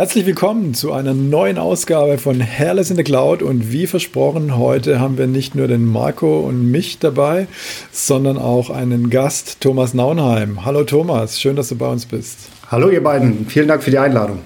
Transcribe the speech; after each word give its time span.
Herzlich 0.00 0.24
willkommen 0.24 0.72
zu 0.72 0.94
einer 0.94 1.12
neuen 1.12 1.58
Ausgabe 1.58 2.16
von 2.16 2.40
Hairless 2.40 2.90
in 2.90 2.96
the 2.96 3.04
Cloud 3.04 3.42
und 3.42 3.70
wie 3.70 3.86
versprochen, 3.86 4.56
heute 4.56 4.98
haben 4.98 5.18
wir 5.18 5.26
nicht 5.26 5.54
nur 5.54 5.68
den 5.68 5.84
Marco 5.84 6.40
und 6.40 6.70
mich 6.70 7.00
dabei, 7.00 7.48
sondern 7.92 8.38
auch 8.38 8.70
einen 8.70 9.10
Gast, 9.10 9.60
Thomas 9.60 9.92
Naunheim. 9.92 10.64
Hallo 10.64 10.84
Thomas, 10.84 11.38
schön, 11.38 11.54
dass 11.54 11.68
du 11.68 11.76
bei 11.76 11.86
uns 11.86 12.06
bist. 12.06 12.48
Hallo 12.70 12.88
ihr 12.88 13.02
beiden, 13.02 13.44
vielen 13.46 13.68
Dank 13.68 13.82
für 13.82 13.90
die 13.90 13.98
Einladung. 13.98 14.38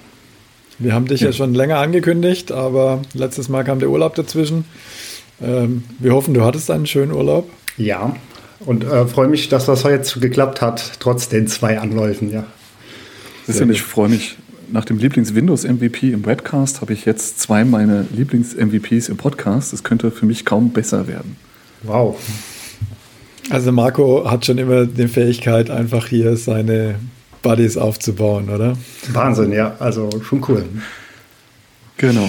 Wir 0.81 0.93
haben 0.93 1.07
dich 1.07 1.21
ja, 1.21 1.29
ja 1.29 1.32
schon 1.32 1.55
länger 1.55 1.79
angekündigt, 1.79 2.50
aber 2.50 3.03
letztes 3.13 3.49
Mal 3.49 3.63
kam 3.63 3.79
der 3.79 3.91
Urlaub 3.91 4.17
dazwischen. 4.17 4.64
Ähm, 5.41 5.85
wir 6.00 6.14
hoffen, 6.14 6.35
du 6.35 6.45
hattest 6.45 6.68
einen 6.68 6.86
schönen 6.86 7.13
Urlaub. 7.13 7.49
Ja, 7.77 8.17
und 8.67 8.82
äh, 8.82 9.07
freue 9.07 9.29
mich, 9.29 9.50
dass 9.50 9.67
das 9.67 9.85
jetzt 9.85 10.21
geklappt 10.21 10.61
hat, 10.61 10.95
trotz 10.99 11.29
den 11.29 11.46
zwei 11.46 11.79
Anläufen, 11.79 12.32
ja. 12.32 12.43
Ich 13.46 13.82
freue 13.82 14.09
mich 14.09 14.36
nach 14.75 14.85
dem 14.85 14.99
Lieblings-Windows-MVP 14.99 16.11
im 16.11 16.27
Webcast 16.27 16.81
habe 16.81 16.93
ich 16.95 17.05
jetzt 17.05 17.39
zwei 17.39 17.65
meiner 17.65 18.05
Lieblings-MVPs 18.13 19.09
im 19.09 19.17
Podcast. 19.17 19.73
Das 19.73 19.85
könnte 19.85 20.11
für 20.11 20.27
mich 20.27 20.45
kaum 20.45 20.71
besser 20.71 21.07
werden. 21.07 21.37
Wow. 21.85 22.19
Also 23.51 23.71
Marco 23.71 24.29
hat 24.29 24.45
schon 24.45 24.59
immer 24.59 24.85
die 24.85 25.07
Fähigkeit, 25.07 25.71
einfach 25.71 26.09
hier 26.09 26.37
seine 26.37 26.96
Buddies 27.43 27.77
aufzubauen, 27.77 28.51
oder? 28.51 28.77
Wahnsinn, 29.13 29.53
ja. 29.53 29.77
Also 29.79 30.11
schon 30.29 30.45
cool. 30.49 30.65
Genau. 31.96 32.29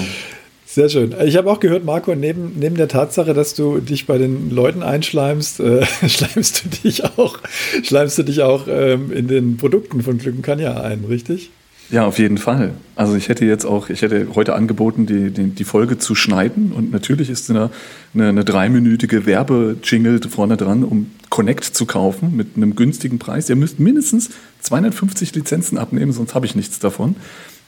Sehr 0.68 0.90
schön. 0.90 1.16
Ich 1.26 1.38
habe 1.38 1.50
auch 1.50 1.60
gehört, 1.60 1.84
Marco, 1.84 2.14
neben, 2.14 2.60
neben 2.60 2.76
der 2.76 2.90
Tatsache, 2.90 3.34
dass 3.34 3.56
du 3.56 3.80
dich 3.80 4.06
bei 4.06 4.20
den 4.20 4.52
Leuten 4.52 4.84
einschleimst, 4.84 5.62
äh, 5.62 5.84
schleimst 6.08 6.64
du 6.64 6.70
dich 6.70 7.06
auch, 7.06 7.40
schleimst 7.82 8.20
du 8.20 8.24
dich 8.24 8.44
auch 8.44 8.68
ähm, 8.68 9.12
in 9.12 9.28
den 9.28 9.58
Produkten 9.58 10.04
von 10.04 10.20
Glückenkanja 10.20 10.80
ein, 10.80 11.06
richtig? 11.06 11.50
Ja, 11.92 12.06
auf 12.06 12.18
jeden 12.18 12.40
Fall. 12.40 12.74
Also 12.96 13.16
ich 13.16 13.30
hätte 13.30 13.46
jetzt 13.46 13.66
auch, 13.66 13.90
ich 13.90 14.02
hätte 14.02 14.28
heute 14.34 14.56
angeboten, 14.56 15.06
die, 15.06 15.30
die, 15.30 15.48
die 15.48 15.64
Folge 15.64 16.00
zu 16.00 16.16
schneiden 16.16 16.72
und 16.72 16.92
natürlich 16.92 17.30
ist 17.30 17.50
eine, 17.50 17.70
eine, 18.14 18.30
eine 18.30 18.44
dreiminütige 18.44 19.26
Werbejingle 19.26 20.20
vorne 20.28 20.58
dran, 20.58 20.84
um 20.84 21.12
Connect 21.30 21.64
zu 21.64 21.86
kaufen 21.86 22.36
mit 22.36 22.56
einem 22.56 22.76
günstigen 22.76 23.20
Preis. 23.20 23.50
Ihr 23.50 23.56
müsst 23.56 23.80
mindestens 23.80 24.32
250 24.62 25.36
Lizenzen 25.36 25.78
abnehmen, 25.78 26.12
sonst 26.12 26.34
habe 26.34 26.48
ich 26.48 26.56
nichts 26.56 26.80
davon. 26.80 27.18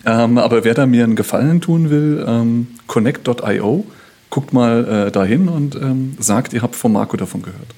Ähm, 0.05 0.37
aber 0.37 0.63
wer 0.63 0.73
da 0.73 0.85
mir 0.87 1.03
einen 1.03 1.15
Gefallen 1.15 1.61
tun 1.61 1.89
will, 1.89 2.23
ähm, 2.27 2.67
connect.io, 2.87 3.85
guckt 4.29 4.53
mal 4.53 5.07
äh, 5.07 5.11
dahin 5.11 5.47
und 5.47 5.75
ähm, 5.75 6.15
sagt, 6.19 6.53
ihr 6.53 6.61
habt 6.63 6.75
von 6.75 6.91
Marco 6.91 7.17
davon 7.17 7.43
gehört. 7.43 7.75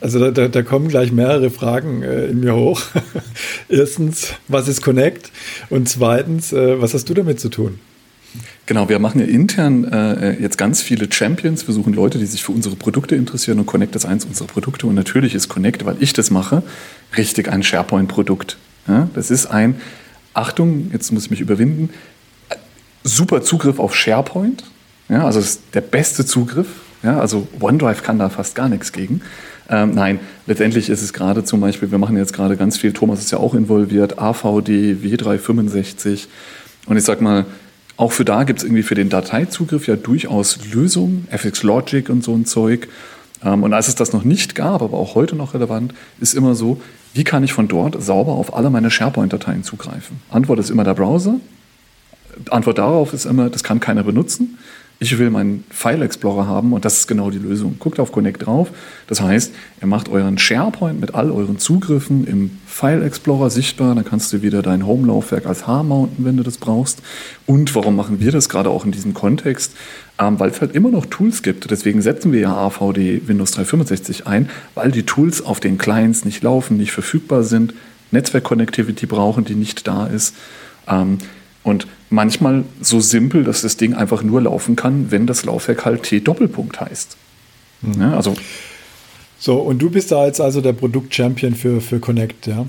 Also 0.00 0.18
da, 0.18 0.30
da, 0.30 0.48
da, 0.48 0.62
kommen 0.62 0.88
gleich 0.88 1.12
mehrere 1.12 1.50
Fragen 1.50 2.02
äh, 2.02 2.26
in 2.26 2.40
mir 2.40 2.54
hoch. 2.54 2.82
Erstens, 3.68 4.34
was 4.48 4.68
ist 4.68 4.82
Connect? 4.82 5.30
Und 5.70 5.88
zweitens, 5.88 6.52
äh, 6.52 6.80
was 6.80 6.94
hast 6.94 7.08
du 7.08 7.14
damit 7.14 7.40
zu 7.40 7.48
tun? 7.48 7.78
Genau, 8.66 8.88
wir 8.88 8.98
machen 8.98 9.20
ja 9.20 9.26
intern 9.26 9.84
äh, 9.84 10.40
jetzt 10.40 10.56
ganz 10.56 10.82
viele 10.82 11.10
Champions. 11.12 11.66
Wir 11.66 11.74
suchen 11.74 11.92
Leute, 11.92 12.18
die 12.18 12.26
sich 12.26 12.42
für 12.42 12.52
unsere 12.52 12.76
Produkte 12.76 13.14
interessieren 13.14 13.58
und 13.58 13.66
Connect 13.66 13.94
ist 13.94 14.06
eins 14.06 14.24
unserer 14.24 14.46
Produkte. 14.46 14.86
Und 14.86 14.94
natürlich 14.94 15.34
ist 15.34 15.48
Connect, 15.48 15.84
weil 15.84 15.96
ich 16.00 16.12
das 16.12 16.30
mache, 16.30 16.62
richtig 17.16 17.48
ein 17.48 17.62
SharePoint-Produkt. 17.62 18.56
Ja, 18.88 19.08
das 19.14 19.30
ist 19.30 19.46
ein, 19.46 19.76
Achtung, 20.32 20.90
jetzt 20.92 21.12
muss 21.12 21.26
ich 21.26 21.30
mich 21.30 21.40
überwinden, 21.40 21.90
super 23.02 23.42
Zugriff 23.42 23.78
auf 23.78 23.94
SharePoint. 23.94 24.64
Ja, 25.08 25.26
also 25.26 25.38
ist 25.38 25.60
der 25.74 25.82
beste 25.82 26.24
Zugriff. 26.24 26.68
Ja, 27.04 27.20
also 27.20 27.46
OneDrive 27.60 28.02
kann 28.02 28.18
da 28.18 28.30
fast 28.30 28.54
gar 28.54 28.68
nichts 28.68 28.90
gegen. 28.92 29.20
Ähm, 29.68 29.94
nein, 29.94 30.20
letztendlich 30.46 30.88
ist 30.88 31.02
es 31.02 31.12
gerade 31.12 31.44
zum 31.44 31.60
Beispiel, 31.60 31.90
wir 31.90 31.98
machen 31.98 32.16
jetzt 32.16 32.32
gerade 32.32 32.56
ganz 32.56 32.78
viel, 32.78 32.92
Thomas 32.92 33.20
ist 33.20 33.30
ja 33.30 33.38
auch 33.38 33.54
involviert, 33.54 34.18
AVD, 34.18 34.96
W365 35.02 36.26
und 36.86 36.96
ich 36.96 37.04
sag 37.04 37.20
mal, 37.20 37.44
auch 37.96 38.12
für 38.12 38.24
da 38.24 38.44
gibt 38.44 38.58
es 38.58 38.64
irgendwie 38.64 38.82
für 38.82 38.94
den 38.94 39.08
Dateizugriff 39.08 39.86
ja 39.86 39.96
durchaus 39.96 40.58
Lösungen, 40.72 41.28
FX 41.30 41.62
Logic 41.62 42.08
und 42.08 42.24
so 42.24 42.34
ein 42.34 42.44
Zeug. 42.44 42.88
Ähm, 43.44 43.62
und 43.62 43.72
als 43.72 43.88
es 43.88 43.94
das 43.94 44.12
noch 44.12 44.24
nicht 44.24 44.54
gab, 44.54 44.82
aber 44.82 44.96
auch 44.96 45.14
heute 45.14 45.36
noch 45.36 45.54
relevant, 45.54 45.94
ist 46.20 46.34
immer 46.34 46.54
so, 46.54 46.80
wie 47.12 47.24
kann 47.24 47.44
ich 47.44 47.52
von 47.52 47.68
dort 47.68 48.02
sauber 48.02 48.32
auf 48.32 48.56
alle 48.56 48.70
meine 48.70 48.90
SharePoint-Dateien 48.90 49.62
zugreifen? 49.62 50.20
Antwort 50.30 50.58
ist 50.58 50.70
immer 50.70 50.84
der 50.84 50.94
Browser. 50.94 51.36
Antwort 52.50 52.78
darauf 52.78 53.12
ist 53.12 53.26
immer, 53.26 53.48
das 53.48 53.62
kann 53.62 53.78
keiner 53.78 54.02
benutzen 54.02 54.58
ich 55.12 55.18
will 55.18 55.30
meinen 55.30 55.64
File 55.70 56.02
Explorer 56.02 56.46
haben 56.46 56.72
und 56.72 56.84
das 56.84 56.98
ist 56.98 57.06
genau 57.06 57.30
die 57.30 57.38
Lösung. 57.38 57.76
Guckt 57.78 58.00
auf 58.00 58.12
Connect 58.12 58.46
drauf. 58.46 58.70
Das 59.06 59.20
heißt, 59.20 59.52
ihr 59.80 59.86
macht 59.86 60.08
euren 60.08 60.38
SharePoint 60.38 61.00
mit 61.00 61.14
all 61.14 61.30
euren 61.30 61.58
Zugriffen 61.58 62.26
im 62.26 62.58
File 62.66 63.02
Explorer 63.02 63.50
sichtbar. 63.50 63.94
Dann 63.94 64.04
kannst 64.04 64.32
du 64.32 64.42
wieder 64.42 64.62
dein 64.62 64.86
Home-Laufwerk 64.86 65.46
als 65.46 65.66
H 65.66 65.82
mounten, 65.82 66.24
wenn 66.24 66.36
du 66.36 66.42
das 66.42 66.58
brauchst. 66.58 67.02
Und 67.46 67.74
warum 67.74 67.96
machen 67.96 68.20
wir 68.20 68.32
das 68.32 68.48
gerade 68.48 68.70
auch 68.70 68.84
in 68.84 68.92
diesem 68.92 69.14
Kontext? 69.14 69.72
Ähm, 70.18 70.40
weil 70.40 70.50
es 70.50 70.60
halt 70.60 70.74
immer 70.74 70.90
noch 70.90 71.06
Tools 71.06 71.42
gibt. 71.42 71.70
Deswegen 71.70 72.00
setzen 72.00 72.32
wir 72.32 72.40
ja 72.40 72.54
AVD 72.54 73.22
Windows 73.26 73.50
365 73.52 74.26
ein, 74.26 74.48
weil 74.74 74.90
die 74.90 75.04
Tools 75.04 75.44
auf 75.44 75.60
den 75.60 75.76
Clients 75.76 76.24
nicht 76.24 76.42
laufen, 76.42 76.76
nicht 76.76 76.92
verfügbar 76.92 77.42
sind, 77.42 77.74
Netzwerk-Connectivity 78.10 79.06
brauchen, 79.06 79.44
die 79.44 79.54
nicht 79.54 79.86
da 79.86 80.06
ist. 80.06 80.34
Ähm, 80.88 81.18
und 81.62 81.86
manchmal 82.14 82.64
so 82.80 83.00
simpel, 83.00 83.44
dass 83.44 83.62
das 83.62 83.76
Ding 83.76 83.94
einfach 83.94 84.22
nur 84.22 84.42
laufen 84.42 84.76
kann, 84.76 85.10
wenn 85.10 85.26
das 85.26 85.44
Laufwerk 85.44 85.84
halt 85.84 86.04
T-Doppelpunkt 86.04 86.80
heißt. 86.80 87.16
Mhm. 87.82 88.00
Ja, 88.00 88.16
also 88.16 88.34
so, 89.38 89.56
und 89.56 89.80
du 89.80 89.90
bist 89.90 90.10
da 90.10 90.24
jetzt 90.24 90.40
also 90.40 90.62
der 90.62 90.72
Produkt-Champion 90.72 91.54
für, 91.54 91.82
für 91.82 91.98
Connect, 91.98 92.46
ja? 92.46 92.64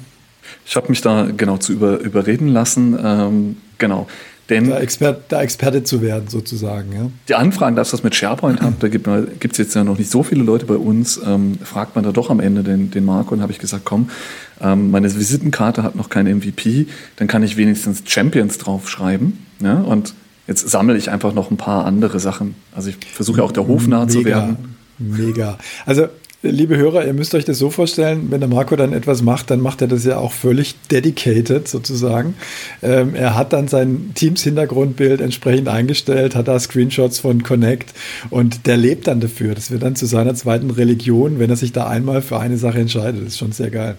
Ich 0.65 0.75
habe 0.75 0.89
mich 0.89 1.01
da 1.01 1.29
genau 1.35 1.57
zu 1.57 1.71
über, 1.71 1.99
überreden 1.99 2.49
lassen. 2.49 2.97
Ähm, 3.01 3.57
genau. 3.77 4.07
Denn 4.49 4.69
da, 4.69 4.79
Expert, 4.79 5.23
da 5.29 5.41
Experte 5.41 5.83
zu 5.83 6.01
werden, 6.01 6.27
sozusagen. 6.27 6.91
Ja? 6.93 7.09
Die 7.29 7.35
Anfragen, 7.35 7.75
dass 7.75 7.91
das 7.91 8.03
mit 8.03 8.13
SharePoint 8.13 8.61
habt, 8.61 8.83
da 8.83 8.87
gibt 8.87 9.07
es 9.07 9.57
jetzt 9.57 9.73
ja 9.73 9.83
noch 9.83 9.97
nicht 9.97 10.11
so 10.11 10.21
viele 10.21 10.43
Leute 10.43 10.67
bei 10.67 10.75
uns, 10.75 11.19
ähm, 11.25 11.57
fragt 11.63 11.95
man 11.95 12.03
da 12.03 12.11
doch 12.11 12.29
am 12.29 12.39
Ende 12.39 12.63
den, 12.63 12.91
den 12.91 13.05
Marco 13.05 13.33
und 13.33 13.41
habe 13.41 13.51
ich 13.51 13.59
gesagt, 13.59 13.85
komm, 13.85 14.09
ähm, 14.61 14.91
meine 14.91 15.13
Visitenkarte 15.13 15.81
hat 15.81 15.95
noch 15.95 16.09
kein 16.09 16.27
MVP, 16.27 16.87
dann 17.15 17.27
kann 17.27 17.41
ich 17.41 17.57
wenigstens 17.57 18.03
Champions 18.05 18.59
draufschreiben. 18.59 19.45
Ja? 19.61 19.79
Und 19.79 20.13
jetzt 20.47 20.69
sammle 20.69 20.95
ich 20.95 21.09
einfach 21.09 21.33
noch 21.33 21.49
ein 21.49 21.57
paar 21.57 21.85
andere 21.85 22.19
Sachen. 22.19 22.53
Also 22.75 22.89
ich 22.89 22.97
versuche 22.97 23.43
auch 23.43 23.51
der 23.51 23.65
Hof 23.65 23.87
nah 23.87 24.07
zu 24.07 24.25
werden. 24.25 24.75
Mega. 24.99 25.57
Also 25.85 26.07
liebe 26.51 26.77
Hörer, 26.77 27.05
ihr 27.05 27.13
müsst 27.13 27.35
euch 27.35 27.45
das 27.45 27.57
so 27.57 27.69
vorstellen, 27.69 28.27
wenn 28.29 28.39
der 28.39 28.49
Marco 28.49 28.75
dann 28.75 28.93
etwas 28.93 29.21
macht, 29.21 29.51
dann 29.51 29.61
macht 29.61 29.81
er 29.81 29.87
das 29.87 30.05
ja 30.05 30.17
auch 30.17 30.31
völlig 30.31 30.75
dedicated 30.91 31.67
sozusagen. 31.67 32.35
Ähm, 32.81 33.15
er 33.15 33.35
hat 33.35 33.53
dann 33.53 33.67
sein 33.67 34.11
Teams-Hintergrundbild 34.15 35.21
entsprechend 35.21 35.67
eingestellt, 35.67 36.35
hat 36.35 36.47
da 36.47 36.59
Screenshots 36.59 37.19
von 37.19 37.43
Connect 37.43 37.93
und 38.29 38.67
der 38.67 38.77
lebt 38.77 39.07
dann 39.07 39.19
dafür. 39.19 39.55
Das 39.55 39.71
wird 39.71 39.83
dann 39.83 39.95
zu 39.95 40.05
seiner 40.05 40.35
zweiten 40.35 40.69
Religion, 40.69 41.39
wenn 41.39 41.49
er 41.49 41.55
sich 41.55 41.71
da 41.71 41.87
einmal 41.87 42.21
für 42.21 42.39
eine 42.39 42.57
Sache 42.57 42.79
entscheidet. 42.79 43.21
Das 43.21 43.33
ist 43.33 43.39
schon 43.39 43.51
sehr 43.51 43.69
geil. 43.69 43.97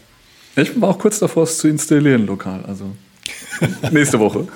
Ich 0.56 0.80
war 0.80 0.90
auch 0.90 0.98
kurz 0.98 1.18
davor, 1.18 1.44
es 1.44 1.58
zu 1.58 1.68
installieren 1.68 2.26
lokal. 2.26 2.64
Also 2.66 2.84
nächste 3.92 4.18
Woche. 4.18 4.46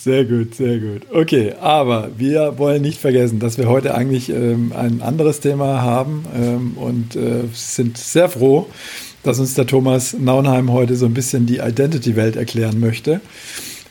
Sehr 0.00 0.24
gut, 0.24 0.54
sehr 0.54 0.78
gut. 0.78 1.02
Okay, 1.12 1.54
aber 1.60 2.10
wir 2.16 2.56
wollen 2.56 2.82
nicht 2.82 3.00
vergessen, 3.00 3.40
dass 3.40 3.58
wir 3.58 3.68
heute 3.68 3.96
eigentlich 3.96 4.28
ähm, 4.28 4.72
ein 4.72 5.02
anderes 5.02 5.40
Thema 5.40 5.82
haben 5.82 6.24
ähm, 6.36 6.76
und 6.76 7.16
äh, 7.16 7.44
sind 7.52 7.98
sehr 7.98 8.28
froh, 8.28 8.68
dass 9.24 9.40
uns 9.40 9.54
der 9.54 9.66
Thomas 9.66 10.14
Naunheim 10.16 10.72
heute 10.72 10.94
so 10.94 11.06
ein 11.06 11.14
bisschen 11.14 11.46
die 11.46 11.58
Identity-Welt 11.58 12.36
erklären 12.36 12.78
möchte. 12.78 13.20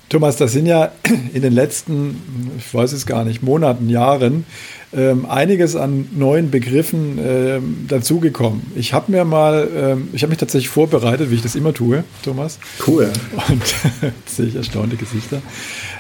Thomas, 0.08 0.38
das 0.38 0.54
sind 0.54 0.66
ja 0.66 0.94
in 1.34 1.42
den 1.42 1.52
letzten, 1.52 2.22
ich 2.58 2.74
weiß 2.74 2.94
es 2.94 3.06
gar 3.06 3.26
nicht, 3.26 3.44
Monaten, 3.44 3.90
Jahren 3.90 4.46
ähm, 4.94 5.26
einiges 5.26 5.76
an 5.76 6.08
neuen 6.14 6.50
Begriffen 6.50 7.20
ähm, 7.22 7.86
dazugekommen. 7.90 8.62
Ich 8.76 8.94
habe 8.94 9.12
mir 9.12 9.26
mal, 9.26 9.68
ähm, 9.76 10.08
ich 10.14 10.24
habe 10.24 10.30
mich 10.30 10.40
tatsächlich 10.40 10.70
vorbereitet, 10.70 11.30
wie 11.30 11.36
ich 11.36 11.42
das 11.42 11.56
immer 11.56 11.74
tue, 11.74 12.06
Thomas. 12.24 12.58
Cool. 12.88 13.12
Und 13.50 13.64
sehe 14.26 14.46
ich 14.46 14.56
erstaunte 14.56 14.96
Gesichter. 14.96 15.42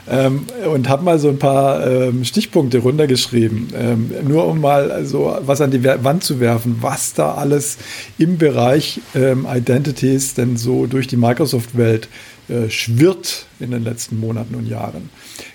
Ähm, 0.09 0.45
und 0.71 0.87
habe 0.87 1.03
mal 1.03 1.19
so 1.19 1.29
ein 1.29 1.39
paar 1.39 1.85
ähm, 1.85 2.23
Stichpunkte 2.23 2.79
runtergeschrieben, 2.79 3.69
ähm, 3.75 4.11
nur 4.27 4.47
um 4.47 4.61
mal 4.61 5.05
so 5.05 5.37
was 5.41 5.61
an 5.61 5.71
die 5.71 5.83
Wand 5.83 6.23
zu 6.23 6.39
werfen, 6.39 6.77
was 6.81 7.13
da 7.13 7.35
alles 7.35 7.77
im 8.17 8.37
Bereich 8.37 9.01
Identities 9.13 10.33
denn 10.33 10.57
so 10.57 10.85
durch 10.85 11.07
die 11.07 11.17
Microsoft-Welt 11.17 12.07
äh, 12.49 12.69
schwirrt 12.69 13.45
in 13.59 13.71
den 13.71 13.83
letzten 13.83 14.21
Monaten 14.21 14.55
und 14.55 14.67
Jahren. 14.67 15.09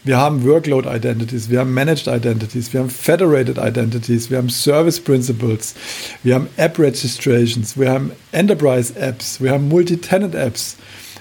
Wir 0.05 0.19
haben 0.19 0.45
Workload 0.45 0.87
Identities, 0.87 1.49
wir 1.49 1.61
haben 1.61 1.73
Managed 1.73 2.07
Identities, 2.07 2.71
wir 2.75 2.81
haben 2.81 2.91
Federated 2.91 3.57
Identities, 3.57 4.31
wir 4.31 4.37
haben 4.37 4.51
Service 4.51 5.01
Principles, 5.01 5.75
wir 6.23 6.35
haben 6.35 6.49
App 6.59 6.79
Registrations, 6.79 7.79
wir 7.79 7.91
haben 7.91 8.13
Enterprise 8.33 8.95
Apps, 8.95 9.41
wir 9.41 9.53
haben 9.53 9.69
Multi-Tenant 9.69 10.35
Apps. 10.35 10.77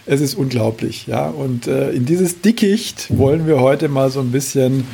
Es 0.06 0.22
ist 0.22 0.36
unglaublich, 0.36 1.08
ja. 1.08 1.28
Und 1.28 1.68
äh, 1.68 1.92
in 1.92 2.06
dieses 2.06 2.42
Dickicht 2.42 3.16
wollen 3.18 3.48
wir 3.48 3.60
heute 3.60 3.88
mal 3.88 4.10
so 4.10 4.20
ein 4.20 4.32
bisschen 4.32 4.86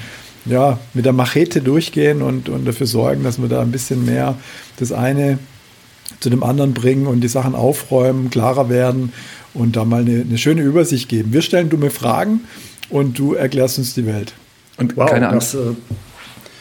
ja, 0.45 0.79
mit 0.93 1.05
der 1.05 1.13
Machete 1.13 1.61
durchgehen 1.61 2.21
und, 2.21 2.49
und 2.49 2.65
dafür 2.65 2.87
sorgen, 2.87 3.23
dass 3.23 3.41
wir 3.41 3.47
da 3.47 3.61
ein 3.61 3.71
bisschen 3.71 4.05
mehr 4.05 4.35
das 4.77 4.91
eine 4.91 5.39
zu 6.19 6.29
dem 6.29 6.43
anderen 6.43 6.73
bringen 6.73 7.07
und 7.07 7.21
die 7.21 7.27
Sachen 7.27 7.55
aufräumen, 7.55 8.29
klarer 8.29 8.69
werden 8.69 9.13
und 9.53 9.75
da 9.75 9.85
mal 9.85 10.01
eine, 10.01 10.21
eine 10.21 10.37
schöne 10.37 10.61
Übersicht 10.61 11.09
geben. 11.09 11.33
Wir 11.33 11.41
stellen 11.41 11.69
dumme 11.69 11.89
Fragen 11.89 12.41
und 12.89 13.19
du 13.19 13.33
erklärst 13.33 13.77
uns 13.77 13.93
die 13.93 14.05
Welt. 14.05 14.33
Und 14.77 14.95
wow, 14.95 15.09
keine 15.09 15.29
Angst. 15.29 15.53
Das, 15.53 15.61
äh, 15.61 15.75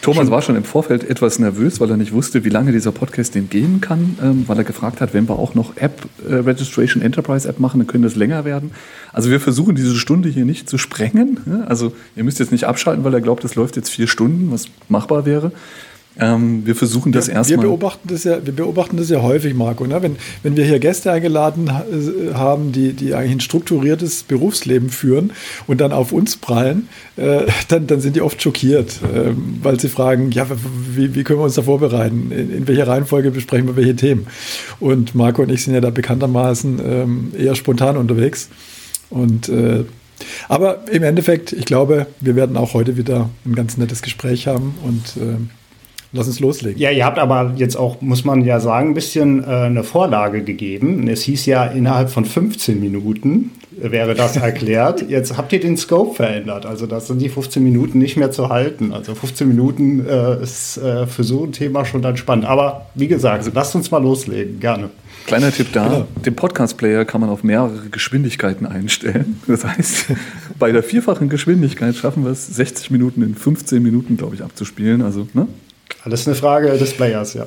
Thomas 0.02 0.30
war 0.30 0.40
schon 0.42 0.56
im 0.56 0.64
Vorfeld 0.64 1.02
etwas 1.02 1.38
nervös, 1.38 1.80
weil 1.80 1.90
er 1.90 1.96
nicht 1.96 2.12
wusste, 2.12 2.44
wie 2.44 2.48
lange 2.48 2.72
dieser 2.72 2.92
Podcast 2.92 3.34
denn 3.34 3.48
gehen 3.50 3.80
kann, 3.80 4.18
ähm, 4.22 4.44
weil 4.46 4.58
er 4.58 4.64
gefragt 4.64 5.00
hat, 5.00 5.14
wenn 5.14 5.28
wir 5.28 5.38
auch 5.38 5.54
noch 5.54 5.76
App 5.76 6.02
äh, 6.28 6.34
Registration 6.34 7.02
Enterprise 7.02 7.48
App 7.48 7.58
machen, 7.58 7.80
dann 7.80 7.86
könnte 7.86 8.06
es 8.06 8.14
länger 8.14 8.44
werden. 8.44 8.70
Also 9.12 9.30
wir 9.30 9.40
versuchen 9.40 9.74
diese 9.74 9.96
Stunde 9.96 10.28
hier 10.28 10.44
nicht 10.44 10.68
zu 10.68 10.78
sprengen. 10.78 11.64
Also 11.66 11.92
ihr 12.14 12.24
müsst 12.24 12.38
jetzt 12.38 12.52
nicht 12.52 12.64
abschalten, 12.64 13.04
weil 13.04 13.14
er 13.14 13.20
glaubt, 13.20 13.44
es 13.44 13.54
läuft 13.54 13.76
jetzt 13.76 13.90
vier 13.90 14.06
Stunden, 14.06 14.52
was 14.52 14.66
machbar 14.88 15.26
wäre. 15.26 15.52
Ähm, 16.18 16.64
wir 16.64 16.74
versuchen 16.74 17.12
das 17.12 17.28
erstmal. 17.28 17.58
Wir 17.58 17.68
beobachten 17.68 18.08
das 18.08 18.24
ja, 18.24 18.44
wir 18.44 18.54
beobachten 18.54 18.96
das 18.96 19.10
ja 19.10 19.20
häufig, 19.20 19.54
Marco. 19.54 19.86
Ne? 19.86 20.00
Wenn, 20.02 20.16
wenn 20.42 20.56
wir 20.56 20.64
hier 20.64 20.78
Gäste 20.78 21.12
eingeladen 21.12 21.68
äh, 21.68 22.34
haben, 22.34 22.72
die, 22.72 22.94
die 22.94 23.14
eigentlich 23.14 23.32
ein 23.32 23.40
strukturiertes 23.40 24.22
Berufsleben 24.22 24.88
führen 24.88 25.32
und 25.66 25.80
dann 25.80 25.92
auf 25.92 26.12
uns 26.12 26.36
prallen, 26.36 26.88
äh, 27.16 27.42
dann, 27.68 27.86
dann 27.86 28.00
sind 28.00 28.16
die 28.16 28.22
oft 28.22 28.42
schockiert, 28.42 29.00
äh, 29.02 29.32
weil 29.62 29.78
sie 29.78 29.88
fragen, 29.88 30.30
ja, 30.30 30.46
wie, 30.94 31.14
wie 31.14 31.22
können 31.22 31.40
wir 31.40 31.44
uns 31.44 31.54
da 31.54 31.62
vorbereiten? 31.62 32.30
In, 32.30 32.50
in, 32.50 32.68
welcher 32.68 32.88
Reihenfolge 32.88 33.30
besprechen 33.30 33.66
wir 33.66 33.76
welche 33.76 33.96
Themen? 33.96 34.26
Und 34.80 35.14
Marco 35.14 35.42
und 35.42 35.50
ich 35.50 35.64
sind 35.64 35.74
ja 35.74 35.80
da 35.80 35.90
bekanntermaßen 35.90 36.80
ähm, 36.84 37.32
eher 37.38 37.54
spontan 37.54 37.98
unterwegs. 37.98 38.48
Und 39.10 39.50
äh, 39.50 39.84
aber 40.48 40.90
im 40.90 41.02
Endeffekt, 41.02 41.52
ich 41.52 41.66
glaube, 41.66 42.06
wir 42.20 42.36
werden 42.36 42.56
auch 42.56 42.72
heute 42.72 42.96
wieder 42.96 43.28
ein 43.44 43.54
ganz 43.54 43.76
nettes 43.76 44.00
Gespräch 44.00 44.46
haben 44.46 44.74
und 44.82 45.22
äh, 45.22 45.36
Lass 46.16 46.26
uns 46.26 46.40
loslegen. 46.40 46.80
Ja, 46.80 46.90
ihr 46.90 47.04
habt 47.04 47.18
aber 47.18 47.52
jetzt 47.56 47.76
auch, 47.76 48.00
muss 48.00 48.24
man 48.24 48.44
ja 48.44 48.58
sagen, 48.58 48.90
ein 48.90 48.94
bisschen 48.94 49.44
äh, 49.44 49.46
eine 49.46 49.84
Vorlage 49.84 50.42
gegeben. 50.42 51.08
Es 51.08 51.22
hieß 51.22 51.46
ja, 51.46 51.66
innerhalb 51.66 52.10
von 52.10 52.24
15 52.24 52.80
Minuten 52.80 53.50
wäre 53.76 54.14
das 54.14 54.36
erklärt. 54.36 55.08
Jetzt 55.08 55.36
habt 55.36 55.52
ihr 55.52 55.60
den 55.60 55.76
Scope 55.76 56.14
verändert. 56.14 56.66
Also 56.66 56.86
das 56.86 57.06
sind 57.06 57.20
die 57.20 57.28
15 57.28 57.62
Minuten 57.62 57.98
nicht 57.98 58.16
mehr 58.16 58.30
zu 58.30 58.48
halten. 58.48 58.92
Also 58.92 59.14
15 59.14 59.46
Minuten 59.46 60.06
äh, 60.06 60.42
ist 60.42 60.78
äh, 60.78 61.06
für 61.06 61.24
so 61.24 61.44
ein 61.44 61.52
Thema 61.52 61.84
schon 61.84 62.02
dann 62.02 62.16
spannend. 62.16 62.46
Aber 62.46 62.86
wie 62.94 63.08
gesagt, 63.08 63.48
lasst 63.54 63.74
uns 63.74 63.90
mal 63.90 64.02
loslegen. 64.02 64.60
Gerne. 64.60 64.90
Kleiner 65.26 65.50
Tipp 65.50 65.72
da, 65.72 65.88
genau. 65.88 66.08
den 66.24 66.36
Podcast-Player 66.36 67.04
kann 67.04 67.20
man 67.20 67.30
auf 67.30 67.42
mehrere 67.42 67.88
Geschwindigkeiten 67.90 68.64
einstellen. 68.64 69.40
Das 69.48 69.64
heißt, 69.64 70.06
bei 70.58 70.70
der 70.70 70.84
vierfachen 70.84 71.28
Geschwindigkeit 71.28 71.96
schaffen 71.96 72.24
wir 72.24 72.30
es, 72.30 72.46
60 72.46 72.92
Minuten 72.92 73.22
in 73.22 73.34
15 73.34 73.82
Minuten, 73.82 74.16
glaube 74.16 74.36
ich, 74.36 74.44
abzuspielen. 74.44 75.02
Also, 75.02 75.26
ne? 75.34 75.48
Das 76.08 76.20
ist 76.20 76.28
eine 76.28 76.36
Frage 76.36 76.68
des 76.78 76.94
Players, 76.94 77.34
ja. 77.34 77.46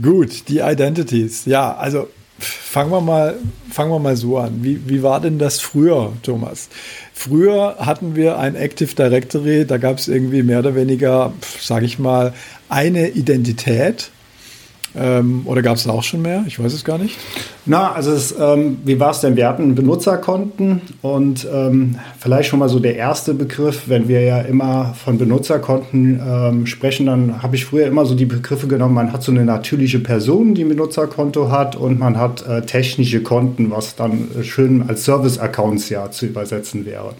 Gut, 0.00 0.48
die 0.48 0.60
Identities. 0.60 1.44
Ja, 1.44 1.74
also 1.76 2.08
fangen 2.38 2.90
wir 2.90 3.00
mal, 3.00 3.36
fangen 3.70 3.90
wir 3.90 3.98
mal 3.98 4.16
so 4.16 4.38
an. 4.38 4.62
Wie, 4.62 4.80
wie 4.88 5.02
war 5.02 5.20
denn 5.20 5.38
das 5.38 5.60
früher, 5.60 6.12
Thomas? 6.22 6.68
Früher 7.12 7.76
hatten 7.78 8.16
wir 8.16 8.38
ein 8.38 8.56
Active 8.56 8.94
Directory, 8.94 9.66
da 9.66 9.76
gab 9.76 9.98
es 9.98 10.08
irgendwie 10.08 10.42
mehr 10.42 10.60
oder 10.60 10.74
weniger, 10.74 11.32
sage 11.60 11.84
ich 11.84 11.98
mal, 11.98 12.32
eine 12.68 13.10
Identität 13.10 14.10
ähm, 14.96 15.42
oder 15.44 15.62
gab 15.62 15.76
es 15.76 15.84
da 15.84 15.90
auch 15.90 16.02
schon 16.02 16.22
mehr? 16.22 16.44
Ich 16.46 16.62
weiß 16.62 16.72
es 16.72 16.84
gar 16.84 16.98
nicht. 16.98 17.18
Na, 17.64 17.92
also 17.92 18.12
es, 18.12 18.34
ähm, 18.38 18.78
wie 18.84 18.98
war 18.98 19.12
es 19.12 19.20
denn? 19.20 19.36
Wir 19.36 19.48
hatten 19.48 19.74
Benutzerkonten 19.74 20.82
und 21.00 21.46
ähm, 21.52 21.96
vielleicht 22.18 22.48
schon 22.48 22.58
mal 22.58 22.68
so 22.68 22.80
der 22.80 22.96
erste 22.96 23.34
Begriff, 23.34 23.84
wenn 23.86 24.08
wir 24.08 24.20
ja 24.22 24.40
immer 24.40 24.94
von 24.94 25.18
Benutzerkonten 25.18 26.20
ähm, 26.24 26.66
sprechen, 26.66 27.06
dann 27.06 27.42
habe 27.42 27.56
ich 27.56 27.64
früher 27.64 27.86
immer 27.86 28.04
so 28.04 28.14
die 28.14 28.26
Begriffe 28.26 28.66
genommen, 28.66 28.94
man 28.94 29.12
hat 29.12 29.22
so 29.22 29.32
eine 29.32 29.44
natürliche 29.44 30.00
Person, 30.00 30.54
die 30.54 30.64
ein 30.64 30.68
Benutzerkonto 30.68 31.50
hat 31.50 31.76
und 31.76 31.98
man 31.98 32.18
hat 32.18 32.46
äh, 32.46 32.62
technische 32.62 33.22
Konten, 33.22 33.70
was 33.70 33.96
dann 33.96 34.28
äh, 34.38 34.42
schön 34.42 34.84
als 34.88 35.04
Service-Accounts 35.04 35.88
ja 35.88 36.10
zu 36.10 36.26
übersetzen 36.26 36.84
wäre. 36.84 37.14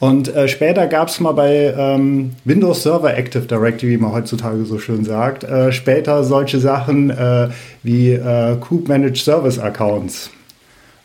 Und 0.00 0.34
äh, 0.34 0.46
später 0.46 0.86
gab 0.86 1.08
es 1.08 1.18
mal 1.18 1.32
bei 1.32 1.74
ähm, 1.76 2.32
Windows 2.44 2.84
Server 2.84 3.16
Active 3.16 3.46
Directory, 3.46 3.92
wie 3.92 3.96
man 3.96 4.12
heutzutage 4.12 4.64
so 4.64 4.78
schön 4.78 5.04
sagt, 5.04 5.42
äh, 5.42 5.72
später 5.72 6.22
solche 6.22 6.60
Sachen 6.60 7.10
äh, 7.10 7.48
wie 7.82 8.12
äh, 8.12 8.56
Kube 8.60 8.88
Managed 8.88 9.18
Service 9.18 9.58
Accounts. 9.58 10.30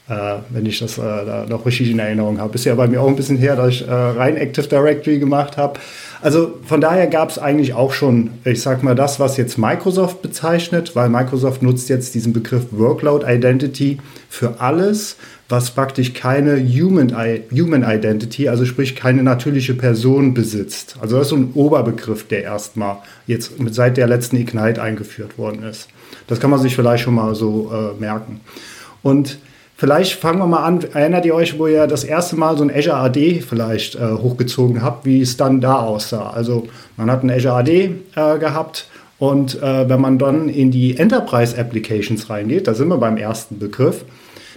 Äh, 0.09 0.39
wenn 0.49 0.65
ich 0.65 0.79
das 0.79 0.97
äh, 0.97 1.01
da 1.01 1.45
noch 1.47 1.65
richtig 1.65 1.89
in 1.89 1.97
Erinnerung 1.97 2.37
habe. 2.37 2.55
Ist 2.55 2.65
ja 2.65 2.75
bei 2.75 2.87
mir 2.87 3.01
auch 3.01 3.07
ein 3.07 3.15
bisschen 3.15 3.37
her, 3.37 3.55
dass 3.55 3.69
ich 3.69 3.87
äh, 3.87 3.91
rein 3.91 4.35
Active 4.35 4.67
Directory 4.67 5.17
gemacht 5.17 5.55
habe. 5.55 5.79
Also 6.21 6.55
von 6.65 6.81
daher 6.81 7.07
gab 7.07 7.29
es 7.29 7.39
eigentlich 7.39 7.73
auch 7.73 7.93
schon, 7.93 8.31
ich 8.43 8.61
sag 8.61 8.83
mal, 8.83 8.95
das, 8.95 9.21
was 9.21 9.37
jetzt 9.37 9.57
Microsoft 9.57 10.21
bezeichnet, 10.21 10.93
weil 10.93 11.07
Microsoft 11.07 11.63
nutzt 11.63 11.87
jetzt 11.87 12.15
diesen 12.15 12.33
Begriff 12.33 12.65
Workload 12.71 13.25
Identity 13.25 13.97
für 14.27 14.59
alles, 14.59 15.15
was 15.53 15.69
praktisch 15.69 16.15
keine 16.15 16.57
Human, 16.57 17.15
Human 17.51 17.83
Identity, 17.88 18.50
also 18.50 18.65
sprich 18.65 18.95
keine 18.95 19.21
natürliche 19.21 19.75
Person 19.75 20.33
besitzt. 20.33 20.95
Also 21.00 21.17
das 21.17 21.27
ist 21.27 21.29
so 21.29 21.35
ein 21.35 21.51
Oberbegriff, 21.53 22.27
der 22.27 22.41
erstmal 22.41 22.97
jetzt 23.27 23.51
seit 23.69 23.97
der 23.97 24.07
letzten 24.07 24.38
Ignite 24.38 24.81
eingeführt 24.81 25.38
worden 25.38 25.61
ist. 25.61 25.89
Das 26.25 26.39
kann 26.39 26.50
man 26.50 26.59
sich 26.59 26.75
vielleicht 26.75 27.03
schon 27.03 27.13
mal 27.13 27.35
so 27.35 27.71
äh, 27.71 28.01
merken. 28.01 28.41
Und 29.03 29.38
Vielleicht 29.75 30.13
fangen 30.13 30.38
wir 30.39 30.47
mal 30.47 30.63
an. 30.63 30.79
Erinnert 30.94 31.25
ihr 31.25 31.35
euch, 31.35 31.59
wo 31.59 31.67
ihr 31.67 31.88
das 31.88 32.03
erste 32.05 32.38
Mal 32.38 32.55
so 32.55 32.63
ein 32.63 32.71
Azure 32.73 32.95
AD 32.95 33.41
vielleicht 33.41 33.95
äh, 33.95 34.11
hochgezogen 34.11 34.81
habt, 34.81 35.03
wie 35.05 35.19
es 35.19 35.35
dann 35.35 35.59
da 35.61 35.79
aussah? 35.79 36.29
Also 36.29 36.67
man 36.95 37.11
hat 37.11 37.23
ein 37.23 37.31
Azure 37.31 37.55
AD 37.55 37.69
äh, 38.15 38.38
gehabt 38.38 38.88
und 39.17 39.61
äh, 39.61 39.89
wenn 39.89 40.00
man 40.00 40.19
dann 40.19 40.47
in 40.47 40.71
die 40.71 40.95
Enterprise 40.95 41.57
Applications 41.57 42.29
reingeht, 42.29 42.67
da 42.67 42.75
sind 42.75 42.88
wir 42.88 42.97
beim 42.97 43.17
ersten 43.17 43.59
Begriff, 43.59 44.05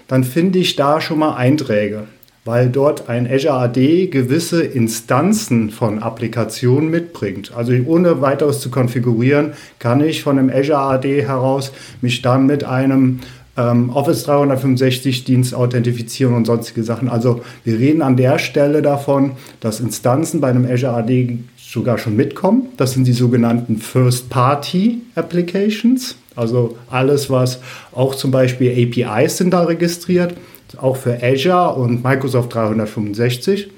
dann 0.08 0.24
finde 0.24 0.58
ich 0.58 0.76
da 0.76 1.00
schon 1.00 1.18
mal 1.18 1.34
Einträge, 1.34 2.04
weil 2.44 2.68
dort 2.68 3.08
ein 3.08 3.30
Azure 3.30 3.54
AD 3.54 4.06
gewisse 4.08 4.62
Instanzen 4.62 5.70
von 5.70 6.02
Applikationen 6.02 6.90
mitbringt. 6.90 7.52
Also 7.56 7.72
ohne 7.86 8.20
weiteres 8.20 8.60
zu 8.60 8.70
konfigurieren, 8.70 9.54
kann 9.78 10.00
ich 10.00 10.22
von 10.22 10.38
einem 10.38 10.50
Azure 10.50 10.78
AD 10.78 11.22
heraus 11.22 11.72
mich 12.00 12.22
dann 12.22 12.46
mit 12.46 12.64
einem 12.64 13.20
ähm, 13.56 13.90
Office 13.90 14.24
365 14.24 15.24
Dienst 15.24 15.54
authentifizieren 15.54 16.34
und 16.34 16.44
sonstige 16.44 16.82
Sachen. 16.82 17.08
Also 17.08 17.42
wir 17.64 17.78
reden 17.78 18.02
an 18.02 18.16
der 18.16 18.38
Stelle 18.38 18.82
davon, 18.82 19.32
dass 19.60 19.80
Instanzen 19.80 20.40
bei 20.40 20.48
einem 20.48 20.66
Azure 20.66 20.92
AD 20.92 21.38
sogar 21.68 21.98
schon 21.98 22.16
mitkommen. 22.16 22.68
Das 22.76 22.92
sind 22.92 23.06
die 23.06 23.12
sogenannten 23.12 23.78
First-Party-Applications. 23.78 26.14
Also 26.36 26.78
alles, 26.90 27.28
was 27.30 27.58
auch 27.92 28.14
zum 28.14 28.30
Beispiel 28.30 28.70
APIs 28.70 29.38
sind 29.38 29.50
da 29.50 29.64
registriert, 29.64 30.36
auch 30.76 30.96
für 30.96 31.20
Azure 31.22 31.74
und 31.74 32.04
Microsoft 32.04 32.54
365. 32.54 33.70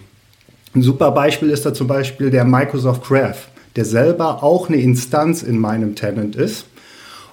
Ein 0.74 0.82
super 0.82 1.12
Beispiel 1.12 1.48
ist 1.50 1.64
da 1.64 1.72
zum 1.72 1.86
Beispiel 1.86 2.28
der 2.30 2.44
Microsoft 2.44 3.04
Graph, 3.04 3.48
der 3.76 3.86
selber 3.86 4.42
auch 4.42 4.68
eine 4.68 4.78
Instanz 4.78 5.42
in 5.42 5.58
meinem 5.58 5.94
Tenant 5.94 6.36
ist. 6.36 6.66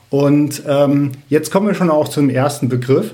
Und 0.10 0.64
ähm, 0.68 1.12
jetzt 1.28 1.52
kommen 1.52 1.68
wir 1.68 1.74
schon 1.74 1.90
auch 1.90 2.08
zum 2.08 2.30
ersten 2.30 2.70
Begriff. 2.70 3.12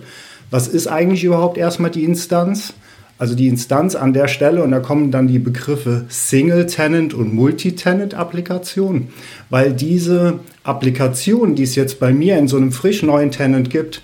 Was 0.52 0.68
ist 0.68 0.86
eigentlich 0.88 1.24
überhaupt 1.24 1.58
erstmal 1.58 1.90
die 1.90 2.04
Instanz? 2.04 2.76
Also 3.22 3.36
die 3.36 3.50
Instanz 3.50 3.94
an 3.94 4.14
der 4.14 4.28
Stelle, 4.28 4.64
und 4.64 4.72
da 4.72 4.80
kommen 4.80 5.12
dann 5.12 5.28
die 5.28 5.38
Begriffe 5.38 6.06
Single-Tenant 6.10 7.14
und 7.14 7.36
Multi-Tenant-Applikation, 7.36 9.10
weil 9.52 9.74
diese 9.74 10.40
Applikationen, 10.64 11.54
die 11.54 11.62
es 11.62 11.76
jetzt 11.76 12.00
bei 12.00 12.14
mir 12.14 12.40
in 12.40 12.48
so 12.48 12.58
einem 12.58 12.72
frisch 12.72 13.04
neuen 13.04 13.30
Tenant 13.30 13.70
gibt, 13.70 14.02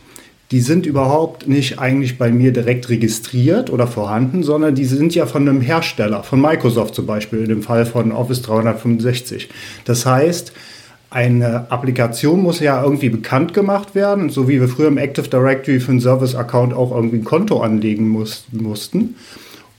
die 0.52 0.60
sind 0.60 0.86
überhaupt 0.86 1.48
nicht 1.48 1.80
eigentlich 1.80 2.20
bei 2.20 2.30
mir 2.30 2.54
direkt 2.54 2.90
registriert 2.90 3.72
oder 3.72 3.88
vorhanden, 3.88 4.44
sondern 4.44 4.76
die 4.76 4.86
sind 4.86 5.16
ja 5.16 5.26
von 5.26 5.50
einem 5.50 5.62
Hersteller, 5.62 6.22
von 6.22 6.40
Microsoft 6.40 6.94
zum 6.94 7.08
Beispiel, 7.08 7.40
in 7.40 7.50
dem 7.50 7.64
Fall 7.64 7.88
von 7.88 8.12
Office 8.12 8.44
365. 8.44 9.50
Das 9.86 10.06
heißt, 10.06 10.54
eine 11.18 11.72
Applikation 11.72 12.44
muss 12.44 12.60
ja 12.60 12.84
irgendwie 12.84 13.10
bekannt 13.10 13.56
gemacht 13.56 13.96
werden, 13.96 14.30
so 14.30 14.48
wie 14.48 14.62
wir 14.62 14.68
früher 14.68 14.90
im 14.90 15.00
Active 15.00 15.28
Directory 15.28 15.80
für 15.80 15.90
einen 15.90 16.00
Service-Account 16.00 16.76
auch 16.76 16.92
irgendwie 16.92 17.18
ein 17.18 17.24
Konto 17.24 17.60
anlegen 17.60 18.08
muss, 18.08 18.46
mussten. 18.52 19.16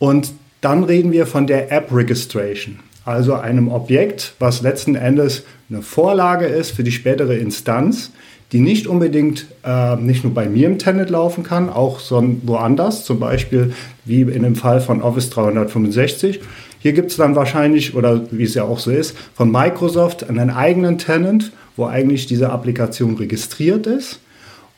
Und 0.01 0.33
dann 0.63 0.83
reden 0.83 1.13
wir 1.13 1.27
von 1.27 1.47
der 1.47 1.71
App 1.71 1.93
Registration, 1.93 2.81
also 3.05 3.35
einem 3.35 3.71
Objekt, 3.71 4.35
was 4.41 4.63
letzten 4.63 4.97
Endes 4.97 5.45
eine 5.71 5.83
Vorlage 5.83 6.47
ist 6.47 6.73
für 6.73 6.83
die 6.83 6.91
spätere 6.91 7.37
Instanz, 7.37 8.11
die 8.51 8.59
nicht 8.59 8.89
unbedingt 8.89 9.47
äh, 9.65 9.95
nicht 9.95 10.25
nur 10.25 10.35
bei 10.35 10.49
mir 10.49 10.67
im 10.67 10.79
Tenant 10.79 11.09
laufen 11.09 11.45
kann, 11.45 11.71
auch 11.71 12.01
woanders, 12.43 13.05
zum 13.05 13.21
Beispiel 13.21 13.75
wie 14.05 14.23
in 14.23 14.43
dem 14.43 14.57
Fall 14.57 14.81
von 14.81 15.03
Office 15.03 15.31
365, 15.31 16.41
hier 16.81 16.93
gibt 16.93 17.11
es 17.11 17.17
dann 17.17 17.35
wahrscheinlich, 17.35 17.95
oder 17.95 18.23
wie 18.31 18.45
es 18.45 18.55
ja 18.55 18.65
auch 18.65 18.79
so 18.79 18.91
ist, 18.91 19.17
von 19.35 19.51
Microsoft 19.51 20.29
einen 20.29 20.51
eigenen 20.51 20.99
Tenant, 20.99 21.53
wo 21.77 21.87
eigentlich 21.87 22.27
diese 22.27 22.51
Applikation 22.51 23.17
registriert 23.17 23.87
ist. 23.87 24.21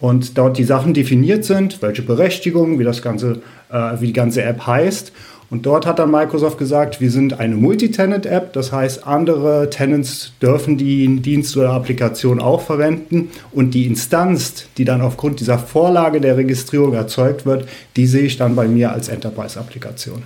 und 0.01 0.39
dort 0.39 0.57
die 0.57 0.65
Sachen 0.65 0.95
definiert 0.95 1.45
sind, 1.45 1.83
welche 1.83 2.01
Berechtigungen, 2.01 2.79
wie 2.79 2.85
das 2.85 3.03
ganze, 3.03 3.43
äh, 3.71 4.01
wie 4.01 4.07
die 4.07 4.13
ganze 4.15 4.43
App 4.43 4.67
heißt. 4.67 5.13
Und 5.51 5.67
dort 5.67 5.85
hat 5.85 5.99
dann 5.99 6.11
Microsoft 6.11 6.59
gesagt, 6.59 7.01
wir 7.01 7.11
sind 7.11 7.39
eine 7.41 7.57
Multi-Tenant-App, 7.57 8.53
das 8.53 8.73
heißt, 8.73 9.07
andere 9.07 9.69
Tenants 9.69 10.33
dürfen 10.41 10.79
die 10.79 11.21
Dienst 11.21 11.57
oder 11.57 11.71
Applikation 11.71 12.41
auch 12.41 12.61
verwenden 12.63 13.31
und 13.51 13.75
die 13.75 13.87
Instanz, 13.87 14.67
die 14.79 14.85
dann 14.85 15.01
aufgrund 15.01 15.41
dieser 15.41 15.59
Vorlage 15.59 16.21
der 16.21 16.37
Registrierung 16.37 16.95
erzeugt 16.95 17.47
wird, 17.47 17.69
die 17.97 18.07
sehe 18.07 18.23
ich 18.23 18.37
dann 18.37 18.55
bei 18.55 18.69
mir 18.69 18.93
als 18.93 19.09
Enterprise-Applikation. 19.09 20.23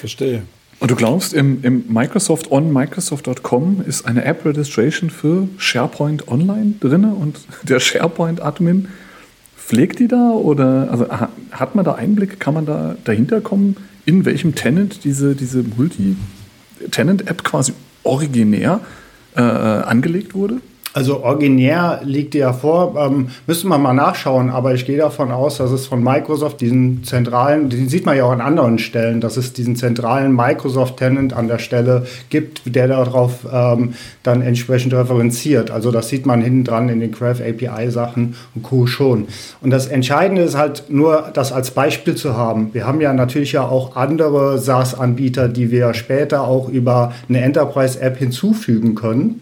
Verstehe. 0.00 0.42
Und 0.80 0.90
du 0.90 0.96
glaubst, 0.96 1.32
im, 1.32 1.62
im 1.62 1.84
Microsoft 1.88 2.50
on 2.50 2.72
Microsoft.com 2.72 3.82
ist 3.86 4.06
eine 4.06 4.24
App 4.24 4.44
Registration 4.44 5.08
für 5.08 5.48
SharePoint 5.56 6.28
Online 6.28 6.74
drin 6.80 7.04
und 7.04 7.38
der 7.62 7.80
SharePoint-Admin 7.80 8.88
pflegt 9.56 9.98
die 9.98 10.08
da 10.08 10.30
oder 10.30 10.90
also 10.90 11.08
hat 11.08 11.74
man 11.74 11.84
da 11.84 11.94
Einblick, 11.94 12.38
kann 12.38 12.54
man 12.54 12.66
da 12.66 12.96
dahinter 13.04 13.40
kommen, 13.40 13.76
in 14.04 14.24
welchem 14.26 14.54
Tenant 14.54 15.04
diese, 15.04 15.34
diese 15.34 15.62
Multi-Tenant-App 15.62 17.44
quasi 17.44 17.72
originär 18.02 18.80
äh, 19.36 19.40
angelegt 19.40 20.34
wurde? 20.34 20.60
Also 20.94 21.24
originär 21.24 22.00
liegt 22.04 22.36
ja 22.36 22.52
vor, 22.52 22.94
ähm, 22.96 23.26
müssen 23.48 23.68
wir 23.68 23.78
mal 23.78 23.94
nachschauen, 23.94 24.48
aber 24.48 24.74
ich 24.74 24.86
gehe 24.86 24.96
davon 24.96 25.32
aus, 25.32 25.58
dass 25.58 25.72
es 25.72 25.88
von 25.88 26.04
Microsoft 26.04 26.60
diesen 26.60 27.02
zentralen, 27.02 27.68
den 27.68 27.88
sieht 27.88 28.06
man 28.06 28.16
ja 28.16 28.22
auch 28.22 28.30
an 28.30 28.40
anderen 28.40 28.78
Stellen, 28.78 29.20
dass 29.20 29.36
es 29.36 29.52
diesen 29.52 29.74
zentralen 29.74 30.36
Microsoft-Tenant 30.36 31.32
an 31.32 31.48
der 31.48 31.58
Stelle 31.58 32.06
gibt, 32.30 32.62
der 32.76 32.86
darauf 32.86 33.44
ähm, 33.52 33.94
dann 34.22 34.40
entsprechend 34.40 34.94
referenziert. 34.94 35.72
Also 35.72 35.90
das 35.90 36.10
sieht 36.10 36.26
man 36.26 36.40
hinten 36.40 36.62
dran 36.62 36.88
in 36.88 37.00
den 37.00 37.10
Graph 37.10 37.40
API-Sachen 37.40 38.36
und 38.54 38.62
Co. 38.62 38.86
schon. 38.86 39.26
Und 39.62 39.70
das 39.70 39.88
Entscheidende 39.88 40.42
ist 40.42 40.56
halt 40.56 40.84
nur, 40.90 41.30
das 41.34 41.50
als 41.50 41.72
Beispiel 41.72 42.14
zu 42.14 42.36
haben. 42.36 42.72
Wir 42.72 42.86
haben 42.86 43.00
ja 43.00 43.12
natürlich 43.12 43.50
ja 43.50 43.66
auch 43.66 43.96
andere 43.96 44.60
SaaS-Anbieter, 44.60 45.48
die 45.48 45.72
wir 45.72 45.92
später 45.92 46.46
auch 46.46 46.68
über 46.68 47.12
eine 47.28 47.40
Enterprise-App 47.40 48.16
hinzufügen 48.16 48.94
können 48.94 49.40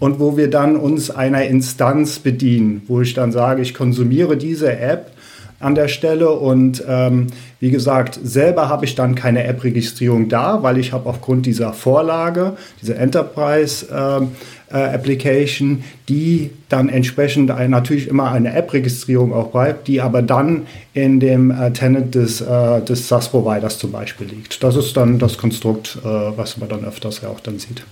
und 0.00 0.18
wo 0.18 0.36
wir 0.36 0.50
dann 0.50 0.76
uns 0.76 1.10
einer 1.10 1.44
Instanz 1.44 2.18
bedienen, 2.18 2.82
wo 2.88 3.00
ich 3.02 3.14
dann 3.14 3.30
sage, 3.30 3.62
ich 3.62 3.74
konsumiere 3.74 4.36
diese 4.36 4.76
App 4.76 5.12
an 5.60 5.74
der 5.74 5.88
Stelle 5.88 6.30
und 6.30 6.82
ähm, 6.88 7.26
wie 7.60 7.70
gesagt, 7.70 8.18
selber 8.22 8.70
habe 8.70 8.86
ich 8.86 8.94
dann 8.94 9.14
keine 9.14 9.44
App-Registrierung 9.44 10.30
da, 10.30 10.62
weil 10.62 10.78
ich 10.78 10.92
habe 10.92 11.08
aufgrund 11.08 11.44
dieser 11.44 11.74
Vorlage, 11.74 12.54
dieser 12.80 12.96
Enterprise 12.96 13.86
ähm, 13.94 14.28
äh, 14.72 14.78
Application, 14.78 15.84
die 16.08 16.50
dann 16.70 16.88
entsprechend 16.88 17.50
ein, 17.50 17.70
natürlich 17.70 18.08
immer 18.08 18.30
eine 18.32 18.54
App-Registrierung 18.54 19.34
auch 19.34 19.48
bleibt, 19.48 19.86
die 19.86 20.00
aber 20.00 20.22
dann 20.22 20.66
in 20.94 21.20
dem 21.20 21.50
äh, 21.50 21.72
Tenant 21.72 22.14
des, 22.14 22.40
äh, 22.40 22.80
des 22.80 23.08
SaaS-Providers 23.08 23.78
zum 23.78 23.92
Beispiel 23.92 24.28
liegt. 24.28 24.62
Das 24.62 24.76
ist 24.76 24.96
dann 24.96 25.18
das 25.18 25.36
Konstrukt, 25.36 25.98
äh, 26.02 26.08
was 26.08 26.56
man 26.56 26.70
dann 26.70 26.86
öfters 26.86 27.20
ja 27.20 27.28
auch 27.28 27.40
dann 27.40 27.58
sieht. 27.58 27.82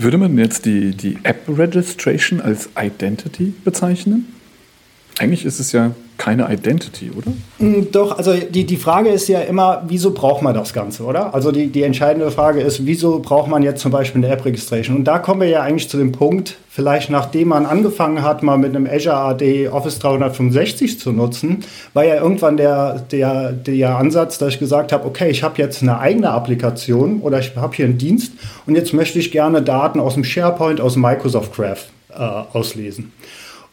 Würde 0.00 0.16
man 0.16 0.38
jetzt 0.38 0.64
die, 0.64 0.92
die 0.92 1.18
App 1.24 1.42
Registration 1.48 2.40
als 2.40 2.68
Identity 2.80 3.52
bezeichnen? 3.64 4.32
Eigentlich 5.18 5.44
ist 5.44 5.58
es 5.58 5.72
ja 5.72 5.92
keine 6.18 6.52
Identity, 6.52 7.10
oder? 7.16 7.30
Mm, 7.58 7.90
doch, 7.92 8.18
also 8.18 8.34
die, 8.34 8.64
die 8.64 8.76
Frage 8.76 9.08
ist 9.08 9.28
ja 9.28 9.40
immer, 9.40 9.84
wieso 9.86 10.10
braucht 10.12 10.42
man 10.42 10.52
das 10.52 10.74
Ganze, 10.74 11.04
oder? 11.04 11.32
Also 11.32 11.52
die, 11.52 11.68
die 11.68 11.84
entscheidende 11.84 12.30
Frage 12.30 12.60
ist, 12.60 12.84
wieso 12.84 13.20
braucht 13.20 13.48
man 13.48 13.62
jetzt 13.62 13.80
zum 13.80 13.92
Beispiel 13.92 14.22
eine 14.22 14.32
App-Registration? 14.34 14.96
Und 14.96 15.04
da 15.04 15.20
kommen 15.20 15.40
wir 15.40 15.48
ja 15.48 15.62
eigentlich 15.62 15.88
zu 15.88 15.96
dem 15.96 16.12
Punkt, 16.12 16.56
vielleicht 16.68 17.08
nachdem 17.08 17.48
man 17.48 17.64
angefangen 17.64 18.22
hat, 18.22 18.42
mal 18.42 18.58
mit 18.58 18.74
einem 18.74 18.86
Azure 18.86 19.16
AD 19.16 19.68
Office 19.68 20.00
365 20.00 20.98
zu 20.98 21.12
nutzen, 21.12 21.64
war 21.94 22.04
ja 22.04 22.16
irgendwann 22.16 22.56
der, 22.56 22.98
der, 22.98 23.52
der 23.52 23.96
Ansatz, 23.96 24.38
dass 24.38 24.54
ich 24.54 24.58
gesagt 24.58 24.92
habe, 24.92 25.06
okay, 25.06 25.30
ich 25.30 25.44
habe 25.44 25.62
jetzt 25.62 25.82
eine 25.82 26.00
eigene 26.00 26.30
Applikation 26.30 27.20
oder 27.20 27.38
ich 27.38 27.54
habe 27.56 27.74
hier 27.76 27.86
einen 27.86 27.98
Dienst 27.98 28.32
und 28.66 28.74
jetzt 28.74 28.92
möchte 28.92 29.20
ich 29.20 29.30
gerne 29.30 29.62
Daten 29.62 30.00
aus 30.00 30.14
dem 30.14 30.24
SharePoint, 30.24 30.80
aus 30.80 30.94
dem 30.94 31.02
Microsoft 31.02 31.54
Graph 31.54 31.86
äh, 32.10 32.22
auslesen. 32.52 33.12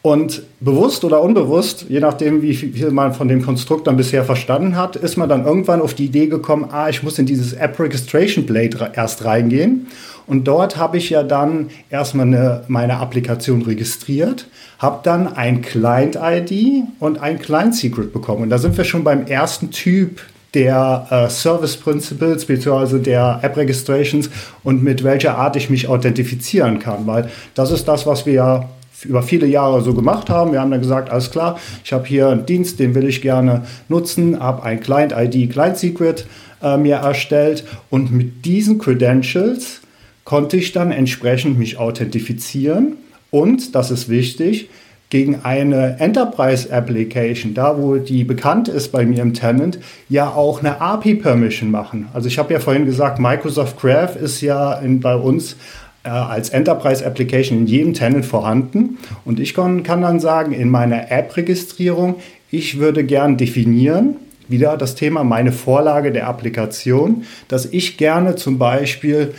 Und 0.06 0.42
bewusst 0.60 1.02
oder 1.02 1.20
unbewusst, 1.20 1.86
je 1.88 1.98
nachdem, 1.98 2.40
wie 2.40 2.54
viel 2.54 2.92
man 2.92 3.12
von 3.12 3.26
dem 3.26 3.42
Konstrukt 3.42 3.88
dann 3.88 3.96
bisher 3.96 4.22
verstanden 4.22 4.76
hat, 4.76 4.94
ist 4.94 5.16
man 5.16 5.28
dann 5.28 5.44
irgendwann 5.44 5.82
auf 5.82 5.94
die 5.94 6.04
Idee 6.04 6.28
gekommen, 6.28 6.68
ah, 6.70 6.88
ich 6.88 7.02
muss 7.02 7.18
in 7.18 7.26
dieses 7.26 7.54
App 7.54 7.76
Registration 7.80 8.46
Blade 8.46 8.92
erst 8.94 9.24
reingehen. 9.24 9.88
Und 10.28 10.44
dort 10.44 10.76
habe 10.76 10.96
ich 10.96 11.10
ja 11.10 11.24
dann 11.24 11.70
erstmal 11.90 12.28
eine, 12.28 12.62
meine 12.68 12.98
Applikation 12.98 13.62
registriert, 13.62 14.46
habe 14.78 15.00
dann 15.02 15.26
ein 15.26 15.60
Client-ID 15.60 16.84
und 17.00 17.18
ein 17.18 17.40
Client-Secret 17.40 18.12
bekommen. 18.12 18.44
Und 18.44 18.50
da 18.50 18.58
sind 18.58 18.76
wir 18.76 18.84
schon 18.84 19.02
beim 19.02 19.26
ersten 19.26 19.72
Typ 19.72 20.20
der 20.54 21.08
äh, 21.10 21.28
Service 21.28 21.76
Principles 21.76 22.44
bzw. 22.44 23.00
der 23.00 23.40
App 23.42 23.56
Registrations 23.56 24.30
und 24.62 24.84
mit 24.84 25.02
welcher 25.02 25.36
Art 25.36 25.56
ich 25.56 25.68
mich 25.68 25.88
authentifizieren 25.88 26.78
kann, 26.78 27.08
weil 27.08 27.28
das 27.54 27.72
ist 27.72 27.88
das, 27.88 28.06
was 28.06 28.24
wir 28.24 28.32
ja 28.32 28.68
über 29.04 29.22
viele 29.22 29.46
Jahre 29.46 29.82
so 29.82 29.94
gemacht 29.94 30.30
haben. 30.30 30.52
Wir 30.52 30.60
haben 30.60 30.70
dann 30.70 30.80
gesagt, 30.80 31.10
alles 31.10 31.30
klar, 31.30 31.58
ich 31.84 31.92
habe 31.92 32.06
hier 32.06 32.28
einen 32.28 32.46
Dienst, 32.46 32.78
den 32.78 32.94
will 32.94 33.08
ich 33.08 33.22
gerne 33.22 33.62
nutzen, 33.88 34.40
habe 34.40 34.62
ein 34.62 34.80
Client-ID, 34.80 35.50
Client-Secret 35.52 36.26
äh, 36.62 36.76
mir 36.76 36.96
erstellt 36.96 37.64
und 37.90 38.12
mit 38.12 38.44
diesen 38.44 38.78
Credentials 38.78 39.80
konnte 40.24 40.56
ich 40.56 40.72
dann 40.72 40.90
entsprechend 40.90 41.58
mich 41.58 41.78
authentifizieren 41.78 42.96
und, 43.30 43.74
das 43.74 43.90
ist 43.90 44.08
wichtig, 44.08 44.68
gegen 45.08 45.44
eine 45.44 46.00
Enterprise 46.00 46.72
Application, 46.72 47.54
da 47.54 47.80
wo 47.80 47.96
die 47.96 48.24
bekannt 48.24 48.68
ist 48.68 48.90
bei 48.90 49.06
mir 49.06 49.22
im 49.22 49.34
Tenant, 49.34 49.78
ja 50.08 50.30
auch 50.30 50.60
eine 50.60 50.80
API 50.80 51.14
Permission 51.14 51.70
machen. 51.70 52.08
Also 52.12 52.26
ich 52.26 52.38
habe 52.38 52.52
ja 52.52 52.58
vorhin 52.58 52.86
gesagt, 52.86 53.20
Microsoft 53.20 53.80
Graph 53.80 54.16
ist 54.16 54.40
ja 54.40 54.74
in, 54.74 55.00
bei 55.00 55.14
uns 55.14 55.56
als 56.10 56.50
Enterprise 56.50 57.04
Application 57.04 57.58
in 57.58 57.66
jedem 57.66 57.94
Tenant 57.94 58.24
vorhanden. 58.24 58.98
Und 59.24 59.40
ich 59.40 59.54
kann, 59.54 59.82
kann 59.82 60.02
dann 60.02 60.20
sagen, 60.20 60.52
in 60.52 60.70
meiner 60.70 61.10
App-Registrierung, 61.10 62.16
ich 62.50 62.78
würde 62.78 63.04
gern 63.04 63.36
definieren, 63.36 64.16
wieder 64.48 64.76
das 64.76 64.94
Thema 64.94 65.24
meine 65.24 65.52
Vorlage 65.52 66.12
der 66.12 66.28
Applikation, 66.28 67.24
dass 67.48 67.66
ich 67.66 67.96
gerne 67.96 68.36
zum 68.36 68.58
Beispiel 68.58 69.34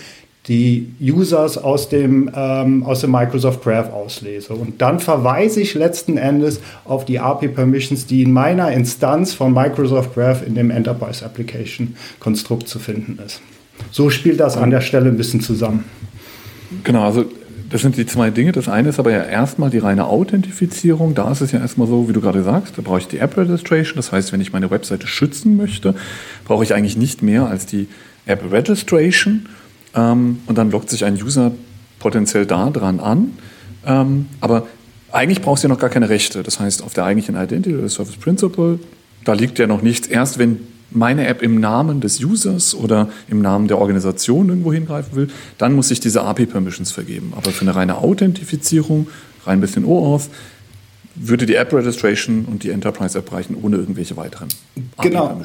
die 0.47 0.93
Users 1.01 1.57
aus 1.57 1.89
dem, 1.89 2.31
ähm, 2.33 2.83
aus 2.83 3.01
dem 3.01 3.11
Microsoft 3.11 3.63
Graph 3.63 3.91
auslese. 3.91 4.53
Und 4.53 4.81
dann 4.81 4.99
verweise 4.99 5.59
ich 5.59 5.73
letzten 5.73 6.17
Endes 6.17 6.61
auf 6.85 7.03
die 7.03 7.19
API 7.19 7.49
Permissions, 7.49 8.05
die 8.05 8.23
in 8.23 8.31
meiner 8.31 8.71
Instanz 8.71 9.33
von 9.33 9.53
Microsoft 9.53 10.15
Graph 10.15 10.45
in 10.45 10.55
dem 10.55 10.71
Enterprise 10.71 11.25
Application 11.25 11.95
Konstrukt 12.19 12.69
zu 12.69 12.79
finden 12.79 13.19
ist. 13.25 13.41
So 13.91 14.09
spielt 14.09 14.39
das 14.39 14.57
an 14.57 14.69
der 14.69 14.81
Stelle 14.81 15.09
ein 15.09 15.17
bisschen 15.17 15.41
zusammen. 15.41 15.83
Genau, 16.83 17.03
also 17.03 17.25
das 17.69 17.81
sind 17.81 17.97
die 17.97 18.05
zwei 18.05 18.29
Dinge. 18.29 18.51
Das 18.51 18.69
eine 18.69 18.89
ist 18.89 18.99
aber 18.99 19.11
ja 19.11 19.23
erstmal 19.23 19.69
die 19.69 19.79
reine 19.79 20.05
Authentifizierung. 20.05 21.15
Da 21.15 21.31
ist 21.31 21.41
es 21.41 21.51
ja 21.51 21.59
erstmal 21.59 21.87
so, 21.87 22.07
wie 22.07 22.13
du 22.13 22.21
gerade 22.21 22.43
sagst, 22.43 22.77
da 22.77 22.81
brauche 22.81 22.99
ich 22.99 23.07
die 23.07 23.19
App 23.19 23.35
Registration. 23.35 23.95
Das 23.97 24.11
heißt, 24.11 24.31
wenn 24.31 24.41
ich 24.41 24.53
meine 24.53 24.71
Webseite 24.71 25.07
schützen 25.07 25.57
möchte, 25.57 25.95
brauche 26.45 26.63
ich 26.63 26.73
eigentlich 26.73 26.97
nicht 26.97 27.21
mehr 27.21 27.47
als 27.47 27.65
die 27.65 27.87
App 28.25 28.51
Registration. 28.51 29.47
Ähm, 29.95 30.39
und 30.45 30.57
dann 30.57 30.71
lockt 30.71 30.89
sich 30.89 31.03
ein 31.03 31.21
User 31.21 31.51
potenziell 31.99 32.45
da 32.45 32.69
dran 32.69 32.99
an. 32.99 33.33
Ähm, 33.85 34.27
aber 34.39 34.67
eigentlich 35.11 35.41
brauchst 35.41 35.63
du 35.63 35.67
ja 35.67 35.73
noch 35.73 35.79
gar 35.79 35.89
keine 35.89 36.09
Rechte. 36.09 36.43
Das 36.43 36.59
heißt, 36.59 36.83
auf 36.83 36.93
der 36.93 37.05
eigentlichen 37.05 37.35
Identity 37.35 37.75
oder 37.75 37.89
Service 37.89 38.17
Principle, 38.17 38.79
da 39.25 39.33
liegt 39.33 39.59
ja 39.59 39.67
noch 39.67 39.81
nichts. 39.81 40.07
Erst 40.07 40.37
wenn 40.37 40.59
meine 40.91 41.27
App 41.27 41.41
im 41.41 41.59
Namen 41.59 42.01
des 42.01 42.23
Users 42.23 42.73
oder 42.75 43.09
im 43.27 43.41
Namen 43.41 43.67
der 43.67 43.79
Organisation 43.79 44.49
irgendwo 44.49 44.71
hingreifen 44.73 45.15
will, 45.15 45.27
dann 45.57 45.73
muss 45.73 45.91
ich 45.91 45.99
diese 45.99 46.21
API-Permissions 46.23 46.91
vergeben. 46.91 47.33
Aber 47.35 47.51
für 47.51 47.61
eine 47.61 47.75
reine 47.75 47.97
Authentifizierung, 47.97 49.07
rein 49.45 49.57
ein 49.57 49.61
bisschen 49.61 49.85
OAuth, 49.85 50.29
würde 51.19 51.45
die 51.45 51.55
App 51.55 51.73
Registration 51.73 52.45
und 52.45 52.63
die 52.63 52.69
Enterprise 52.69 53.17
App 53.17 53.31
reichen 53.31 53.57
ohne 53.61 53.77
irgendwelche 53.77 54.15
weiteren 54.17 54.49
genau, 55.01 55.35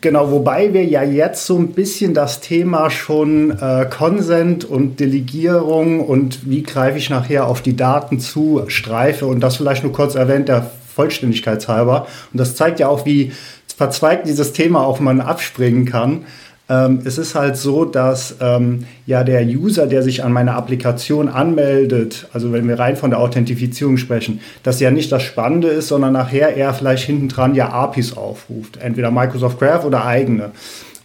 Genau, 0.00 0.30
wobei 0.30 0.72
wir 0.72 0.84
ja 0.84 1.02
jetzt 1.02 1.44
so 1.44 1.58
ein 1.58 1.72
bisschen 1.72 2.14
das 2.14 2.40
Thema 2.40 2.90
schon 2.90 3.50
äh, 3.50 3.86
Consent 3.90 4.64
und 4.64 5.00
Delegierung 5.00 6.00
und 6.00 6.48
wie 6.48 6.62
greife 6.62 6.98
ich 6.98 7.10
nachher 7.10 7.46
auf 7.46 7.60
die 7.60 7.76
Daten 7.76 8.20
zu 8.20 8.62
streife 8.68 9.26
und 9.26 9.40
das 9.40 9.56
vielleicht 9.56 9.82
nur 9.82 9.92
kurz 9.92 10.14
erwähnt, 10.14 10.48
der 10.48 10.70
Vollständigkeit 10.94 11.66
halber. 11.68 12.06
Und 12.32 12.38
das 12.40 12.56
zeigt 12.56 12.80
ja 12.80 12.88
auch, 12.88 13.04
wie 13.06 13.32
verzweigt 13.78 14.26
dieses 14.26 14.52
Thema 14.52 14.84
auch 14.84 14.98
man 14.98 15.20
abspringen 15.20 15.84
kann. 15.84 16.24
Ähm, 16.68 17.00
es 17.04 17.16
ist 17.16 17.36
halt 17.36 17.56
so, 17.56 17.84
dass 17.84 18.34
ähm, 18.40 18.86
ja 19.06 19.22
der 19.22 19.44
User, 19.44 19.86
der 19.86 20.02
sich 20.02 20.24
an 20.24 20.32
meiner 20.32 20.56
Applikation 20.56 21.28
anmeldet, 21.28 22.26
also 22.32 22.52
wenn 22.52 22.66
wir 22.66 22.80
rein 22.80 22.96
von 22.96 23.10
der 23.10 23.20
Authentifizierung 23.20 23.96
sprechen, 23.96 24.40
dass 24.64 24.80
ja 24.80 24.90
nicht 24.90 25.12
das 25.12 25.22
Spannende 25.22 25.68
ist, 25.68 25.86
sondern 25.86 26.12
nachher 26.12 26.56
er 26.56 26.74
vielleicht 26.74 27.04
hinten 27.04 27.28
dran 27.28 27.54
ja 27.54 27.68
APIs 27.68 28.16
aufruft, 28.16 28.78
entweder 28.78 29.12
Microsoft 29.12 29.60
Graph 29.60 29.84
oder 29.84 30.04
eigene. 30.04 30.50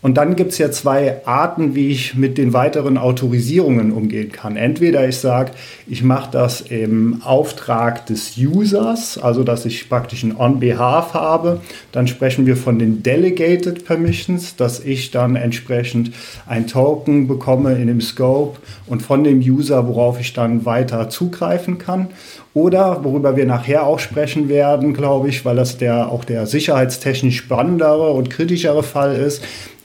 Und 0.04 0.16
dann 0.16 0.36
gibt 0.36 0.52
es 0.52 0.58
ja 0.58 0.70
zwei 0.70 1.26
Arten, 1.26 1.76
wie 1.76 1.88
ich 1.88 2.16
mit 2.16 2.38
den 2.38 2.52
weiteren 2.52 2.98
Autorisierungen 2.98 3.94
umgehen 3.94 4.34
kann. 4.34 4.58
Entweder 4.58 5.08
ich 5.08 5.16
sage, 5.16 5.54
ich 5.88 6.04
mache 6.04 6.30
das 6.30 6.60
im 6.60 7.22
Auftrag 7.24 8.06
des 8.08 8.38
Users, 8.38 9.18
also 9.18 9.46
dass 9.46 9.66
ich 9.66 9.88
praktisch 9.88 10.24
ein 10.24 10.36
On-Behalf 10.36 11.14
habe. 11.14 11.62
Dann 11.94 12.08
sprechen 12.08 12.46
wir 12.46 12.58
von 12.58 12.80
den 12.80 13.02
Delegated 13.02 13.86
Permissions, 13.86 14.58
dass 14.58 14.82
ich 14.82 15.12
dann 15.12 15.38
entsprechend 15.38 16.12
ein 16.48 16.68
Token 16.68 17.30
bekomme 17.30 17.76
in 17.76 17.88
dem 17.88 18.02
Scope 18.02 18.60
und 18.88 19.02
von 19.02 19.24
dem 19.24 19.40
User, 19.40 19.88
worauf 19.88 20.20
ich 20.20 20.34
dann 20.34 20.66
weiter 20.66 21.08
zugreifen 21.08 21.78
kann. 21.78 22.10
Oder 22.54 23.04
worüber 23.04 23.36
wir 23.36 23.48
nachher 23.48 23.88
auch 23.88 23.98
sprechen 23.98 24.48
werden, 24.48 24.94
glaube 24.94 25.30
ich, 25.30 25.44
weil 25.44 25.56
das 25.56 25.78
der 25.78 26.12
auch 26.12 26.24
der 26.24 26.46
sicherheitstechnisch 26.46 27.38
spannendere 27.38 28.12
und 28.12 28.30
kritischere 28.30 28.84
Fall 28.84 29.16
ist, 29.16 29.42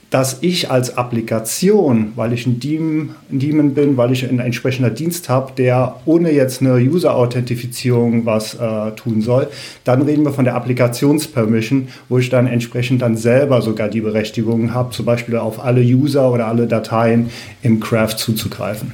dass 0.09 0.39
ich 0.41 0.71
als 0.71 0.97
Applikation, 0.97 2.13
weil 2.15 2.33
ich 2.33 2.47
ein 2.47 2.59
Daemon, 2.59 3.11
ein 3.31 3.39
Daemon 3.39 3.73
bin, 3.73 3.97
weil 3.97 4.11
ich 4.11 4.27
ein 4.27 4.39
entsprechender 4.39 4.89
Dienst 4.89 5.29
habe, 5.29 5.51
der 5.55 5.97
ohne 6.05 6.31
jetzt 6.31 6.61
eine 6.61 6.75
User-Authentifizierung 6.75 8.25
was 8.25 8.55
äh, 8.55 8.91
tun 8.95 9.21
soll, 9.21 9.47
dann 9.83 10.01
reden 10.01 10.23
wir 10.23 10.31
von 10.31 10.45
der 10.45 10.55
Applikationspermission, 10.55 11.89
wo 12.09 12.17
ich 12.17 12.29
dann 12.29 12.47
entsprechend 12.47 13.01
dann 13.03 13.17
selber 13.17 13.61
sogar 13.61 13.87
die 13.87 14.01
Berechtigung 14.01 14.73
habe, 14.73 14.91
zum 14.91 15.05
Beispiel 15.05 15.37
auf 15.37 15.63
alle 15.63 15.81
User 15.81 16.31
oder 16.31 16.47
alle 16.47 16.65
Dateien 16.65 17.29
im 17.61 17.79
Craft 17.79 18.17
zuzugreifen. 18.17 18.93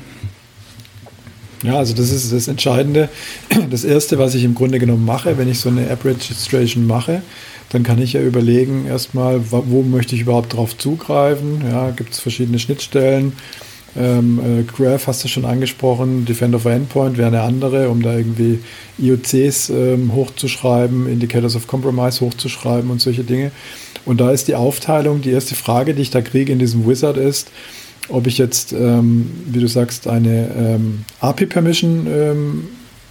Ja, 1.63 1.77
also 1.77 1.95
das 1.95 2.11
ist 2.11 2.31
das 2.31 2.47
Entscheidende. 2.47 3.09
Das 3.71 3.83
Erste, 3.83 4.19
was 4.19 4.35
ich 4.35 4.43
im 4.43 4.53
Grunde 4.53 4.79
genommen 4.79 5.05
mache, 5.05 5.37
wenn 5.37 5.49
ich 5.49 5.59
so 5.59 5.69
eine 5.69 5.87
App-Registration 5.89 6.85
mache, 6.85 7.21
dann 7.75 7.83
kann 7.83 8.01
ich 8.01 8.13
ja 8.13 8.21
überlegen, 8.21 8.85
erstmal, 8.87 9.51
wo 9.51 9.81
möchte 9.81 10.15
ich 10.15 10.21
überhaupt 10.21 10.53
drauf 10.53 10.77
zugreifen. 10.77 11.61
Ja, 11.69 11.91
gibt 11.91 12.13
es 12.13 12.21
verschiedene 12.21 12.57
Schnittstellen. 12.57 13.33
Ähm, 13.97 14.39
äh, 14.39 14.63
Graph 14.63 15.07
hast 15.07 15.25
du 15.25 15.27
schon 15.27 15.43
angesprochen, 15.43 16.23
Defender 16.23 16.57
for 16.57 16.71
Endpoint 16.71 17.17
wäre 17.17 17.27
eine 17.27 17.41
andere, 17.41 17.89
um 17.89 18.01
da 18.01 18.15
irgendwie 18.15 18.59
IOCs 18.97 19.71
ähm, 19.71 20.13
hochzuschreiben, 20.15 21.09
Indicators 21.09 21.57
of 21.57 21.67
Compromise 21.67 22.21
hochzuschreiben 22.21 22.89
und 22.89 23.01
solche 23.01 23.25
Dinge. 23.25 23.51
Und 24.05 24.21
da 24.21 24.31
ist 24.31 24.47
die 24.47 24.55
Aufteilung, 24.55 25.21
die 25.21 25.31
erste 25.31 25.55
Frage, 25.55 25.93
die 25.93 26.03
ich 26.03 26.11
da 26.11 26.21
kriege 26.21 26.53
in 26.53 26.59
diesem 26.59 26.87
Wizard 26.87 27.17
ist, 27.17 27.49
ob 28.07 28.25
ich 28.25 28.37
jetzt, 28.37 28.71
ähm, 28.71 29.31
wie 29.47 29.59
du 29.59 29.67
sagst, 29.67 30.07
eine 30.07 30.49
ähm, 30.57 31.03
API-Permission 31.19 32.07
ähm, 32.07 32.63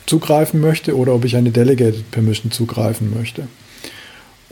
zugreifen 0.07 0.59
möchte 0.63 0.97
oder 0.97 1.15
ob 1.15 1.27
ich 1.27 1.37
eine 1.37 1.51
Delegated 1.51 2.11
Permission 2.11 2.51
zugreifen 2.51 3.13
möchte. 3.15 3.47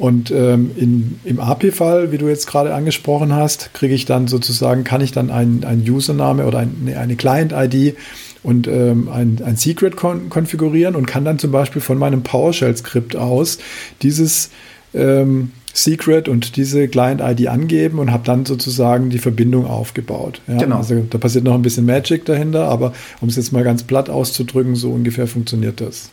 Und 0.03 0.33
ähm, 0.33 0.73
in, 0.75 1.21
im 1.23 1.39
API-Fall, 1.39 2.11
wie 2.11 2.19
du 2.19 2.27
jetzt 2.27 2.49
gerade 2.49 2.75
angesprochen 2.75 3.33
hast, 3.37 3.73
kriege 3.73 3.95
ich 3.95 4.05
dann 4.05 4.27
sozusagen, 4.27 4.83
kann 4.83 5.01
ich 5.01 5.13
dann 5.13 5.31
einen, 5.31 5.63
einen 5.63 5.89
Username 5.89 6.45
oder 6.45 6.59
ein, 6.59 6.93
eine 6.99 7.15
Client-ID 7.15 7.97
und 8.43 8.67
ähm, 8.67 9.09
ein, 9.09 9.41
ein 9.45 9.55
Secret 9.55 9.95
kon 9.95 10.29
konfigurieren 10.29 10.97
und 10.97 11.07
kann 11.07 11.25
dann 11.25 11.39
zum 11.39 11.53
Beispiel 11.53 11.81
von 11.81 11.99
meinem 11.99 12.25
PowerShell-Skript 12.25 13.15
aus 13.15 13.59
dieses 14.03 14.51
ähm, 14.93 15.53
Secret 15.73 16.29
und 16.29 16.57
diese 16.57 16.89
Client-ID 16.89 17.47
angeben 17.47 18.01
und 18.01 18.11
habe 18.11 18.25
dann 18.25 18.45
sozusagen 18.45 19.09
die 19.09 19.21
Verbindung 19.21 19.67
aufgebaut. 19.67 20.43
Ja? 20.49 20.57
Genau. 20.57 20.79
Also 20.79 21.07
da 21.09 21.19
passiert 21.19 21.45
noch 21.45 21.55
ein 21.55 21.63
bisschen 21.63 21.87
Magic 21.87 22.25
dahinter, 22.25 22.67
aber 22.67 22.93
um 23.21 23.29
es 23.29 23.37
jetzt 23.37 23.53
mal 23.53 23.63
ganz 23.63 23.85
platt 23.85 24.11
auszudrücken, 24.11 24.75
so 24.75 24.91
ungefähr 24.91 25.29
funktioniert 25.29 25.81
das. 25.81 26.11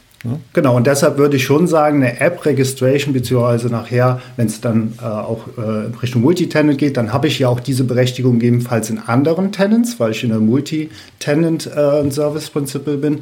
Genau, 0.51 0.75
und 0.75 0.85
deshalb 0.85 1.17
würde 1.17 1.37
ich 1.37 1.45
schon 1.45 1.65
sagen, 1.65 2.03
eine 2.03 2.19
App-Registration, 2.19 3.13
beziehungsweise 3.13 3.69
nachher, 3.69 4.19
wenn 4.35 4.47
es 4.47 4.59
dann 4.59 4.95
äh, 5.01 5.05
auch 5.05 5.47
äh, 5.57 5.61
Richtung 6.01 6.23
Multitenant 6.23 6.77
geht, 6.77 6.97
dann 6.97 7.13
habe 7.13 7.27
ich 7.27 7.39
ja 7.39 7.47
auch 7.47 7.61
diese 7.61 7.85
Berechtigung 7.85 8.33
gegebenenfalls 8.33 8.89
in 8.89 8.99
anderen 8.99 9.53
Tenants, 9.53 9.97
weil 9.97 10.11
ich 10.11 10.21
in 10.23 10.31
der 10.31 10.39
Multi-Tenant 10.39 11.67
äh, 11.67 12.11
Service 12.11 12.49
Principle 12.49 12.97
bin. 12.97 13.19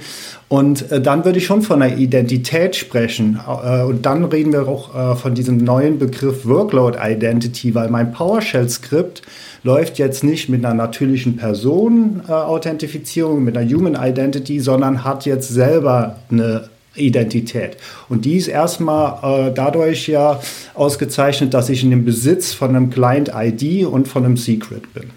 Und 0.47 0.91
äh, 0.91 0.99
dann 0.99 1.23
würde 1.23 1.37
ich 1.37 1.45
schon 1.45 1.61
von 1.61 1.83
einer 1.83 1.97
Identität 1.97 2.75
sprechen. 2.75 3.39
Äh, 3.47 3.83
und 3.83 4.07
dann 4.07 4.25
reden 4.25 4.51
wir 4.51 4.67
auch 4.67 4.95
äh, 4.95 5.15
von 5.15 5.35
diesem 5.35 5.57
neuen 5.57 5.99
Begriff 5.99 6.47
Workload 6.47 6.97
Identity, 6.99 7.75
weil 7.75 7.89
mein 7.89 8.11
PowerShell-Skript 8.11 9.21
läuft 9.61 9.99
jetzt 9.99 10.23
nicht 10.23 10.49
mit 10.49 10.65
einer 10.65 10.73
natürlichen 10.73 11.37
Person-Authentifizierung, 11.37 13.43
mit 13.43 13.55
einer 13.55 13.71
Human 13.71 13.95
Identity, 13.95 14.59
sondern 14.59 15.03
hat 15.03 15.27
jetzt 15.27 15.49
selber 15.49 16.15
eine 16.31 16.69
Identität. 16.97 17.77
Und 18.09 18.25
die 18.25 18.35
ist 18.35 18.47
erstmal 18.47 19.49
äh, 19.49 19.53
dadurch 19.53 20.07
ja 20.07 20.41
ausgezeichnet, 20.73 21.53
dass 21.53 21.69
ich 21.69 21.83
in 21.83 21.89
dem 21.91 22.05
Besitz 22.05 22.53
von 22.53 22.75
einem 22.75 22.89
Client-ID 22.89 23.85
und 23.85 24.07
von 24.07 24.25
einem 24.25 24.37
Secret 24.37 24.93
bin. 24.93 25.11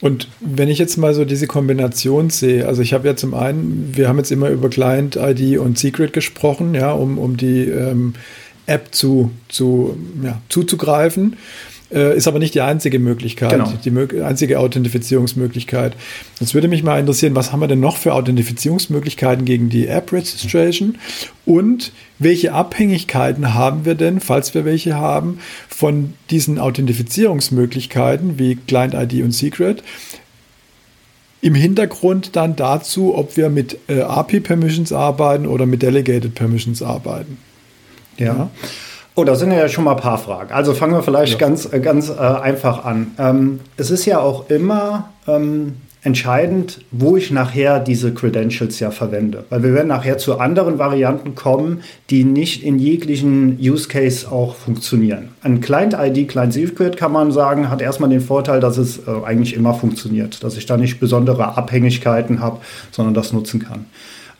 Und 0.00 0.26
wenn 0.40 0.68
ich 0.68 0.78
jetzt 0.78 0.96
mal 0.96 1.14
so 1.14 1.24
diese 1.24 1.46
Kombination 1.46 2.28
sehe, 2.28 2.66
also 2.66 2.82
ich 2.82 2.92
habe 2.92 3.06
ja 3.06 3.14
zum 3.14 3.34
einen, 3.34 3.92
wir 3.94 4.08
haben 4.08 4.18
jetzt 4.18 4.32
immer 4.32 4.48
über 4.48 4.68
Client-ID 4.68 5.58
und 5.58 5.78
Secret 5.78 6.12
gesprochen, 6.12 6.74
ja, 6.74 6.90
um, 6.90 7.18
um 7.18 7.36
die 7.36 7.66
ähm, 7.66 8.14
App 8.66 8.88
zu, 8.90 9.30
zu, 9.48 9.96
ja, 10.24 10.40
zuzugreifen. 10.48 11.36
Äh, 11.92 12.16
ist 12.16 12.26
aber 12.26 12.38
nicht 12.38 12.54
die 12.54 12.62
einzige 12.62 12.98
Möglichkeit, 12.98 13.50
genau. 13.50 13.72
die 13.84 14.22
einzige 14.22 14.58
Authentifizierungsmöglichkeit. 14.58 15.94
Jetzt 16.40 16.54
würde 16.54 16.68
mich 16.68 16.82
mal 16.82 16.98
interessieren, 16.98 17.34
was 17.34 17.52
haben 17.52 17.60
wir 17.60 17.68
denn 17.68 17.80
noch 17.80 17.98
für 17.98 18.14
Authentifizierungsmöglichkeiten 18.14 19.44
gegen 19.44 19.68
die 19.68 19.88
App 19.88 20.10
Registration 20.10 20.96
und 21.44 21.92
welche 22.18 22.52
Abhängigkeiten 22.54 23.52
haben 23.52 23.84
wir 23.84 23.94
denn, 23.94 24.20
falls 24.20 24.54
wir 24.54 24.64
welche 24.64 24.96
haben, 24.96 25.38
von 25.68 26.14
diesen 26.30 26.58
Authentifizierungsmöglichkeiten 26.58 28.38
wie 28.38 28.56
Client 28.56 28.94
ID 28.94 29.22
und 29.22 29.32
Secret? 29.32 29.82
Im 31.42 31.54
Hintergrund 31.54 32.36
dann 32.36 32.56
dazu, 32.56 33.16
ob 33.16 33.36
wir 33.36 33.50
mit 33.50 33.76
äh, 33.88 34.00
API 34.00 34.40
Permissions 34.40 34.92
arbeiten 34.92 35.46
oder 35.46 35.66
mit 35.66 35.82
Delegated 35.82 36.34
Permissions 36.34 36.82
arbeiten. 36.82 37.36
ja. 38.16 38.26
ja. 38.26 38.50
Oh, 39.14 39.24
da 39.24 39.34
sind 39.34 39.52
ja 39.52 39.68
schon 39.68 39.84
mal 39.84 39.92
ein 39.92 40.00
paar 40.00 40.16
Fragen. 40.16 40.52
Also 40.52 40.72
fangen 40.72 40.94
wir 40.94 41.02
vielleicht 41.02 41.34
ja. 41.34 41.38
ganz, 41.38 41.70
äh, 41.70 41.80
ganz 41.80 42.08
äh, 42.08 42.14
einfach 42.14 42.84
an. 42.84 43.12
Ähm, 43.18 43.60
es 43.76 43.90
ist 43.90 44.06
ja 44.06 44.20
auch 44.20 44.48
immer 44.48 45.10
ähm, 45.26 45.74
entscheidend, 46.02 46.80
wo 46.90 47.16
ich 47.18 47.30
nachher 47.30 47.78
diese 47.78 48.14
Credentials 48.14 48.80
ja 48.80 48.90
verwende. 48.90 49.44
Weil 49.50 49.62
wir 49.62 49.74
werden 49.74 49.88
nachher 49.88 50.16
zu 50.16 50.40
anderen 50.40 50.78
Varianten 50.78 51.34
kommen, 51.34 51.82
die 52.08 52.24
nicht 52.24 52.64
in 52.64 52.78
jeglichen 52.78 53.58
Use 53.60 53.86
Case 53.86 54.30
auch 54.32 54.56
funktionieren. 54.56 55.28
Ein 55.42 55.60
Client-ID, 55.60 56.28
Client-Secret 56.28 56.96
kann 56.96 57.12
man 57.12 57.32
sagen, 57.32 57.68
hat 57.68 57.82
erstmal 57.82 58.08
den 58.08 58.22
Vorteil, 58.22 58.60
dass 58.60 58.78
es 58.78 59.06
äh, 59.06 59.10
eigentlich 59.24 59.54
immer 59.54 59.74
funktioniert, 59.74 60.42
dass 60.42 60.56
ich 60.56 60.64
da 60.64 60.78
nicht 60.78 61.00
besondere 61.00 61.56
Abhängigkeiten 61.56 62.40
habe, 62.40 62.60
sondern 62.90 63.12
das 63.12 63.34
nutzen 63.34 63.60
kann. 63.60 63.84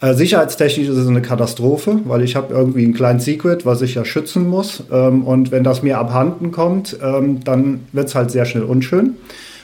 Äh, 0.02 0.14
sicherheitstechnisch 0.14 0.88
ist 0.88 0.96
es 0.96 1.06
eine 1.06 1.22
Katastrophe, 1.22 2.00
weil 2.04 2.22
ich 2.22 2.34
habe 2.34 2.52
irgendwie 2.52 2.84
ein 2.84 2.92
kleines 2.92 3.24
Secret, 3.24 3.64
was 3.64 3.82
ich 3.82 3.94
ja 3.94 4.04
schützen 4.04 4.48
muss. 4.48 4.82
Ähm, 4.90 5.22
und 5.22 5.52
wenn 5.52 5.62
das 5.62 5.84
mir 5.84 5.96
abhanden 5.98 6.50
kommt, 6.50 6.98
ähm, 7.00 7.44
dann 7.44 7.86
wird 7.92 8.08
es 8.08 8.14
halt 8.16 8.32
sehr 8.32 8.44
schnell 8.44 8.64
unschön. 8.64 9.14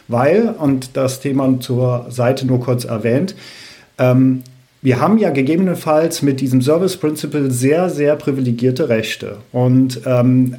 Weil, 0.07 0.55
und 0.57 0.97
das 0.97 1.19
Thema 1.21 1.59
zur 1.59 2.07
Seite 2.09 2.47
nur 2.47 2.61
kurz 2.61 2.85
erwähnt, 2.85 3.35
ähm, 3.99 4.45
wir 4.81 5.01
haben 5.01 5.19
ja 5.19 5.31
gegebenenfalls 5.31 6.23
mit 6.23 6.41
diesem 6.41 6.63
Service 6.63 6.97
Principle 6.97 7.51
sehr, 7.51 7.91
sehr 7.91 8.15
privilegierte 8.15 8.89
Rechte. 8.89 9.39
Und 9.51 10.03
ähm, 10.07 10.55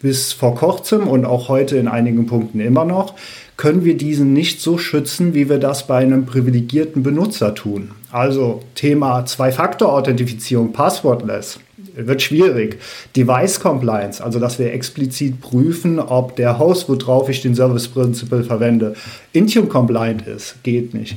bis 0.00 0.32
vor 0.32 0.54
kurzem 0.54 1.08
und 1.08 1.24
auch 1.24 1.48
heute 1.48 1.76
in 1.76 1.88
einigen 1.88 2.26
Punkten 2.26 2.60
immer 2.60 2.84
noch, 2.84 3.14
können 3.56 3.84
wir 3.84 3.96
diesen 3.96 4.32
nicht 4.32 4.60
so 4.60 4.78
schützen, 4.78 5.34
wie 5.34 5.48
wir 5.48 5.58
das 5.58 5.88
bei 5.88 5.98
einem 5.98 6.24
privilegierten 6.24 7.02
Benutzer 7.02 7.52
tun. 7.54 7.90
Also 8.14 8.60
Thema 8.76 9.26
Zwei-Faktor-Authentifizierung, 9.26 10.72
Passwordless, 10.72 11.58
wird 11.96 12.22
schwierig. 12.22 12.78
Device 13.16 13.58
Compliance, 13.58 14.22
also 14.22 14.38
dass 14.38 14.60
wir 14.60 14.72
explizit 14.72 15.40
prüfen, 15.40 15.98
ob 15.98 16.36
der 16.36 16.60
Host, 16.60 16.88
worauf 16.88 17.28
ich 17.28 17.42
den 17.42 17.56
Service 17.56 17.88
Principle 17.88 18.44
verwende, 18.44 18.94
Intune 19.32 19.66
compliant 19.66 20.28
ist, 20.28 20.62
geht 20.62 20.94
nicht. 20.94 21.16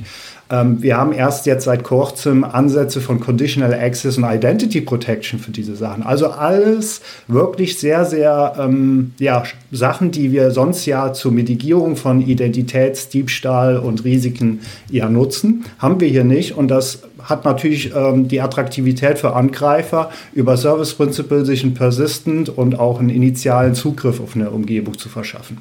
Ähm, 0.50 0.82
wir 0.82 0.96
haben 0.96 1.12
erst 1.12 1.46
jetzt 1.46 1.64
seit 1.64 1.84
kurzem 1.84 2.44
Ansätze 2.44 3.00
von 3.00 3.20
Conditional 3.20 3.74
Access 3.74 4.16
und 4.16 4.24
Identity 4.24 4.80
Protection 4.80 5.38
für 5.38 5.50
diese 5.50 5.76
Sachen. 5.76 6.02
Also 6.02 6.28
alles 6.28 7.02
wirklich 7.26 7.78
sehr, 7.78 8.04
sehr 8.04 8.54
ähm, 8.58 9.12
ja, 9.18 9.42
Sachen, 9.70 10.10
die 10.10 10.32
wir 10.32 10.50
sonst 10.50 10.86
ja 10.86 11.12
zur 11.12 11.32
Mitigierung 11.32 11.96
von 11.96 12.22
Identitätsdiebstahl 12.22 13.76
und 13.76 14.04
Risiken 14.04 14.60
ja 14.90 15.08
nutzen, 15.08 15.64
haben 15.78 16.00
wir 16.00 16.08
hier 16.08 16.24
nicht. 16.24 16.56
Und 16.56 16.68
das 16.68 17.02
hat 17.22 17.44
natürlich 17.44 17.94
ähm, 17.94 18.28
die 18.28 18.40
Attraktivität 18.40 19.18
für 19.18 19.34
Angreifer, 19.34 20.10
über 20.32 20.56
Service 20.56 20.94
Principle 20.94 21.44
sich 21.44 21.62
einen 21.62 21.74
Persistent 21.74 22.48
und 22.48 22.78
auch 22.78 23.00
einen 23.00 23.10
initialen 23.10 23.74
Zugriff 23.74 24.20
auf 24.20 24.34
eine 24.34 24.50
Umgebung 24.50 24.96
zu 24.96 25.08
verschaffen. 25.08 25.58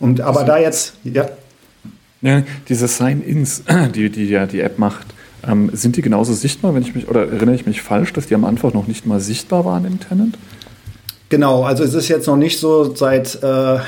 Und 0.00 0.20
aber 0.20 0.44
da 0.44 0.58
jetzt, 0.58 0.94
ja. 1.04 1.26
Ja, 2.22 2.42
diese 2.68 2.88
Sign-ins, 2.88 3.64
die, 3.94 4.10
die 4.10 4.28
ja 4.28 4.46
die 4.46 4.60
App 4.60 4.78
macht, 4.78 5.06
ähm, 5.46 5.70
sind 5.72 5.96
die 5.96 6.02
genauso 6.02 6.32
sichtbar, 6.32 6.74
wenn 6.74 6.82
ich 6.82 6.94
mich, 6.94 7.08
oder 7.08 7.28
erinnere 7.28 7.56
ich 7.56 7.66
mich 7.66 7.82
falsch, 7.82 8.12
dass 8.12 8.28
die 8.28 8.34
am 8.34 8.44
Anfang 8.44 8.72
noch 8.72 8.86
nicht 8.86 9.06
mal 9.06 9.20
sichtbar 9.20 9.64
waren 9.64 9.84
im 9.84 9.98
Tenant? 9.98 10.38
Genau, 11.28 11.64
also 11.64 11.82
es 11.82 11.94
ist 11.94 12.08
jetzt 12.08 12.26
noch 12.26 12.36
nicht 12.36 12.60
so 12.60 12.94
seit 12.94 13.42
äh, 13.42 13.78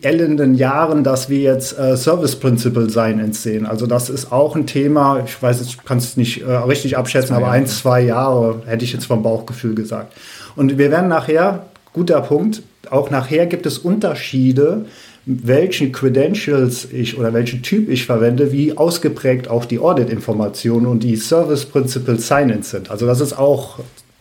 ellenden 0.00 0.54
Jahren, 0.54 1.04
dass 1.04 1.28
wir 1.28 1.40
jetzt 1.40 1.78
äh, 1.78 1.98
Service 1.98 2.34
Principal 2.34 2.88
Sign 2.88 3.32
sehen. 3.34 3.66
Also 3.66 3.86
das 3.86 4.08
ist 4.08 4.32
auch 4.32 4.56
ein 4.56 4.66
Thema, 4.66 5.22
ich 5.24 5.40
weiß, 5.40 5.60
ich 5.60 5.84
kann 5.84 5.98
es 5.98 6.16
nicht 6.16 6.40
äh, 6.40 6.50
richtig 6.50 6.96
abschätzen, 6.96 7.36
aber 7.36 7.50
ein, 7.50 7.66
zwei 7.66 8.00
Jahre 8.00 8.62
hätte 8.64 8.84
ich 8.84 8.92
jetzt 8.94 9.04
vom 9.04 9.22
Bauchgefühl 9.22 9.74
gesagt. 9.74 10.14
Und 10.56 10.78
wir 10.78 10.90
werden 10.90 11.08
nachher, 11.08 11.66
guter 11.92 12.22
Punkt, 12.22 12.62
auch 12.90 13.10
nachher 13.10 13.46
gibt 13.46 13.66
es 13.66 13.78
Unterschiede, 13.78 14.86
welchen 15.24 15.92
Credentials 15.92 16.88
ich 16.92 17.18
oder 17.18 17.32
welchen 17.32 17.62
Typ 17.62 17.88
ich 17.88 18.06
verwende, 18.06 18.52
wie 18.52 18.76
ausgeprägt 18.76 19.48
auch 19.48 19.64
die 19.64 19.78
Audit-Informationen 19.78 20.86
und 20.86 21.02
die 21.02 21.16
Service 21.16 21.64
Principal 21.64 22.18
Sign-ins 22.18 22.70
sind. 22.70 22.90
Also 22.90 23.06
das 23.06 23.20
ist 23.20 23.38
auch 23.38 23.78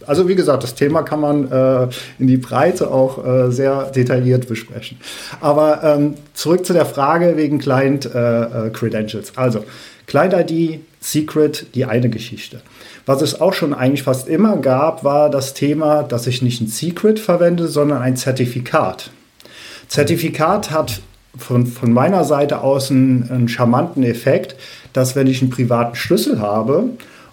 also 0.08 0.28
wie 0.28 0.36
gesagt, 0.36 0.64
das 0.64 0.74
Thema 0.74 1.04
kann 1.04 1.22
man 1.22 1.52
äh, 1.52 1.88
in 2.20 2.28
die 2.28 2.38
Breite 2.38 2.90
auch 2.90 3.24
äh, 3.24 3.52
sehr 3.52 3.92
detailliert 3.92 4.48
besprechen. 4.48 4.98
Aber 5.40 5.84
ähm, 5.84 6.16
zurück 6.34 6.66
zu 6.66 6.74
der 6.74 6.88
Frage 6.88 7.38
wegen 7.38 7.60
Client 7.60 8.06
äh, 8.14 8.68
äh 8.68 8.70
Credentials. 8.72 9.38
Also 9.38 9.64
Client 10.08 10.34
ID, 10.34 10.80
Secret, 11.00 11.68
die 11.76 11.86
eine 11.86 12.10
Geschichte. 12.10 12.62
Was 13.06 13.22
es 13.22 13.40
auch 13.42 13.54
schon 13.54 13.74
eigentlich 13.74 14.04
fast 14.04 14.28
immer 14.28 14.58
gab, 14.58 15.04
war 15.04 15.30
das 15.30 15.54
Thema, 15.54 16.04
dass 16.04 16.28
ich 16.28 16.42
nicht 16.42 16.62
ein 16.62 16.68
Secret 16.68 17.20
verwende, 17.20 17.68
sondern 17.68 18.02
ein 18.02 18.16
Zertifikat. 18.16 19.12
Zertifikat 19.92 20.72
hat 20.72 21.02
von, 21.38 21.68
von 21.68 21.92
meiner 21.92 22.24
Seite 22.24 22.62
aus 22.62 22.90
einen, 22.92 23.30
einen 23.30 23.50
charmanten 23.50 24.04
Effekt, 24.04 24.56
dass 24.94 25.18
wenn 25.18 25.28
ich 25.28 25.42
einen 25.42 25.52
privaten 25.52 25.98
Schlüssel 25.98 26.40
habe 26.40 26.92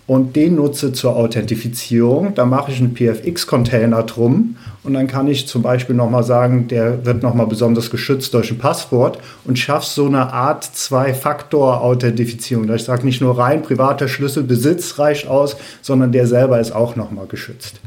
und 0.08 0.34
den 0.34 0.56
nutze 0.56 0.92
zur 0.92 1.14
Authentifizierung. 1.14 2.34
Da 2.34 2.46
mache 2.46 2.72
ich 2.72 2.80
einen 2.80 2.96
PFX-Container 2.96 4.02
drum 4.02 4.56
und 4.82 4.94
dann 4.94 5.06
kann 5.06 5.28
ich 5.28 5.46
zum 5.46 5.62
Beispiel 5.62 5.94
nochmal 5.94 6.24
sagen, 6.24 6.66
der 6.66 7.06
wird 7.06 7.22
nochmal 7.22 7.46
besonders 7.46 7.90
geschützt 7.90 8.34
durch 8.34 8.50
ein 8.50 8.58
Passwort 8.58 9.20
und 9.44 9.56
schaffe 9.56 9.86
so 9.86 10.06
eine 10.06 10.32
Art 10.32 10.64
Zwei-Faktor-Authentifizierung. 10.64 12.68
Ich 12.74 12.82
sage 12.82 13.06
nicht 13.06 13.20
nur 13.20 13.38
rein 13.38 13.62
privater 13.62 14.08
Schlüssel, 14.08 14.42
Besitz 14.42 14.98
reicht 14.98 15.28
aus, 15.28 15.56
sondern 15.80 16.10
der 16.10 16.26
selber 16.26 16.58
ist 16.58 16.72
auch 16.72 16.96
nochmal 16.96 17.28
geschützt. 17.28 17.78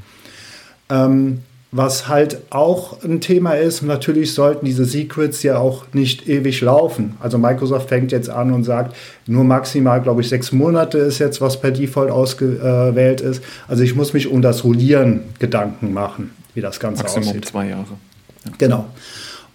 Ähm, 0.90 1.40
was 1.74 2.10
halt 2.10 2.40
auch 2.50 3.02
ein 3.02 3.22
Thema 3.22 3.54
ist, 3.54 3.82
natürlich 3.82 4.34
sollten 4.34 4.66
diese 4.66 4.84
Secrets 4.84 5.42
ja 5.42 5.58
auch 5.58 5.86
nicht 5.94 6.28
ewig 6.28 6.60
laufen. 6.60 7.16
Also 7.22 7.38
Microsoft 7.38 7.88
fängt 7.88 8.12
jetzt 8.12 8.30
an 8.30 8.52
und 8.52 8.66
sagt, 8.66 8.96
nur 9.26 9.46
maximal, 9.46 10.02
glaube 10.02 10.22
ich, 10.22 10.28
sechs 10.28 10.52
Monate 10.52 10.98
ist 10.98 11.20
jetzt, 11.20 11.40
was 11.40 11.62
per 11.62 11.72
Default 11.72 12.12
ausgewählt 12.12 13.22
ist. 13.22 13.42
Also 13.70 13.84
ich 13.84 13.96
muss 13.96 14.12
mich 14.12 14.28
um 14.28 14.42
das 14.42 14.66
Rollieren 14.66 15.22
Gedanken 15.40 15.94
machen, 15.94 16.32
wie 16.56 16.62
das 16.62 16.80
Ganze 16.82 17.04
Maximum 17.04 17.30
aussieht. 17.30 17.46
zwei 17.46 17.70
Jahre. 17.70 17.86
Ja. 18.46 18.52
Genau. 18.58 18.86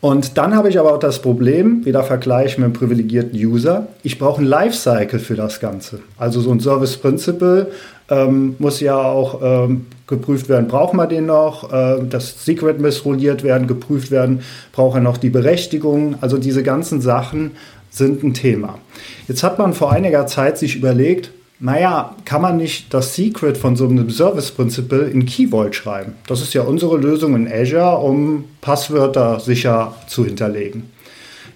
Und 0.00 0.36
dann 0.36 0.54
habe 0.54 0.68
ich 0.68 0.78
aber 0.78 0.94
auch 0.94 0.98
das 0.98 1.20
Problem, 1.20 1.84
wieder 1.84 2.02
Vergleich 2.04 2.58
mit 2.58 2.64
einem 2.64 2.74
privilegierten 2.74 3.38
User, 3.38 3.88
ich 4.02 4.18
brauche 4.18 4.42
ein 4.42 4.46
Lifecycle 4.46 5.18
für 5.18 5.36
das 5.36 5.58
Ganze. 5.58 6.00
Also 6.18 6.40
so 6.40 6.50
ein 6.52 6.60
Service 6.60 6.96
Principle 6.96 7.72
ähm, 8.08 8.56
muss 8.58 8.80
ja 8.80 8.96
auch 8.96 9.40
ähm, 9.42 9.86
geprüft 10.06 10.48
werden, 10.48 10.68
braucht 10.68 10.94
man 10.94 11.08
den 11.08 11.26
noch, 11.26 11.72
äh, 11.72 12.04
das 12.08 12.44
Secret 12.44 12.80
missrolliert 12.80 13.42
werden, 13.42 13.66
geprüft 13.66 14.10
werden, 14.10 14.42
braucht 14.72 14.96
er 14.96 15.00
noch 15.00 15.16
die 15.16 15.30
Berechtigung. 15.30 16.16
Also 16.20 16.38
diese 16.38 16.62
ganzen 16.62 17.00
Sachen 17.00 17.52
sind 17.90 18.22
ein 18.22 18.34
Thema. 18.34 18.78
Jetzt 19.26 19.42
hat 19.42 19.58
man 19.58 19.72
vor 19.72 19.92
einiger 19.92 20.26
Zeit 20.26 20.58
sich 20.58 20.76
überlegt, 20.76 21.30
naja, 21.58 22.14
kann 22.24 22.42
man 22.42 22.58
nicht 22.58 22.92
das 22.92 23.14
Secret 23.14 23.56
von 23.56 23.76
so 23.76 23.88
einem 23.88 24.10
Service 24.10 24.50
Principle 24.50 25.08
in 25.08 25.24
Key 25.24 25.48
Vault 25.48 25.74
schreiben? 25.74 26.14
Das 26.26 26.42
ist 26.42 26.52
ja 26.52 26.62
unsere 26.62 26.98
Lösung 26.98 27.34
in 27.34 27.50
Azure, 27.50 27.98
um 27.98 28.44
Passwörter 28.60 29.40
sicher 29.40 29.94
zu 30.06 30.24
hinterlegen. 30.24 30.90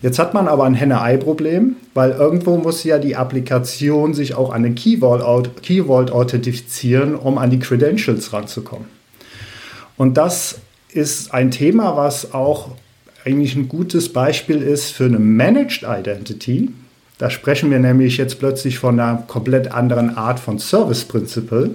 Jetzt 0.03 0.19
hat 0.19 0.33
man 0.33 0.49
aber 0.49 0.65
ein 0.65 0.73
Henne-Ei-Problem, 0.73 1.77
weil 1.93 2.13
irgendwo 2.13 2.57
muss 2.57 2.85
ja 2.85 2.99
die 2.99 3.17
Applikation 3.17 4.15
sich 4.15 4.35
auch 4.35 4.51
an 4.51 4.63
den 4.63 4.75
Key 4.75 4.99
Vault, 5.01 5.63
Key 5.63 5.85
Vault 5.85 6.11
authentifizieren, 6.11 7.15
um 7.15 7.37
an 7.37 7.51
die 7.51 7.59
Credentials 7.59 8.33
ranzukommen. 8.33 8.87
Und 9.99 10.17
das 10.17 10.61
ist 10.93 11.35
ein 11.35 11.51
Thema, 11.51 11.97
was 11.99 12.33
auch 12.33 12.71
eigentlich 13.27 13.55
ein 13.55 13.69
gutes 13.69 14.11
Beispiel 14.11 14.63
ist 14.63 14.93
für 14.93 15.05
eine 15.05 15.19
Managed 15.19 15.83
Identity. 15.83 16.71
Da 17.21 17.29
sprechen 17.29 17.71
wir 17.71 17.79
nämlich 17.79 18.17
jetzt 18.17 18.39
plötzlich 18.39 18.79
von 18.79 18.99
einer 18.99 19.25
komplett 19.27 19.73
anderen 19.73 20.17
Art 20.17 20.41
von 20.41 20.59
Service 20.59 21.05
Principle. 21.05 21.73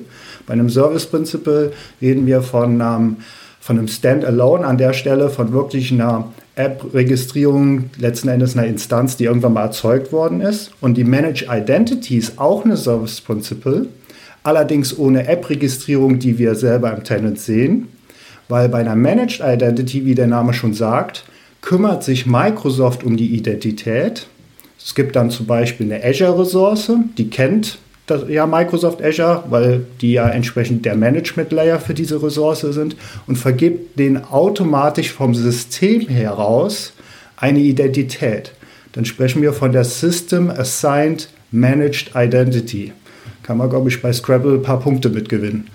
Bei 0.47 0.53
einem 0.53 0.71
Service 0.71 1.05
Principle 1.05 1.71
reden 2.01 2.25
wir 2.25 2.41
von, 2.41 2.81
ähm, 2.81 3.17
von 3.59 3.77
einem 3.77 3.87
Standalone 3.87 4.65
an 4.65 4.79
der 4.79 4.93
Stelle, 4.93 5.29
von 5.29 5.53
wirklich 5.53 5.91
einer 5.91 6.31
App-Registrierung, 6.55 7.91
letzten 7.99 8.29
Endes 8.29 8.57
einer 8.57 8.65
Instanz, 8.65 9.17
die 9.17 9.25
irgendwann 9.25 9.53
mal 9.53 9.65
erzeugt 9.65 10.11
worden 10.11 10.41
ist. 10.41 10.71
Und 10.81 10.97
die 10.97 11.03
Managed 11.03 11.47
Identity 11.47 12.17
ist 12.17 12.39
auch 12.39 12.65
eine 12.65 12.75
Service 12.75 13.21
Principle, 13.21 13.85
allerdings 14.41 14.97
ohne 14.97 15.27
App-Registrierung, 15.27 16.17
die 16.17 16.39
wir 16.39 16.55
selber 16.55 16.91
im 16.91 17.03
Tenant 17.03 17.39
sehen. 17.39 17.89
Weil 18.49 18.67
bei 18.67 18.79
einer 18.79 18.95
Managed 18.95 19.41
Identity, 19.45 20.07
wie 20.07 20.15
der 20.15 20.25
Name 20.25 20.55
schon 20.55 20.73
sagt, 20.73 21.23
kümmert 21.61 22.03
sich 22.03 22.25
Microsoft 22.25 23.03
um 23.03 23.15
die 23.15 23.35
Identität. 23.35 24.25
Es 24.83 24.95
gibt 24.95 25.15
dann 25.15 25.31
zum 25.31 25.45
Beispiel 25.45 25.91
eine 25.91 26.03
Azure-Ressource, 26.03 26.91
die 27.17 27.29
kennt 27.29 27.79
das, 28.07 28.29
ja 28.29 28.45
Microsoft 28.45 29.01
Azure, 29.03 29.43
weil 29.49 29.85
die 30.01 30.13
ja 30.13 30.29
entsprechend 30.29 30.85
der 30.85 30.95
Management 30.95 31.51
Layer 31.51 31.79
für 31.79 31.93
diese 31.93 32.21
Ressource 32.21 32.61
sind 32.61 32.95
und 33.27 33.37
vergibt 33.37 33.97
den 33.97 34.23
automatisch 34.23 35.11
vom 35.11 35.33
System 35.33 36.07
heraus 36.07 36.93
eine 37.37 37.59
Identität. 37.59 38.51
Dann 38.93 39.05
sprechen 39.05 39.41
wir 39.41 39.53
von 39.53 39.71
der 39.71 39.83
System 39.83 40.49
Assigned 40.49 41.29
Managed 41.51 42.11
Identity. 42.15 42.93
Kann 43.43 43.57
man, 43.57 43.69
glaube 43.69 43.89
ich, 43.89 44.01
bei 44.01 44.13
Scrabble 44.13 44.55
ein 44.55 44.61
paar 44.61 44.79
Punkte 44.79 45.09
mitgewinnen. 45.09 45.67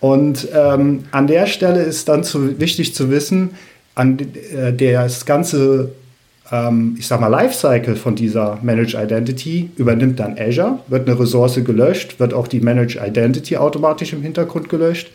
Und 0.00 0.48
ähm, 0.54 1.04
an 1.12 1.26
der 1.26 1.46
Stelle 1.46 1.82
ist 1.82 2.08
dann 2.08 2.24
zu, 2.24 2.60
wichtig 2.60 2.94
zu 2.94 3.10
wissen, 3.10 3.50
an 3.94 4.18
äh, 4.54 4.72
das 4.72 5.24
ganze 5.24 5.92
ähm, 6.52 6.96
ich 6.98 7.06
sag 7.06 7.20
mal, 7.20 7.28
Lifecycle 7.28 7.96
von 7.96 8.14
dieser 8.14 8.58
Managed 8.62 8.94
Identity 8.94 9.70
übernimmt 9.76 10.20
dann 10.20 10.36
Azure, 10.38 10.80
wird 10.88 11.08
eine 11.08 11.18
Ressource 11.18 11.62
gelöscht, 11.64 12.20
wird 12.20 12.34
auch 12.34 12.48
die 12.48 12.60
Managed 12.60 13.00
Identity 13.02 13.56
automatisch 13.56 14.12
im 14.12 14.22
Hintergrund 14.22 14.68
gelöscht. 14.68 15.10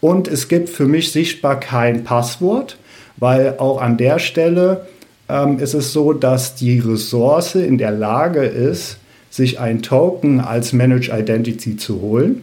Und 0.00 0.28
es 0.28 0.48
gibt 0.48 0.68
für 0.68 0.86
mich 0.86 1.10
sichtbar 1.10 1.58
kein 1.58 2.04
Passwort, 2.04 2.78
weil 3.16 3.56
auch 3.58 3.80
an 3.80 3.96
der 3.96 4.20
Stelle 4.20 4.86
ähm, 5.28 5.58
ist 5.58 5.74
es 5.74 5.92
so, 5.92 6.12
dass 6.12 6.54
die 6.54 6.78
Ressource 6.78 7.56
in 7.56 7.78
der 7.78 7.90
Lage 7.90 8.44
ist, 8.44 8.98
sich 9.30 9.58
ein 9.58 9.82
Token 9.82 10.40
als 10.40 10.72
Managed 10.72 11.12
Identity 11.12 11.76
zu 11.76 12.00
holen. 12.00 12.42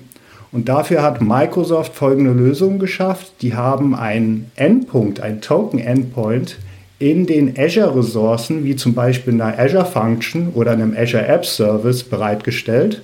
Und 0.51 0.69
dafür 0.69 1.01
hat 1.01 1.21
Microsoft 1.21 1.95
folgende 1.95 2.31
Lösung 2.31 2.79
geschafft. 2.79 3.33
Die 3.41 3.55
haben 3.55 3.95
einen 3.95 4.51
Endpunkt, 4.55 5.19
einen 5.19 5.41
Token-Endpoint 5.41 6.57
in 6.99 7.25
den 7.25 7.57
Azure-Ressourcen, 7.57 8.63
wie 8.63 8.75
zum 8.75 8.93
Beispiel 8.93 9.33
einer 9.33 9.59
Azure 9.59 9.85
Function 9.85 10.49
oder 10.53 10.71
einem 10.71 10.95
Azure 10.97 11.27
App 11.27 11.45
Service, 11.45 12.03
bereitgestellt. 12.03 13.01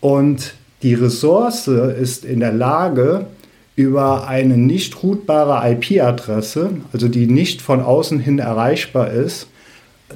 Und 0.00 0.54
die 0.82 0.94
Ressource 0.94 1.68
ist 1.68 2.24
in 2.24 2.40
der 2.40 2.52
Lage, 2.52 3.26
über 3.74 4.28
eine 4.28 4.56
nicht 4.56 5.02
routbare 5.02 5.70
IP-Adresse, 5.72 6.70
also 6.92 7.08
die 7.08 7.26
nicht 7.26 7.62
von 7.62 7.80
außen 7.80 8.18
hin 8.18 8.38
erreichbar 8.38 9.10
ist, 9.10 9.46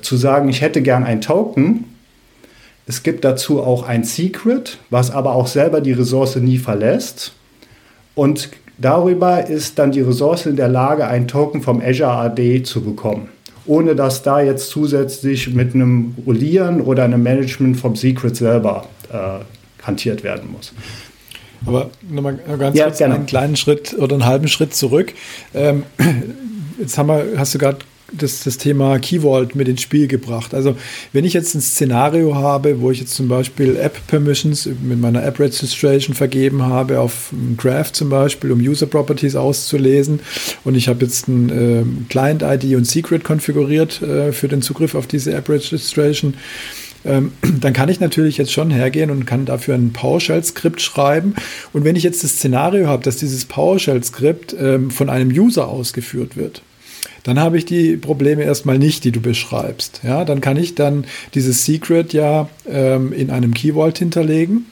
zu 0.02 0.16
sagen, 0.16 0.48
ich 0.48 0.60
hätte 0.60 0.82
gern 0.82 1.04
ein 1.04 1.20
Token. 1.20 1.84
Es 2.86 3.02
gibt 3.02 3.24
dazu 3.24 3.62
auch 3.62 3.84
ein 3.84 4.04
Secret, 4.04 4.78
was 4.90 5.10
aber 5.10 5.34
auch 5.34 5.46
selber 5.46 5.80
die 5.80 5.92
Ressource 5.92 6.36
nie 6.36 6.58
verlässt. 6.58 7.32
Und 8.14 8.50
Darüber 8.78 9.46
ist 9.46 9.78
dann 9.78 9.92
die 9.92 10.02
Ressource 10.02 10.46
in 10.46 10.56
der 10.56 10.68
Lage, 10.68 11.06
ein 11.06 11.26
Token 11.28 11.62
vom 11.62 11.80
Azure 11.80 12.10
AD 12.10 12.62
zu 12.64 12.82
bekommen, 12.82 13.28
ohne 13.64 13.94
dass 13.94 14.22
da 14.22 14.40
jetzt 14.40 14.68
zusätzlich 14.68 15.52
mit 15.54 15.74
einem 15.74 16.14
Rollieren 16.26 16.80
oder 16.80 17.04
einem 17.04 17.22
Management 17.22 17.78
vom 17.78 17.96
Secret 17.96 18.36
selber 18.36 18.86
äh, 19.10 19.86
hantiert 19.86 20.22
werden 20.22 20.52
muss. 20.52 20.72
Aber 21.64 21.90
nochmal 22.08 22.38
ganz 22.58 22.76
ja, 22.76 22.84
kurz 22.84 22.98
gerne. 22.98 23.14
einen 23.14 23.26
kleinen 23.26 23.56
Schritt 23.56 23.94
oder 23.98 24.14
einen 24.14 24.26
halben 24.26 24.48
Schritt 24.48 24.74
zurück. 24.74 25.14
Ähm, 25.54 25.84
jetzt 26.78 26.98
haben 26.98 27.08
wir, 27.08 27.24
hast 27.38 27.54
du 27.54 27.58
gerade 27.58 27.78
das, 28.12 28.44
das 28.44 28.58
Thema 28.58 28.98
Key 28.98 29.20
Vault 29.20 29.54
mit 29.54 29.68
ins 29.68 29.82
Spiel 29.82 30.06
gebracht. 30.06 30.54
Also 30.54 30.76
wenn 31.12 31.24
ich 31.24 31.32
jetzt 31.32 31.54
ein 31.54 31.60
Szenario 31.60 32.34
habe, 32.34 32.80
wo 32.80 32.90
ich 32.90 33.00
jetzt 33.00 33.14
zum 33.14 33.28
Beispiel 33.28 33.76
App 33.76 34.06
Permissions 34.06 34.66
mit 34.66 35.00
meiner 35.00 35.24
App 35.24 35.40
Registration 35.40 36.14
vergeben 36.14 36.62
habe 36.62 37.00
auf 37.00 37.32
Graph 37.56 37.92
zum 37.92 38.08
Beispiel, 38.08 38.52
um 38.52 38.60
User 38.60 38.86
Properties 38.86 39.34
auszulesen 39.34 40.20
und 40.64 40.76
ich 40.76 40.88
habe 40.88 41.04
jetzt 41.04 41.28
ein 41.28 41.50
äh, 41.50 41.84
Client 42.08 42.42
ID 42.42 42.76
und 42.76 42.86
Secret 42.86 43.24
konfiguriert 43.24 44.00
äh, 44.02 44.32
für 44.32 44.48
den 44.48 44.62
Zugriff 44.62 44.94
auf 44.94 45.06
diese 45.06 45.34
App 45.34 45.48
Registration, 45.48 46.34
ähm, 47.04 47.32
dann 47.60 47.72
kann 47.72 47.88
ich 47.88 48.00
natürlich 48.00 48.36
jetzt 48.36 48.52
schon 48.52 48.70
hergehen 48.70 49.10
und 49.10 49.26
kann 49.26 49.46
dafür 49.46 49.74
ein 49.74 49.92
PowerShell-Skript 49.92 50.80
schreiben. 50.80 51.34
Und 51.72 51.84
wenn 51.84 51.96
ich 51.96 52.02
jetzt 52.02 52.24
das 52.24 52.32
Szenario 52.32 52.86
habe, 52.86 53.02
dass 53.02 53.16
dieses 53.16 53.44
PowerShell-Skript 53.44 54.56
ähm, 54.58 54.90
von 54.90 55.08
einem 55.08 55.30
User 55.30 55.68
ausgeführt 55.68 56.36
wird, 56.36 56.62
dann 57.26 57.40
habe 57.40 57.58
ich 57.58 57.64
die 57.64 57.96
Probleme 57.96 58.44
erstmal 58.44 58.78
nicht, 58.78 59.02
die 59.02 59.10
du 59.10 59.20
beschreibst. 59.20 60.00
Ja, 60.04 60.24
dann 60.24 60.40
kann 60.40 60.56
ich 60.56 60.76
dann 60.76 61.04
dieses 61.34 61.64
Secret 61.64 62.12
ja 62.12 62.48
ähm, 62.68 63.12
in 63.12 63.30
einem 63.30 63.52
Key 63.52 63.72
Vault 63.72 63.98
hinterlegen 63.98 64.66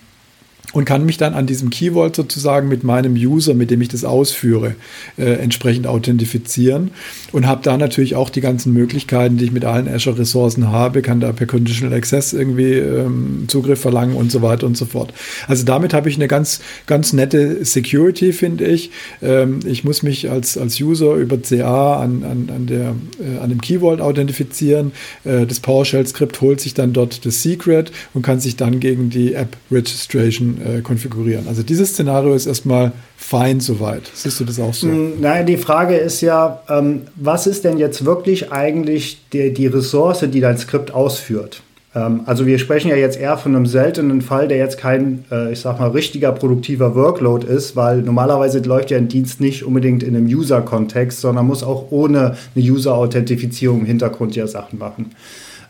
und 0.75 0.85
kann 0.85 1.07
mich 1.07 1.17
dann 1.17 1.33
an 1.33 1.47
diesem 1.47 1.71
Key 1.71 1.93
Vault 1.93 2.17
sozusagen 2.17 2.69
mit 2.69 2.85
meinem 2.85 3.15
User, 3.15 3.55
mit 3.55 3.71
dem 3.71 3.81
ich 3.81 3.89
das 3.89 4.05
ausführe, 4.05 4.75
äh, 5.17 5.35
entsprechend 5.35 5.87
authentifizieren 5.87 6.91
und 7.33 7.47
habe 7.47 7.63
da 7.63 7.77
natürlich 7.77 8.17
auch 8.17 8.29
die 8.29 8.41
ganzen 8.41 8.73
Möglichkeiten, 8.73 9.39
die 9.39 9.47
ich 9.47 9.53
mit 9.53 9.65
allen 9.65 9.89
Azure-Ressourcen 9.89 10.71
habe, 10.71 11.01
kann 11.01 11.21
da 11.21 11.33
per 11.33 11.47
Conditional 11.47 11.97
Access 11.97 12.33
irgendwie 12.33 12.75
ähm, 12.75 13.45
Zugriff 13.47 13.81
verlangen 13.81 14.17
und 14.17 14.31
so 14.31 14.43
weiter 14.43 14.67
und 14.67 14.77
so 14.77 14.85
fort. 14.85 15.15
Also 15.47 15.65
damit 15.65 15.95
habe 15.95 16.09
ich 16.09 16.17
eine 16.17 16.29
ganz, 16.29 16.61
ganz 16.87 17.13
nette 17.13 17.65
Security, 17.65 18.33
finde 18.33 18.67
ich. 18.67 18.91
Ähm, 19.23 19.61
ich 19.65 19.85
muss 19.85 20.03
mich 20.03 20.29
als, 20.29 20.59
als 20.59 20.81
User 20.81 21.15
über 21.15 21.39
CA 21.39 22.03
an, 22.03 22.25
an, 22.25 22.51
an, 22.55 22.67
der, 22.67 22.97
äh, 23.21 23.39
an 23.41 23.51
dem 23.51 23.61
Key 23.61 23.79
Vault 23.79 24.01
authentifizieren. 24.01 24.91
Äh, 25.25 25.47
das 25.47 25.61
PowerShell-Skript 25.61 26.41
holt 26.41 26.61
sich 26.61 26.75
dann 26.75 26.93
dort 26.93 27.25
das 27.25 27.43
Secret 27.43 27.93
und 28.13 28.23
kann 28.23 28.41
sich 28.41 28.57
dann 28.57 28.81
gegen 28.81 29.11
die 29.11 29.35
App 29.35 29.57
Registration 29.71 30.64
äh, 30.65 30.81
konfigurieren. 30.81 31.47
Also 31.49 31.63
dieses 31.63 31.91
Szenario 31.91 32.35
ist 32.35 32.47
erstmal 32.47 32.93
fein 33.17 33.61
soweit. 33.61 34.11
Siehst 34.15 34.41
du 34.41 34.45
das 34.45 34.59
auch 34.59 34.75
so? 34.75 34.87
Mm, 34.87 35.21
nein, 35.21 35.47
die 35.47 35.57
Frage 35.57 35.97
ist 35.97 36.21
ja, 36.21 36.63
ähm, 36.69 37.03
was 37.17 37.47
ist 37.47 37.65
denn 37.65 37.79
jetzt 37.79 38.05
wirklich 38.05 38.53
eigentlich 38.53 39.21
die, 39.33 39.53
die 39.53 39.67
Ressource, 39.67 40.25
die 40.29 40.41
dein 40.41 40.59
Skript 40.59 40.93
ausführt? 40.93 41.63
Ähm, 41.95 42.23
also 42.27 42.47
wir 42.47 42.59
sprechen 42.59 42.89
ja 42.89 42.97
jetzt 42.97 43.19
eher 43.19 43.37
von 43.37 43.55
einem 43.55 43.67
seltenen 43.67 44.23
Fall, 44.23 44.49
der 44.49 44.59
jetzt 44.59 44.79
kein, 44.79 45.25
äh, 45.31 45.53
ich 45.53 45.61
sag 45.61 45.79
mal, 45.79 45.91
richtiger 45.91 46.33
produktiver 46.33 46.95
Workload 46.95 47.47
ist, 47.47 47.77
weil 47.77 48.03
normalerweise 48.03 48.59
läuft 48.61 48.91
ja 48.91 48.99
ein 48.99 49.09
Dienst 49.09 49.41
nicht 49.41 49.65
unbedingt 49.65 50.03
in 50.03 50.17
einem 50.17 50.27
User-Kontext, 50.27 51.21
sondern 51.21 51.47
muss 51.47 51.63
auch 51.63 51.91
ohne 51.91 52.37
eine 52.55 52.65
User-Authentifizierung 52.65 53.81
im 53.81 53.87
Hintergrund 53.87 54.35
ja 54.37 54.47
Sachen 54.47 54.79
machen. 54.79 55.11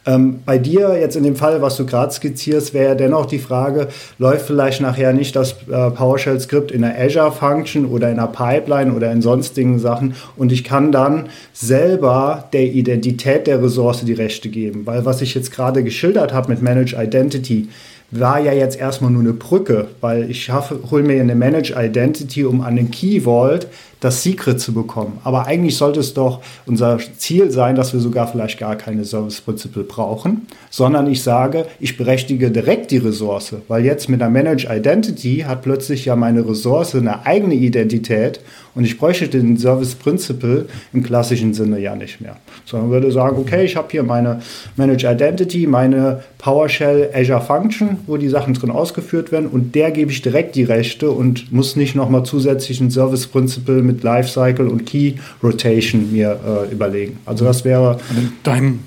Ähm, 0.06 0.40
bei 0.44 0.58
dir 0.58 0.98
jetzt 0.98 1.16
in 1.16 1.22
dem 1.22 1.36
Fall, 1.36 1.62
was 1.62 1.76
du 1.76 1.86
gerade 1.86 2.12
skizzierst, 2.12 2.74
wäre 2.74 2.88
ja 2.88 2.94
dennoch 2.94 3.26
die 3.26 3.38
Frage, 3.38 3.88
läuft 4.18 4.46
vielleicht 4.46 4.80
nachher 4.80 5.12
nicht 5.12 5.34
das 5.34 5.52
äh, 5.52 5.90
PowerShell-Skript 5.90 6.70
in 6.70 6.84
einer 6.84 6.98
Azure-Function 6.98 7.86
oder 7.86 8.10
in 8.10 8.18
einer 8.18 8.28
Pipeline 8.28 8.92
oder 8.92 9.10
in 9.10 9.22
sonstigen 9.22 9.78
Sachen 9.78 10.14
und 10.36 10.52
ich 10.52 10.62
kann 10.64 10.92
dann 10.92 11.28
selber 11.52 12.48
der 12.52 12.64
Identität 12.64 13.46
der 13.46 13.62
Ressource 13.62 14.04
die 14.04 14.12
Rechte 14.12 14.48
geben. 14.48 14.84
Weil 14.84 15.04
was 15.06 15.22
ich 15.22 15.34
jetzt 15.34 15.50
gerade 15.52 15.82
geschildert 15.82 16.34
habe 16.34 16.50
mit 16.50 16.60
Manage 16.60 16.96
Identity, 16.96 17.68
war 18.10 18.38
ja 18.38 18.52
jetzt 18.52 18.78
erstmal 18.78 19.10
nur 19.10 19.22
eine 19.22 19.32
Brücke, 19.32 19.88
weil 20.00 20.30
ich 20.30 20.50
hole 20.52 21.02
mir 21.02 21.20
eine 21.20 21.34
Manage 21.34 21.74
Identity, 21.76 22.44
um 22.44 22.60
an 22.60 22.76
den 22.76 22.90
Key 22.90 23.22
Vault 23.22 23.66
das 24.04 24.22
Secret 24.22 24.60
zu 24.60 24.74
bekommen. 24.74 25.18
Aber 25.24 25.46
eigentlich 25.46 25.78
sollte 25.78 26.00
es 26.00 26.12
doch 26.12 26.42
unser 26.66 26.98
Ziel 27.16 27.50
sein, 27.50 27.74
dass 27.74 27.94
wir 27.94 28.00
sogar 28.00 28.28
vielleicht 28.28 28.58
gar 28.58 28.76
keine 28.76 29.04
Service 29.04 29.40
Principle 29.40 29.84
brauchen, 29.84 30.46
sondern 30.70 31.06
ich 31.06 31.22
sage, 31.22 31.64
ich 31.80 31.96
berechtige 31.96 32.50
direkt 32.50 32.90
die 32.90 32.98
Ressource, 32.98 33.54
weil 33.66 33.84
jetzt 33.84 34.10
mit 34.10 34.20
der 34.20 34.28
Manage 34.28 34.66
Identity 34.70 35.44
hat 35.46 35.62
plötzlich 35.62 36.04
ja 36.04 36.16
meine 36.16 36.46
Ressource 36.46 36.94
eine 36.94 37.24
eigene 37.24 37.54
Identität 37.54 38.40
und 38.74 38.84
ich 38.84 38.98
bräuchte 38.98 39.28
den 39.28 39.56
Service 39.56 39.94
Principle 39.94 40.66
im 40.92 41.02
klassischen 41.02 41.54
Sinne 41.54 41.78
ja 41.78 41.94
nicht 41.94 42.20
mehr. 42.20 42.36
Sondern 42.66 42.90
würde 42.90 43.12
sagen, 43.12 43.38
okay, 43.38 43.64
ich 43.64 43.76
habe 43.76 43.88
hier 43.90 44.02
meine 44.02 44.40
Manage 44.76 45.06
Identity, 45.06 45.66
meine 45.66 46.24
PowerShell 46.38 47.10
Azure 47.14 47.40
Function, 47.40 47.98
wo 48.06 48.16
die 48.16 48.28
Sachen 48.28 48.54
drin 48.54 48.70
ausgeführt 48.70 49.30
werden 49.32 49.46
und 49.46 49.74
der 49.74 49.92
gebe 49.92 50.10
ich 50.10 50.22
direkt 50.22 50.56
die 50.56 50.64
Rechte 50.64 51.10
und 51.10 51.52
muss 51.52 51.76
nicht 51.76 51.94
nochmal 51.94 52.24
zusätzlich 52.24 52.80
einen 52.80 52.90
Service 52.90 53.26
Principle 53.28 53.82
mit 53.82 53.93
Lifecycle 54.02 54.68
und 54.68 54.86
Key 54.86 55.14
Rotation 55.42 56.12
mir 56.12 56.38
äh, 56.44 56.72
überlegen. 56.72 57.18
Also 57.24 57.44
das 57.44 57.64
wäre... 57.64 57.98
In 58.16 58.32
deinem, 58.42 58.80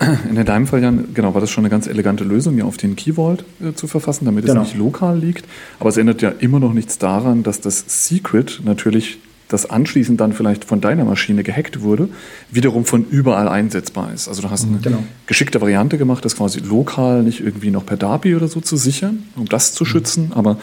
in 0.30 0.44
deinem 0.44 0.66
Fall, 0.66 0.82
Jan, 0.82 1.08
genau, 1.14 1.34
war 1.34 1.40
das 1.40 1.50
schon 1.50 1.62
eine 1.64 1.70
ganz 1.70 1.86
elegante 1.86 2.24
Lösung, 2.24 2.54
mir 2.54 2.66
auf 2.66 2.76
den 2.76 2.96
Key 2.96 3.14
Vault 3.14 3.44
äh, 3.60 3.72
zu 3.72 3.86
verfassen, 3.86 4.24
damit 4.24 4.46
genau. 4.46 4.62
es 4.62 4.68
nicht 4.68 4.78
lokal 4.78 5.18
liegt. 5.18 5.44
Aber 5.80 5.90
es 5.90 5.96
ändert 5.96 6.22
ja 6.22 6.30
immer 6.30 6.60
noch 6.60 6.72
nichts 6.72 6.98
daran, 6.98 7.42
dass 7.42 7.60
das 7.60 7.84
Secret 7.86 8.60
natürlich 8.64 9.18
das 9.48 9.68
anschließend 9.68 10.20
dann 10.20 10.32
vielleicht 10.32 10.64
von 10.64 10.80
deiner 10.80 11.04
Maschine 11.04 11.42
gehackt 11.42 11.80
wurde, 11.80 12.08
wiederum 12.50 12.84
von 12.84 13.06
überall 13.08 13.48
einsetzbar 13.48 14.12
ist. 14.12 14.28
Also 14.28 14.42
du 14.42 14.50
hast 14.50 14.66
eine 14.66 14.78
genau. 14.78 15.02
geschickte 15.26 15.60
Variante 15.60 15.98
gemacht, 15.98 16.24
das 16.24 16.36
quasi 16.36 16.60
lokal 16.60 17.22
nicht 17.22 17.40
irgendwie 17.40 17.70
noch 17.70 17.84
per 17.84 17.96
DAPI 17.96 18.36
oder 18.36 18.48
so 18.48 18.60
zu 18.60 18.76
sichern, 18.76 19.24
um 19.36 19.46
das 19.46 19.72
zu 19.72 19.84
mhm. 19.84 19.88
schützen, 19.88 20.32
aber 20.34 20.58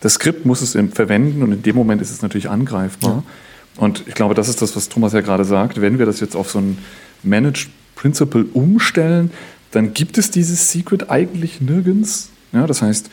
das 0.00 0.14
Skript 0.14 0.46
muss 0.46 0.62
es 0.62 0.72
verwenden 0.92 1.42
und 1.42 1.52
in 1.52 1.62
dem 1.62 1.76
Moment 1.76 2.00
ist 2.00 2.10
es 2.10 2.22
natürlich 2.22 2.48
angreifbar. 2.48 3.22
Ja. 3.26 3.82
Und 3.82 4.04
ich 4.06 4.14
glaube, 4.14 4.34
das 4.34 4.48
ist 4.48 4.62
das, 4.62 4.74
was 4.76 4.88
Thomas 4.88 5.12
ja 5.12 5.20
gerade 5.20 5.44
sagt. 5.44 5.80
Wenn 5.80 5.98
wir 5.98 6.06
das 6.06 6.20
jetzt 6.20 6.36
auf 6.36 6.50
so 6.50 6.58
ein 6.58 6.78
Managed 7.22 7.68
Principle 7.94 8.44
umstellen, 8.52 9.30
dann 9.70 9.94
gibt 9.94 10.18
es 10.18 10.30
dieses 10.30 10.70
Secret 10.70 11.10
eigentlich 11.10 11.60
nirgends. 11.60 12.30
Ja, 12.52 12.66
das 12.66 12.82
heißt, 12.82 13.10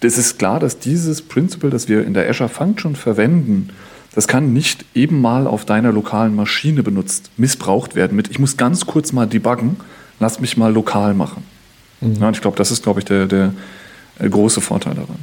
es 0.00 0.18
ist 0.18 0.38
klar, 0.38 0.60
dass 0.60 0.78
dieses 0.78 1.22
Principle, 1.22 1.70
das 1.70 1.88
wir 1.88 2.04
in 2.04 2.14
der 2.14 2.28
Azure 2.28 2.48
Function 2.48 2.96
verwenden, 2.96 3.70
das 4.14 4.26
kann 4.26 4.52
nicht 4.52 4.84
eben 4.94 5.20
mal 5.20 5.46
auf 5.46 5.64
deiner 5.64 5.92
lokalen 5.92 6.34
Maschine 6.34 6.82
benutzt, 6.82 7.30
missbraucht 7.36 7.94
werden 7.94 8.16
mit, 8.16 8.30
ich 8.30 8.38
muss 8.38 8.56
ganz 8.56 8.86
kurz 8.86 9.12
mal 9.12 9.26
debuggen, 9.26 9.76
lass 10.20 10.40
mich 10.40 10.56
mal 10.56 10.72
lokal 10.72 11.12
machen. 11.14 11.44
Mhm. 12.00 12.14
Ja, 12.14 12.28
und 12.28 12.34
ich 12.34 12.40
glaube, 12.40 12.56
das 12.56 12.70
ist, 12.70 12.82
glaube 12.82 13.00
ich, 13.00 13.04
der, 13.04 13.26
der 13.26 13.52
äh, 14.18 14.28
große 14.28 14.60
Vorteil 14.60 14.94
daran. 14.94 15.18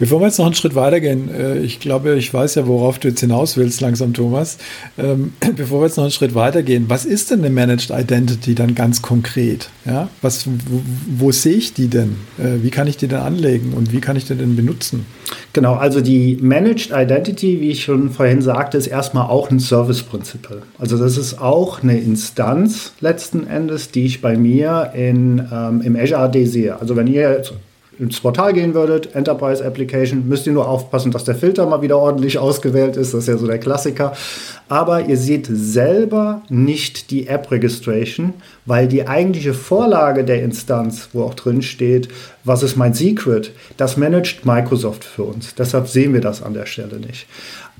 Bevor 0.00 0.18
wir 0.20 0.28
jetzt 0.28 0.38
noch 0.38 0.46
einen 0.46 0.54
Schritt 0.54 0.74
weitergehen, 0.74 1.28
äh, 1.30 1.58
ich 1.58 1.78
glaube, 1.78 2.14
ich 2.14 2.32
weiß 2.32 2.54
ja, 2.54 2.66
worauf 2.66 2.98
du 2.98 3.08
jetzt 3.08 3.20
hinaus 3.20 3.58
willst, 3.58 3.82
langsam, 3.82 4.14
Thomas. 4.14 4.56
Ähm, 4.96 5.34
bevor 5.56 5.82
wir 5.82 5.86
jetzt 5.88 5.98
noch 5.98 6.04
einen 6.04 6.10
Schritt 6.10 6.34
weitergehen, 6.34 6.86
was 6.88 7.04
ist 7.04 7.30
denn 7.30 7.40
eine 7.40 7.50
Managed 7.50 7.90
Identity 7.90 8.54
dann 8.54 8.74
ganz 8.74 9.02
konkret? 9.02 9.68
Ja, 9.84 10.08
was, 10.22 10.46
wo, 10.46 10.80
wo 11.18 11.32
sehe 11.32 11.52
ich 11.52 11.74
die 11.74 11.88
denn? 11.88 12.16
Äh, 12.38 12.62
wie 12.62 12.70
kann 12.70 12.86
ich 12.86 12.96
die 12.96 13.08
denn 13.08 13.18
anlegen 13.18 13.74
und 13.74 13.92
wie 13.92 14.00
kann 14.00 14.16
ich 14.16 14.24
die 14.24 14.34
denn 14.34 14.56
benutzen? 14.56 15.04
Genau, 15.52 15.74
also 15.74 16.00
die 16.00 16.38
Managed 16.40 16.92
Identity, 16.94 17.60
wie 17.60 17.68
ich 17.68 17.84
schon 17.84 18.08
vorhin 18.08 18.40
sagte, 18.40 18.78
ist 18.78 18.86
erstmal 18.86 19.28
auch 19.28 19.50
ein 19.50 19.60
Service 19.60 20.02
Principle. 20.02 20.62
Also 20.78 20.96
das 20.96 21.18
ist 21.18 21.38
auch 21.38 21.82
eine 21.82 22.00
Instanz 22.00 22.94
letzten 23.00 23.46
Endes, 23.46 23.90
die 23.90 24.06
ich 24.06 24.22
bei 24.22 24.38
mir 24.38 24.92
in, 24.94 25.46
ähm, 25.52 25.82
im 25.82 25.94
Azure 25.94 26.20
AD 26.20 26.46
sehe. 26.46 26.80
Also 26.80 26.96
wenn 26.96 27.06
ihr 27.06 27.30
jetzt 27.32 27.52
ins 28.00 28.18
Portal 28.20 28.54
gehen 28.54 28.72
würdet, 28.72 29.14
Enterprise 29.14 29.64
Application, 29.64 30.26
müsst 30.26 30.46
ihr 30.46 30.54
nur 30.54 30.66
aufpassen, 30.66 31.12
dass 31.12 31.24
der 31.24 31.34
Filter 31.34 31.66
mal 31.66 31.82
wieder 31.82 31.98
ordentlich 31.98 32.38
ausgewählt 32.38 32.96
ist. 32.96 33.12
Das 33.12 33.22
ist 33.22 33.28
ja 33.28 33.36
so 33.36 33.46
der 33.46 33.58
Klassiker. 33.58 34.14
Aber 34.68 35.06
ihr 35.06 35.18
seht 35.18 35.48
selber 35.50 36.42
nicht 36.48 37.10
die 37.10 37.26
App 37.26 37.50
Registration, 37.50 38.32
weil 38.64 38.88
die 38.88 39.06
eigentliche 39.06 39.52
Vorlage 39.52 40.24
der 40.24 40.42
Instanz, 40.42 41.10
wo 41.12 41.24
auch 41.24 41.34
drin 41.34 41.60
steht, 41.60 42.08
was 42.42 42.62
ist 42.62 42.76
mein 42.76 42.94
Secret, 42.94 43.52
das 43.76 43.96
managt 43.96 44.46
Microsoft 44.46 45.04
für 45.04 45.24
uns. 45.24 45.54
Deshalb 45.54 45.86
sehen 45.88 46.14
wir 46.14 46.22
das 46.22 46.42
an 46.42 46.54
der 46.54 46.66
Stelle 46.66 46.98
nicht. 46.98 47.26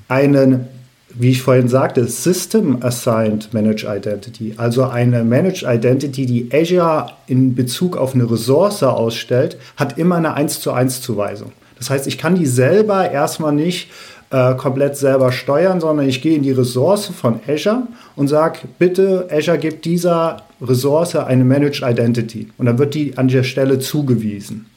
Einen 0.07 0.67
wie 1.15 1.31
ich 1.31 1.41
vorhin 1.41 1.67
sagte, 1.67 2.07
System 2.07 2.83
Assigned 2.83 3.53
Managed 3.53 3.85
Identity, 3.85 4.53
also 4.57 4.85
eine 4.85 5.23
Managed 5.23 5.63
Identity, 5.63 6.25
die 6.25 6.49
Azure 6.53 7.11
in 7.27 7.55
Bezug 7.55 7.97
auf 7.97 8.13
eine 8.15 8.29
Ressource 8.29 8.83
ausstellt, 8.83 9.57
hat 9.77 9.97
immer 9.97 10.15
eine 10.15 10.33
1 10.33 10.61
zu 10.61 10.71
1 10.71 11.01
Zuweisung. 11.01 11.51
Das 11.77 11.89
heißt, 11.89 12.07
ich 12.07 12.17
kann 12.17 12.35
die 12.35 12.45
selber 12.45 13.09
erstmal 13.09 13.53
nicht 13.53 13.89
äh, 14.31 14.55
komplett 14.55 14.95
selber 14.95 15.31
steuern, 15.31 15.79
sondern 15.79 16.07
ich 16.07 16.21
gehe 16.21 16.35
in 16.35 16.43
die 16.43 16.51
Ressource 16.51 17.07
von 17.07 17.39
Azure 17.47 17.83
und 18.15 18.27
sage, 18.27 18.59
bitte 18.79 19.27
Azure 19.31 19.57
gibt 19.57 19.85
dieser 19.85 20.43
Ressource 20.61 21.15
eine 21.15 21.43
Managed 21.43 21.81
Identity. 21.83 22.47
Und 22.57 22.67
dann 22.67 22.77
wird 22.77 22.93
die 22.93 23.17
an 23.17 23.27
der 23.27 23.43
Stelle 23.43 23.79
zugewiesen. 23.79 24.67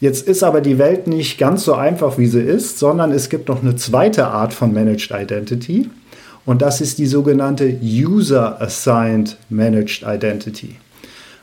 Jetzt 0.00 0.28
ist 0.28 0.42
aber 0.42 0.60
die 0.60 0.78
Welt 0.78 1.06
nicht 1.06 1.38
ganz 1.38 1.64
so 1.64 1.74
einfach, 1.74 2.18
wie 2.18 2.26
sie 2.26 2.40
ist, 2.40 2.78
sondern 2.78 3.12
es 3.12 3.30
gibt 3.30 3.48
noch 3.48 3.62
eine 3.62 3.76
zweite 3.76 4.26
Art 4.26 4.52
von 4.52 4.72
Managed 4.72 5.10
Identity 5.10 5.88
und 6.44 6.62
das 6.62 6.80
ist 6.80 6.98
die 6.98 7.06
sogenannte 7.06 7.78
User 7.82 8.60
Assigned 8.60 9.36
Managed 9.48 10.04
Identity. 10.06 10.76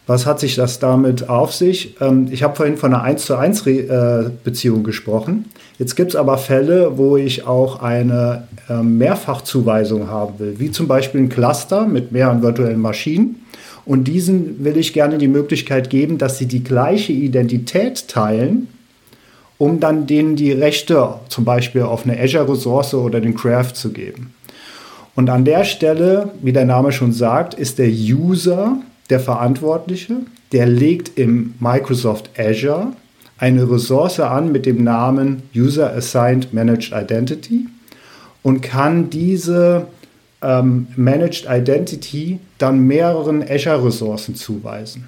Was 0.05 0.25
hat 0.25 0.39
sich 0.39 0.55
das 0.55 0.79
damit 0.79 1.29
auf 1.29 1.53
sich? 1.53 1.95
Ähm, 2.01 2.27
ich 2.29 2.43
habe 2.43 2.55
vorhin 2.55 2.77
von 2.77 2.93
einer 2.93 3.03
1 3.03 3.25
zu 3.25 3.37
1 3.37 3.65
äh, 3.67 4.29
Beziehung 4.43 4.83
gesprochen. 4.83 5.45
Jetzt 5.79 5.95
gibt 5.95 6.11
es 6.11 6.15
aber 6.15 6.37
Fälle, 6.37 6.97
wo 6.97 7.15
ich 7.15 7.47
auch 7.47 7.81
eine 7.81 8.47
ähm, 8.69 8.97
Mehrfachzuweisung 8.97 10.09
haben 10.09 10.39
will, 10.39 10.55
wie 10.59 10.71
zum 10.71 10.87
Beispiel 10.87 11.21
ein 11.21 11.29
Cluster 11.29 11.85
mit 11.85 12.11
mehreren 12.11 12.41
virtuellen 12.41 12.81
Maschinen. 12.81 13.42
Und 13.85 14.05
diesen 14.05 14.63
will 14.63 14.77
ich 14.77 14.93
gerne 14.93 15.17
die 15.17 15.27
Möglichkeit 15.27 15.89
geben, 15.89 16.17
dass 16.17 16.37
sie 16.37 16.45
die 16.45 16.63
gleiche 16.63 17.11
Identität 17.11 18.07
teilen, 18.07 18.67
um 19.57 19.79
dann 19.79 20.07
denen 20.07 20.35
die 20.35 20.51
Rechte 20.51 21.15
zum 21.29 21.45
Beispiel 21.45 21.83
auf 21.83 22.05
eine 22.05 22.19
Azure-Ressource 22.19 22.93
oder 22.93 23.19
den 23.19 23.35
Craft 23.35 23.73
zu 23.73 23.91
geben. 23.91 24.33
Und 25.15 25.29
an 25.29 25.45
der 25.45 25.63
Stelle, 25.63 26.31
wie 26.41 26.53
der 26.53 26.65
Name 26.65 26.91
schon 26.91 27.13
sagt, 27.13 27.53
ist 27.53 27.77
der 27.77 27.89
User 27.89 28.77
der 29.09 29.19
Verantwortliche. 29.19 30.17
der 30.53 30.67
legt 30.67 31.17
im 31.17 31.55
Microsoft 31.59 32.29
Azure 32.37 32.93
eine 33.37 33.69
Ressource 33.69 34.19
an 34.19 34.51
mit 34.51 34.65
dem 34.65 34.83
Namen 34.83 35.41
User 35.55 35.91
Assigned 35.93 36.53
Managed 36.53 36.93
Identity 36.93 37.65
und 38.43 38.61
kann 38.61 39.09
diese 39.09 39.87
ähm, 40.43 40.87
Managed 40.95 41.47
Identity 41.49 42.39
dann 42.57 42.79
mehreren 42.79 43.43
Azure-Ressourcen 43.47 44.35
zuweisen. 44.35 45.07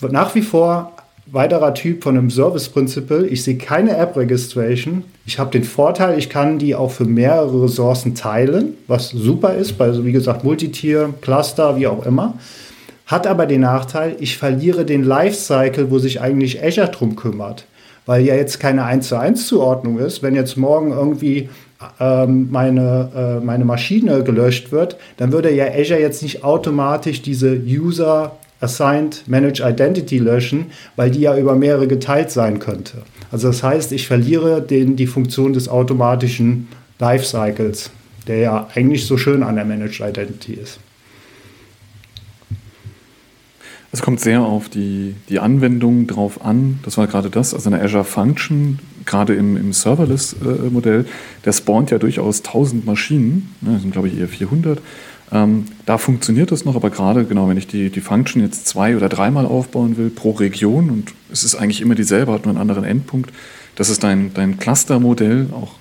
Nach 0.00 0.34
wie 0.34 0.42
vor 0.42 0.92
weiterer 1.32 1.74
Typ 1.74 2.02
von 2.02 2.16
einem 2.16 2.30
Service 2.30 2.68
Principle. 2.68 3.26
Ich 3.26 3.44
sehe 3.44 3.58
keine 3.58 3.96
App 3.96 4.16
Registration. 4.16 5.04
Ich 5.26 5.38
habe 5.38 5.50
den 5.50 5.64
Vorteil, 5.64 6.18
ich 6.18 6.30
kann 6.30 6.58
die 6.58 6.74
auch 6.74 6.90
für 6.90 7.04
mehrere 7.04 7.64
Ressourcen 7.64 8.14
teilen, 8.14 8.74
was 8.86 9.10
super 9.10 9.54
ist, 9.54 9.76
bei, 9.76 10.04
wie 10.04 10.12
gesagt, 10.12 10.44
Multitier, 10.44 11.12
Cluster, 11.20 11.76
wie 11.76 11.86
auch 11.86 12.06
immer. 12.06 12.34
Hat 13.06 13.26
aber 13.26 13.46
den 13.46 13.62
Nachteil, 13.62 14.16
ich 14.20 14.36
verliere 14.36 14.84
den 14.84 15.02
Lifecycle, 15.02 15.90
wo 15.90 15.98
sich 15.98 16.20
eigentlich 16.20 16.62
Azure 16.62 16.88
drum 16.88 17.16
kümmert. 17.16 17.66
Weil 18.06 18.24
ja 18.24 18.34
jetzt 18.34 18.58
keine 18.58 18.84
1 18.84 19.08
zu 19.08 19.16
1 19.16 19.46
Zuordnung 19.46 19.98
ist. 19.98 20.22
Wenn 20.22 20.34
jetzt 20.34 20.56
morgen 20.56 20.92
irgendwie 20.92 21.50
meine, 22.26 23.38
äh, 23.40 23.44
meine 23.44 23.64
Maschine 23.64 24.24
gelöscht 24.24 24.72
wird, 24.72 24.96
dann 25.16 25.32
würde 25.32 25.54
ja 25.54 25.66
Azure 25.66 26.00
jetzt 26.00 26.22
nicht 26.22 26.42
automatisch 26.42 27.22
diese 27.22 27.54
User 27.54 28.36
Assigned 28.60 29.22
Managed 29.28 29.60
Identity 29.60 30.18
löschen, 30.18 30.66
weil 30.96 31.10
die 31.10 31.20
ja 31.20 31.36
über 31.36 31.54
mehrere 31.54 31.86
geteilt 31.86 32.30
sein 32.32 32.58
könnte. 32.58 33.02
Also 33.30 33.48
das 33.48 33.62
heißt, 33.62 33.92
ich 33.92 34.08
verliere 34.08 34.60
den, 34.60 34.96
die 34.96 35.06
Funktion 35.06 35.52
des 35.52 35.68
automatischen 35.68 36.68
Lifecycles, 36.98 37.90
der 38.26 38.38
ja 38.38 38.68
eigentlich 38.74 39.06
so 39.06 39.16
schön 39.16 39.44
an 39.44 39.54
der 39.54 39.64
Managed 39.64 40.00
Identity 40.00 40.54
ist. 40.54 40.80
Es 43.90 44.02
kommt 44.02 44.20
sehr 44.20 44.42
auf 44.42 44.68
die, 44.68 45.14
die 45.28 45.38
Anwendung 45.38 46.06
drauf 46.06 46.44
an. 46.44 46.80
Das 46.82 46.98
war 46.98 47.06
gerade 47.06 47.30
das, 47.30 47.54
also 47.54 47.70
eine 47.70 47.80
Azure 47.80 48.04
Function, 48.04 48.80
gerade 49.08 49.34
im, 49.34 49.56
im 49.56 49.72
Serverless-Modell, 49.72 51.06
der 51.44 51.52
spawnt 51.52 51.90
ja 51.90 51.98
durchaus 51.98 52.44
1000 52.44 52.86
Maschinen, 52.86 53.54
ne, 53.60 53.72
das 53.72 53.82
sind 53.82 53.90
glaube 53.90 54.08
ich 54.08 54.18
eher 54.18 54.28
400. 54.28 54.80
Ähm, 55.30 55.66
da 55.84 55.98
funktioniert 55.98 56.52
das 56.52 56.64
noch, 56.64 56.76
aber 56.76 56.90
gerade 56.90 57.24
genau, 57.24 57.48
wenn 57.48 57.56
ich 57.56 57.66
die, 57.66 57.90
die 57.90 58.00
Function 58.00 58.40
jetzt 58.40 58.66
zwei- 58.66 58.96
oder 58.96 59.08
dreimal 59.08 59.44
aufbauen 59.44 59.96
will 59.96 60.10
pro 60.10 60.30
Region 60.30 60.90
und 60.90 61.12
es 61.30 61.44
ist 61.44 61.54
eigentlich 61.54 61.80
immer 61.80 61.94
dieselbe, 61.94 62.32
hat 62.32 62.44
nur 62.44 62.52
einen 62.52 62.60
anderen 62.60 62.84
Endpunkt, 62.84 63.32
das 63.76 63.90
ist 63.90 64.02
dein, 64.04 64.32
dein 64.34 64.58
Cluster-Modell, 64.58 65.48
auch 65.52 65.74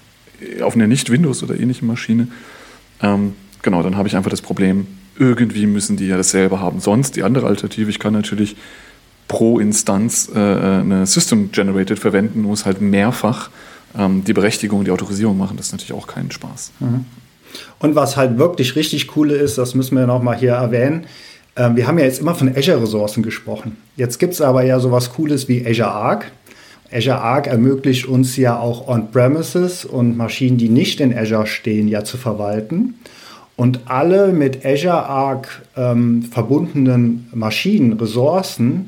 auf 0.61 0.75
einer 0.75 0.87
nicht-Windows- 0.87 1.43
oder 1.43 1.59
ähnlichen 1.59 1.87
Maschine. 1.87 2.27
Ähm, 3.01 3.33
genau, 3.61 3.83
dann 3.83 3.95
habe 3.95 4.07
ich 4.07 4.15
einfach 4.15 4.29
das 4.29 4.41
Problem, 4.41 4.87
irgendwie 5.17 5.65
müssen 5.65 5.97
die 5.97 6.07
ja 6.07 6.17
dasselbe 6.17 6.59
haben. 6.59 6.79
Sonst 6.79 7.15
die 7.15 7.23
andere 7.23 7.47
Alternative, 7.47 7.89
ich 7.89 7.99
kann 7.99 8.13
natürlich 8.13 8.55
pro 9.27 9.59
Instanz 9.59 10.29
äh, 10.33 10.39
äh 10.39 10.81
eine 10.81 11.05
System 11.05 11.51
Generated 11.51 11.99
verwenden, 11.99 12.41
muss 12.41 12.65
halt 12.65 12.81
mehrfach 12.81 13.49
ähm, 13.97 14.23
die 14.23 14.33
Berechtigung, 14.33 14.83
die 14.83 14.91
Autorisierung 14.91 15.37
machen. 15.37 15.57
Das 15.57 15.67
ist 15.67 15.71
natürlich 15.71 15.93
auch 15.93 16.07
keinen 16.07 16.31
Spaß. 16.31 16.71
Mhm. 16.79 17.05
Und 17.79 17.95
was 17.95 18.17
halt 18.17 18.37
wirklich 18.37 18.75
richtig 18.75 19.15
cool 19.15 19.31
ist, 19.31 19.57
das 19.57 19.75
müssen 19.75 19.97
wir 19.97 20.05
nochmal 20.07 20.37
hier 20.37 20.53
erwähnen, 20.53 21.05
ähm, 21.57 21.75
wir 21.75 21.87
haben 21.87 21.97
ja 21.97 22.05
jetzt 22.05 22.19
immer 22.19 22.35
von 22.35 22.55
Azure-Ressourcen 22.55 23.23
gesprochen. 23.23 23.77
Jetzt 23.95 24.19
gibt 24.19 24.33
es 24.33 24.41
aber 24.41 24.63
ja 24.63 24.79
sowas 24.79 25.11
Cooles 25.13 25.47
wie 25.47 25.65
Azure 25.65 25.91
Arc. 25.91 26.31
Azure 26.91 27.19
Arc 27.19 27.47
ermöglicht 27.47 28.05
uns 28.05 28.37
ja 28.37 28.57
auch 28.57 28.87
On-Premises 28.87 29.83
und 29.83 30.15
Maschinen, 30.15 30.57
die 30.57 30.69
nicht 30.69 31.01
in 31.01 31.17
Azure 31.17 31.47
stehen, 31.47 31.87
ja 31.87 32.03
zu 32.03 32.17
verwalten. 32.17 32.95
Und 33.55 33.81
alle 33.85 34.33
mit 34.33 34.63
Azure 34.65 35.05
Arc 35.07 35.63
ähm, 35.75 36.21
verbundenen 36.23 37.27
Maschinen, 37.33 37.93
Ressourcen, 37.93 38.85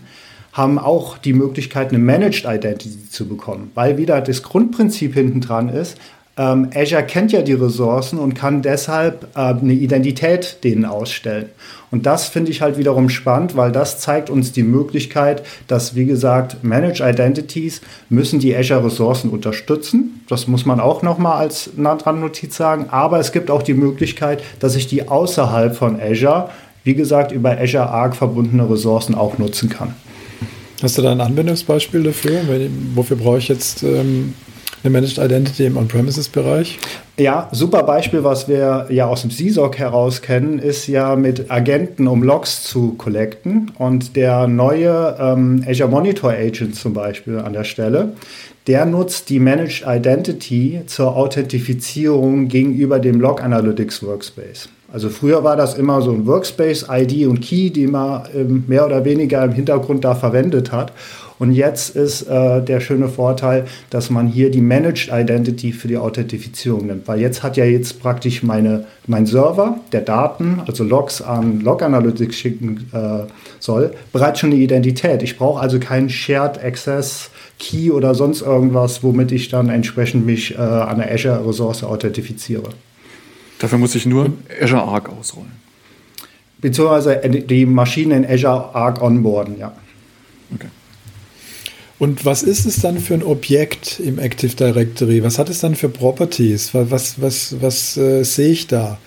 haben 0.54 0.80
auch 0.80 1.18
die 1.18 1.34
Möglichkeit, 1.34 1.90
eine 1.90 2.00
Managed 2.00 2.46
Identity 2.46 3.10
zu 3.10 3.28
bekommen, 3.28 3.72
weil 3.76 3.98
wieder 3.98 4.22
das 4.22 4.44
Grundprinzip 4.44 5.14
hinten 5.14 5.42
dran 5.42 5.70
ist, 5.70 5.98
ähm, 6.40 6.70
Azure 6.74 7.04
kennt 7.04 7.34
ja 7.34 7.42
die 7.42 7.54
Ressourcen 7.54 8.18
und 8.18 8.34
kann 8.34 8.62
deshalb 8.62 9.28
äh, 9.36 9.40
eine 9.40 9.74
Identität 9.74 10.64
denen 10.64 10.86
ausstellen. 10.86 11.48
Und 11.92 12.06
das 12.06 12.28
finde 12.28 12.52
ich 12.52 12.62
halt 12.62 12.78
wiederum 12.78 13.10
spannend, 13.10 13.58
weil 13.58 13.74
das 13.74 14.00
zeigt 14.00 14.30
uns 14.30 14.54
die 14.54 14.64
Möglichkeit, 14.64 15.44
dass, 15.68 15.96
wie 15.96 16.06
gesagt, 16.06 16.64
Managed 16.64 17.02
Identities 17.02 17.82
müssen 18.08 18.40
die 18.40 18.56
Azure-Ressourcen 18.56 19.32
unterstützen. 19.32 20.24
Das 20.30 20.48
muss 20.48 20.66
man 20.66 20.80
auch 20.80 21.02
nochmal 21.02 21.40
als 21.40 21.72
Notiz 21.76 22.56
sagen. 22.56 22.86
Aber 22.90 23.20
es 23.20 23.34
gibt 23.34 23.52
auch 23.52 23.64
die 23.64 23.74
Möglichkeit, 23.74 24.42
dass 24.60 24.76
ich 24.76 24.88
die 24.88 25.10
außerhalb 25.10 25.76
von 25.76 26.00
Azure, 26.00 26.50
wie 26.86 26.94
gesagt, 26.94 27.34
über 27.34 27.60
Azure 27.60 27.90
Arc 27.90 28.16
verbundene 28.16 28.70
Ressourcen 28.70 29.14
auch 29.14 29.40
nutzen 29.40 29.68
kann. 29.68 29.94
Hast 30.82 30.98
du 30.98 31.02
da 31.02 31.12
ein 31.12 31.20
Anwendungsbeispiel 31.20 32.04
dafür? 32.04 32.42
Wofür 32.96 33.18
brauche 33.18 33.40
ich 33.40 33.50
jetzt 33.50 33.84
ähm, 33.84 34.34
eine 34.82 34.92
Managed 34.92 35.18
Identity 35.18 35.66
im 35.66 35.76
On-Premises-Bereich? 35.76 36.80
Ja, 37.18 37.50
super 37.52 37.84
Beispiel, 37.84 38.24
was 38.24 38.48
wir 38.48 38.88
ja 38.90 39.08
aus 39.08 39.24
dem 39.24 39.32
CSOC 39.32 39.78
heraus 39.78 40.22
kennen, 40.22 40.58
ist 40.58 40.88
ja 40.88 41.18
mit 41.18 41.52
Agenten, 41.52 42.08
um 42.08 42.24
Logs 42.24 42.64
zu 42.64 42.94
collecten. 42.94 43.72
Und 43.78 44.16
der 44.16 44.48
neue 44.48 45.18
ähm, 45.20 45.66
Azure 45.68 45.90
Monitor 45.90 46.32
Agent 46.32 46.76
zum 46.76 46.94
Beispiel 46.94 47.40
an 47.40 47.52
der 47.52 47.66
Stelle, 47.66 48.14
der 48.68 48.86
nutzt 48.86 49.30
die 49.30 49.40
Managed 49.40 49.84
Identity 49.86 50.82
zur 50.86 51.18
Authentifizierung 51.18 52.48
gegenüber 52.48 53.00
dem 53.00 53.20
Log 53.20 53.44
Analytics 53.44 54.02
Workspace. 54.02 54.70
Also 54.92 55.10
früher 55.10 55.44
war 55.44 55.56
das 55.56 55.76
immer 55.76 56.02
so 56.02 56.12
ein 56.12 56.26
Workspace, 56.26 56.88
ID 56.90 57.28
und 57.28 57.42
Key, 57.42 57.70
die 57.70 57.88
man 57.88 58.24
ähm, 58.34 58.64
mehr 58.68 58.86
oder 58.86 59.06
weniger 59.06 59.44
im 59.44 59.52
Hintergrund 59.52 60.04
da 60.04 60.16
verwendet 60.16 60.72
hat. 60.72 60.94
Und 61.40 61.54
jetzt 61.54 61.96
ist 61.96 62.24
äh, 62.24 62.62
der 62.62 62.82
schöne 62.82 63.08
Vorteil, 63.08 63.66
dass 63.90 64.10
man 64.10 64.28
hier 64.28 64.52
die 64.52 64.60
Managed 64.60 65.10
Identity 65.10 65.72
für 65.72 65.88
die 65.88 65.98
Authentifizierung 65.98 66.88
nimmt. 66.88 67.08
Weil 67.08 67.22
jetzt 67.22 67.44
hat 67.44 67.56
ja 67.56 67.64
jetzt 67.64 68.02
praktisch 68.02 68.44
meine, 68.44 68.86
mein 69.08 69.26
Server, 69.26 69.80
der 69.94 70.02
Daten, 70.02 70.62
also 70.68 70.84
Logs 70.84 71.22
an 71.22 71.62
Log 71.62 71.82
Analytics 71.82 72.36
schicken 72.36 72.90
äh, 72.92 73.32
soll, 73.60 73.94
bereits 74.12 74.40
schon 74.40 74.52
eine 74.52 74.60
Identität. 74.60 75.24
Ich 75.24 75.38
brauche 75.38 75.62
also 75.62 75.80
keinen 75.80 76.10
Shared 76.10 76.62
Access 76.62 77.30
Key 77.58 77.92
oder 77.92 78.16
sonst 78.16 78.42
irgendwas, 78.42 79.02
womit 79.02 79.32
ich 79.32 79.48
dann 79.48 79.70
entsprechend 79.70 80.26
mich 80.26 80.56
äh, 80.56 80.58
an 80.58 80.98
der 80.98 81.14
Azure-Ressource 81.14 81.84
authentifiziere. 81.84 82.70
Dafür 83.60 83.78
muss 83.78 83.96
ich 83.96 84.06
nur 84.06 84.34
Azure 84.62 84.84
Arc 84.84 85.10
ausrollen. 85.10 85.52
Beziehungsweise 86.60 87.18
die 87.18 87.66
Maschine 87.66 88.18
in 88.18 88.26
Azure 88.26 88.74
Arc 88.74 89.02
onboarden, 89.02 89.58
ja. 89.60 89.74
Okay. 90.54 90.68
Und 92.00 92.26
was 92.26 92.44
ist 92.44 92.66
es 92.66 92.78
dann 92.82 93.00
für 93.00 93.14
ein 93.14 93.24
Objekt 93.24 94.00
im 94.00 94.20
Active 94.20 94.56
Directory? 94.56 95.22
Was 95.22 95.38
hat 95.38 95.50
es 95.50 95.60
dann 95.60 95.76
für 95.76 95.90
Properties? 95.90 96.74
Was, 96.74 96.90
was, 96.90 97.22
was, 97.22 97.56
was 97.60 97.98
äh, 97.98 98.24
sehe 98.24 98.52
ich 98.52 98.68
da? 98.68 98.98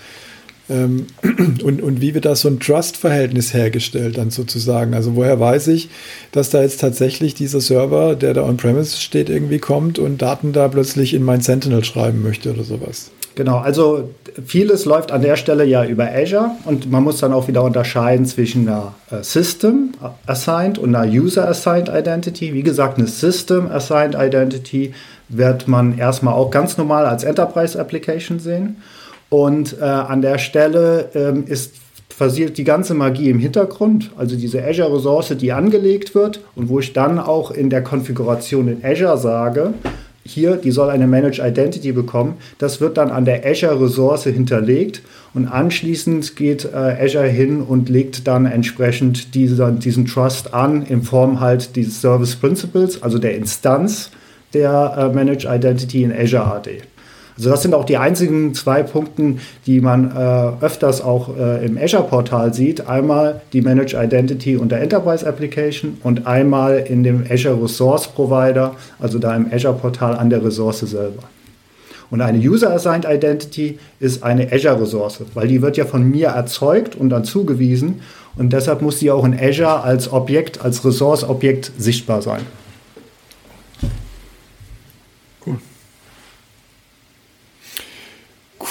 Ähm, 0.68 1.06
und, 1.62 1.80
und 1.80 2.00
wie 2.02 2.14
wird 2.14 2.26
da 2.26 2.36
so 2.36 2.48
ein 2.48 2.60
Trust-Verhältnis 2.60 3.54
hergestellt 3.54 4.18
dann 4.18 4.30
sozusagen? 4.30 4.92
Also 4.92 5.16
woher 5.16 5.40
weiß 5.40 5.68
ich, 5.68 5.88
dass 6.32 6.50
da 6.50 6.60
jetzt 6.60 6.80
tatsächlich 6.80 7.34
dieser 7.34 7.62
Server, 7.62 8.14
der 8.14 8.34
da 8.34 8.44
on-premise 8.44 9.00
steht, 9.00 9.30
irgendwie 9.30 9.58
kommt 9.58 9.98
und 9.98 10.20
Daten 10.20 10.52
da 10.52 10.68
plötzlich 10.68 11.14
in 11.14 11.22
mein 11.22 11.40
Sentinel 11.40 11.84
schreiben 11.84 12.22
möchte 12.22 12.52
oder 12.52 12.64
sowas? 12.64 13.10
Genau, 13.34 13.58
also 13.58 14.10
vieles 14.44 14.84
läuft 14.84 15.10
an 15.10 15.22
der 15.22 15.36
Stelle 15.36 15.64
ja 15.64 15.84
über 15.84 16.08
Azure 16.12 16.50
und 16.66 16.90
man 16.90 17.02
muss 17.02 17.18
dann 17.18 17.32
auch 17.32 17.48
wieder 17.48 17.62
unterscheiden 17.62 18.26
zwischen 18.26 18.68
einer 18.68 18.94
äh, 19.10 19.22
System 19.22 19.92
Assigned 20.26 20.78
und 20.78 20.94
einer 20.94 21.10
User 21.10 21.48
Assigned 21.48 21.88
Identity. 21.88 22.52
Wie 22.52 22.62
gesagt, 22.62 22.98
eine 22.98 23.06
System 23.06 23.70
Assigned 23.70 24.14
Identity 24.14 24.92
wird 25.28 25.66
man 25.66 25.96
erstmal 25.96 26.34
auch 26.34 26.50
ganz 26.50 26.76
normal 26.76 27.06
als 27.06 27.24
Enterprise 27.24 27.80
Application 27.80 28.38
sehen. 28.38 28.76
Und 29.30 29.78
äh, 29.80 29.84
an 29.84 30.20
der 30.20 30.36
Stelle 30.36 31.08
ähm, 31.14 31.44
ist 31.46 31.72
passiert 32.18 32.58
die 32.58 32.64
ganze 32.64 32.94
Magie 32.94 33.30
im 33.30 33.38
Hintergrund, 33.38 34.10
also 34.16 34.36
diese 34.36 34.62
Azure-Ressource, 34.62 35.34
die 35.38 35.52
angelegt 35.52 36.14
wird 36.14 36.40
und 36.54 36.68
wo 36.68 36.78
ich 36.78 36.92
dann 36.92 37.18
auch 37.18 37.50
in 37.50 37.70
der 37.70 37.82
Konfiguration 37.82 38.68
in 38.68 38.84
Azure 38.84 39.18
sage, 39.18 39.74
hier, 40.24 40.56
die 40.56 40.70
soll 40.70 40.90
eine 40.90 41.06
Managed 41.06 41.40
Identity 41.44 41.92
bekommen. 41.92 42.34
Das 42.58 42.80
wird 42.80 42.96
dann 42.96 43.10
an 43.10 43.24
der 43.24 43.44
Azure-Ressource 43.44 44.24
hinterlegt 44.24 45.02
und 45.34 45.48
anschließend 45.48 46.36
geht 46.36 46.64
äh, 46.64 46.76
Azure 46.76 47.28
hin 47.28 47.60
und 47.60 47.88
legt 47.88 48.26
dann 48.26 48.46
entsprechend 48.46 49.34
diese, 49.34 49.72
diesen 49.72 50.06
Trust 50.06 50.54
an 50.54 50.82
in 50.82 51.02
Form 51.02 51.40
halt 51.40 51.76
dieses 51.76 52.00
Service 52.00 52.36
Principles, 52.36 53.02
also 53.02 53.18
der 53.18 53.36
Instanz 53.36 54.10
der 54.54 54.94
äh, 54.96 55.14
Managed 55.14 55.46
Identity 55.46 56.04
in 56.04 56.12
Azure 56.12 56.44
AD. 56.44 56.82
Also 57.36 57.50
das 57.50 57.62
sind 57.62 57.74
auch 57.74 57.84
die 57.84 57.96
einzigen 57.96 58.54
zwei 58.54 58.82
Punkte, 58.82 59.36
die 59.66 59.80
man 59.80 60.14
äh, 60.14 60.64
öfters 60.64 61.00
auch 61.00 61.36
äh, 61.36 61.64
im 61.64 61.78
Azure-Portal 61.78 62.52
sieht. 62.52 62.86
Einmal 62.86 63.40
die 63.52 63.62
Managed 63.62 63.94
Identity 63.94 64.56
und 64.56 64.70
der 64.70 64.82
Enterprise 64.82 65.26
Application 65.26 65.98
und 66.02 66.26
einmal 66.26 66.78
in 66.78 67.02
dem 67.02 67.24
Azure 67.28 67.62
Resource 67.62 68.08
Provider, 68.08 68.76
also 68.98 69.18
da 69.18 69.34
im 69.34 69.46
Azure-Portal 69.52 70.16
an 70.16 70.30
der 70.30 70.44
Ressource 70.44 70.80
selber. 70.80 71.22
Und 72.12 72.20
eine 72.20 72.36
User-Assigned 72.36 73.06
Identity 73.06 73.78
ist 73.98 74.22
eine 74.22 74.52
Azure-Ressource, 74.52 75.20
weil 75.32 75.48
die 75.48 75.62
wird 75.62 75.78
ja 75.78 75.86
von 75.86 76.10
mir 76.10 76.28
erzeugt 76.28 76.94
und 76.94 77.08
dann 77.08 77.24
zugewiesen. 77.24 78.02
Und 78.36 78.52
deshalb 78.52 78.82
muss 78.82 78.98
die 78.98 79.10
auch 79.10 79.24
in 79.24 79.38
Azure 79.38 79.82
als 79.82 80.12
Objekt, 80.12 80.62
als 80.62 80.84
Ressource-Objekt 80.84 81.72
sichtbar 81.78 82.20
sein. 82.20 82.42
Cool. 85.46 85.56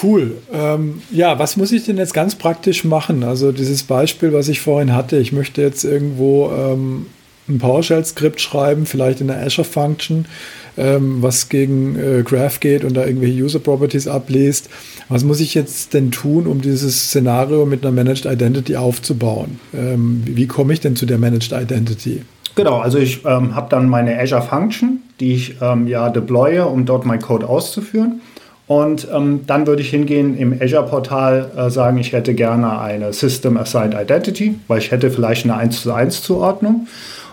Cool. 0.02 0.38
Ähm, 0.52 1.02
ja, 1.12 1.38
was 1.38 1.58
muss 1.58 1.72
ich 1.72 1.86
denn 1.86 1.98
jetzt 1.98 2.14
ganz 2.14 2.36
praktisch 2.36 2.84
machen? 2.84 3.24
Also 3.24 3.52
dieses 3.52 3.84
Beispiel, 3.84 4.34
was 4.34 4.48
ich 4.48 4.62
vorhin 4.62 4.96
hatte, 4.96 5.18
ich 5.18 5.32
möchte 5.32 5.62
jetzt 5.62 5.84
irgendwo 5.84 6.52
ähm, 6.52 7.08
ein 7.48 7.60
PowerShell-Skript 7.60 8.40
schreiben, 8.42 8.86
vielleicht 8.86 9.22
in 9.22 9.28
der 9.28 9.42
Azure-Function 9.44 10.26
ähm, 10.78 11.22
was 11.22 11.50
gegen 11.50 11.98
äh, 11.98 12.24
Graph 12.24 12.60
geht 12.60 12.84
und 12.84 12.96
da 12.96 13.06
irgendwelche 13.06 13.44
User 13.44 13.60
Properties 13.60 14.08
abliest. 14.08 14.70
Was 15.10 15.24
muss 15.24 15.40
ich 15.40 15.54
jetzt 15.54 15.94
denn 15.94 16.12
tun, 16.12 16.48
um 16.48 16.62
dieses 16.62 17.06
Szenario 17.06 17.66
mit 17.66 17.86
einer 17.86 17.92
Managed 17.92 18.26
Identity 18.26 18.76
aufzubauen? 18.76 19.60
Ähm, 19.74 20.24
wie, 20.26 20.48
komme 20.48 20.74
ich 20.74 20.80
denn 20.80 20.96
zu 20.96 21.06
der 21.06 21.18
Managed 21.18 21.52
Identity? 21.52 22.22
Genau, 22.56 22.80
also 22.80 22.98
ich 22.98 23.24
ähm, 23.26 23.56
habe 23.56 23.70
dann 23.70 23.88
meine 23.88 24.20
Azure 24.20 24.42
Function, 24.42 25.02
die 25.20 25.34
ich 25.34 25.56
ähm, 25.62 25.88
ja 25.88 26.10
deploye, 26.10 26.66
um 26.66 26.86
dort 26.86 27.06
meinen 27.06 27.22
Code 27.22 27.48
auszuführen. 27.48 28.22
Und 28.72 29.06
ähm, 29.14 29.42
dann 29.48 29.68
würde 29.68 29.82
ich 29.82 29.90
hingehen 29.90 30.38
im 30.38 30.58
Azure-Portal 30.62 31.52
äh, 31.58 31.70
sagen, 31.70 31.98
ich 31.98 32.14
hätte 32.14 32.34
gerne 32.34 32.80
eine 32.80 33.12
System 33.12 33.58
Assigned 33.58 33.94
Identity, 33.94 34.58
weil 34.70 34.78
ich 34.78 34.92
hätte 34.92 35.12
vielleicht 35.12 35.44
eine 35.44 35.58
1 35.58 35.82
zu 35.82 35.92
1 35.92 36.22
Zuordnung. 36.22 36.88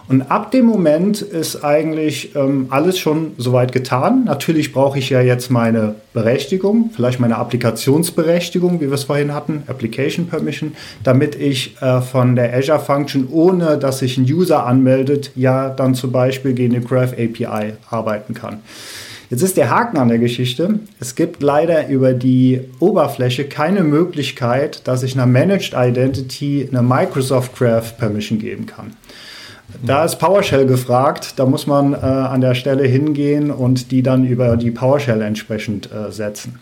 Und 0.09 0.32
ab 0.32 0.51
dem 0.51 0.66
Moment 0.66 1.22
ist 1.22 1.62
eigentlich 1.62 2.34
ähm, 2.34 2.66
alles 2.70 2.99
schon 2.99 3.34
soweit 3.39 3.70
getan. 3.70 4.24
Natürlich 4.24 4.72
brauche 4.72 4.99
ich 4.99 5.11
ja 5.11 5.20
jetzt 5.20 5.49
meine 5.49 5.95
Berechtigung, 6.12 6.91
vielleicht 6.93 7.20
meine 7.20 7.36
Applikationsberechtigung, 7.36 8.80
wie 8.80 8.86
wir 8.86 8.95
es 8.95 9.05
vorhin 9.05 9.32
hatten, 9.32 9.62
Application 9.68 10.26
Permission, 10.26 10.72
damit 11.05 11.36
ich 11.36 11.80
äh, 11.80 12.01
von 12.01 12.34
der 12.34 12.53
Azure 12.53 12.80
Function, 12.80 13.28
ohne 13.30 13.78
dass 13.78 14.01
sich 14.01 14.18
ein 14.18 14.24
User 14.24 14.66
anmeldet, 14.66 15.30
ja 15.36 15.68
dann 15.68 15.95
zum 15.95 16.11
Beispiel 16.11 16.55
gegen 16.55 16.74
eine 16.74 16.84
Graph 16.84 17.12
API 17.12 17.74
arbeiten 17.91 18.34
kann. 18.34 18.59
Jetzt 19.31 19.43
ist 19.43 19.59
der 19.59 19.68
Haken 19.68 19.99
an 19.99 20.09
der 20.09 20.18
Geschichte. 20.18 20.81
Es 21.01 21.14
gibt 21.14 21.43
leider 21.43 21.89
über 21.89 22.14
die 22.14 22.62
Oberfläche 22.81 23.45
keine 23.45 23.83
Möglichkeit, 23.83 24.89
dass 24.89 25.03
ich 25.03 25.14
einer 25.14 25.26
Managed 25.26 25.74
Identity 25.76 26.66
eine 26.70 26.81
Microsoft 26.81 27.55
Graph 27.55 27.99
Permission 27.99 28.39
geben 28.39 28.64
kann. 28.64 28.97
Da 29.85 30.05
ist 30.07 30.16
PowerShell 30.18 30.66
gefragt. 30.66 31.35
Da 31.37 31.45
muss 31.45 31.66
man 31.66 31.93
äh, 31.93 31.97
an 31.97 32.41
der 32.41 32.55
Stelle 32.55 32.85
hingehen 32.85 33.51
und 33.51 33.91
die 33.91 34.03
dann 34.03 34.24
über 34.24 34.57
die 34.57 34.70
PowerShell 34.70 35.20
entsprechend 35.20 35.91
äh, 35.93 36.11
setzen. 36.11 36.59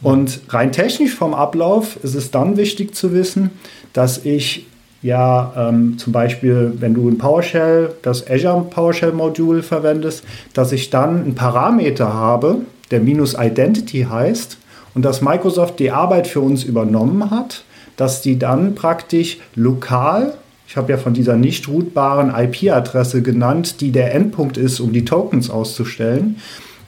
Und 0.00 0.40
rein 0.48 0.72
technisch 0.72 1.14
vom 1.14 1.34
Ablauf 1.34 2.02
ist 2.02 2.14
es 2.14 2.30
dann 2.30 2.56
wichtig 2.56 2.94
zu 2.94 3.12
wissen, 3.12 3.50
dass 3.92 4.24
ich 4.24 4.66
ja 5.02 5.52
ähm, 5.56 5.98
zum 5.98 6.12
Beispiel, 6.12 6.74
wenn 6.78 6.94
du 6.94 7.08
in 7.08 7.18
PowerShell 7.18 7.94
das 8.02 8.28
Azure 8.28 8.66
PowerShell 8.68 9.12
Modul 9.12 9.62
verwendest, 9.62 10.24
dass 10.52 10.72
ich 10.72 10.90
dann 10.90 11.22
einen 11.22 11.34
Parameter 11.34 12.12
habe, 12.12 12.58
der 12.90 13.00
minus 13.00 13.34
Identity 13.38 14.06
heißt 14.10 14.58
und 14.94 15.04
dass 15.04 15.22
Microsoft 15.22 15.78
die 15.78 15.90
Arbeit 15.90 16.26
für 16.26 16.40
uns 16.40 16.64
übernommen 16.64 17.30
hat, 17.30 17.64
dass 17.96 18.22
die 18.22 18.38
dann 18.38 18.74
praktisch 18.74 19.38
lokal 19.54 20.34
ich 20.70 20.76
habe 20.76 20.92
ja 20.92 20.98
von 20.98 21.14
dieser 21.14 21.36
nicht 21.36 21.66
routbaren 21.66 22.32
IP-Adresse 22.32 23.22
genannt, 23.22 23.80
die 23.80 23.90
der 23.90 24.14
Endpunkt 24.14 24.56
ist, 24.56 24.78
um 24.78 24.92
die 24.92 25.04
Tokens 25.04 25.50
auszustellen, 25.50 26.36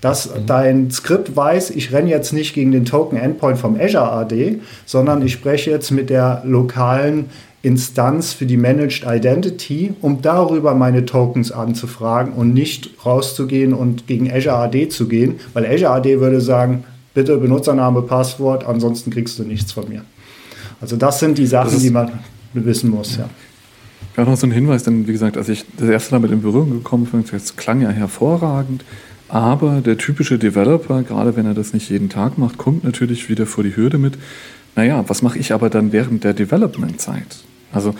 dass 0.00 0.32
mhm. 0.32 0.46
dein 0.46 0.90
Skript 0.92 1.34
weiß, 1.34 1.70
ich 1.70 1.92
renne 1.92 2.08
jetzt 2.08 2.32
nicht 2.32 2.54
gegen 2.54 2.70
den 2.70 2.84
Token-Endpoint 2.84 3.58
vom 3.58 3.74
Azure 3.74 4.12
AD, 4.12 4.60
sondern 4.86 5.20
ich 5.22 5.32
spreche 5.32 5.72
jetzt 5.72 5.90
mit 5.90 6.10
der 6.10 6.42
lokalen 6.44 7.30
Instanz 7.62 8.32
für 8.32 8.44
die 8.44 8.56
Managed 8.56 9.04
Identity, 9.06 9.94
um 10.00 10.20
darüber 10.20 10.74
meine 10.74 11.04
Tokens 11.04 11.52
anzufragen 11.52 12.32
und 12.32 12.52
nicht 12.52 12.90
rauszugehen 13.06 13.72
und 13.72 14.08
gegen 14.08 14.30
Azure 14.30 14.56
AD 14.56 14.88
zu 14.88 15.06
gehen, 15.06 15.36
weil 15.52 15.66
Azure 15.66 15.92
AD 15.92 16.20
würde 16.20 16.40
sagen, 16.40 16.84
bitte 17.14 17.36
Benutzername, 17.36 18.02
Passwort, 18.02 18.64
ansonsten 18.66 19.10
kriegst 19.10 19.38
du 19.38 19.44
nichts 19.44 19.70
von 19.72 19.88
mir. 19.88 20.04
Also 20.80 20.96
das 20.96 21.20
sind 21.20 21.38
die 21.38 21.46
Sachen, 21.46 21.78
die 21.78 21.90
man 21.90 22.10
wissen 22.54 22.90
muss, 22.90 23.16
ja. 23.16 23.28
Ja, 24.16 24.24
noch 24.24 24.36
so 24.36 24.46
ein 24.46 24.50
Hinweis, 24.50 24.82
denn 24.82 25.06
wie 25.06 25.12
gesagt, 25.12 25.38
als 25.38 25.48
ich 25.48 25.64
das 25.78 25.88
erste 25.88 26.14
Mal 26.14 26.20
mit 26.20 26.32
in 26.32 26.42
Berührung 26.42 26.70
gekommen 26.70 27.06
bin, 27.06 27.24
das 27.30 27.56
klang 27.56 27.80
ja 27.80 27.90
hervorragend, 27.90 28.84
aber 29.28 29.80
der 29.80 29.96
typische 29.96 30.38
Developer, 30.38 31.02
gerade 31.02 31.36
wenn 31.36 31.46
er 31.46 31.54
das 31.54 31.72
nicht 31.72 31.88
jeden 31.88 32.10
Tag 32.10 32.36
macht, 32.36 32.58
kommt 32.58 32.84
natürlich 32.84 33.30
wieder 33.30 33.46
vor 33.46 33.64
die 33.64 33.74
Hürde 33.74 33.96
mit, 33.96 34.18
naja, 34.74 35.04
was 35.06 35.22
mache 35.22 35.38
ich 35.38 35.52
aber 35.52 35.70
dann 35.70 35.92
während 35.92 36.24
der 36.24 36.34
Development-Zeit? 36.34 37.44
Also 37.72 37.94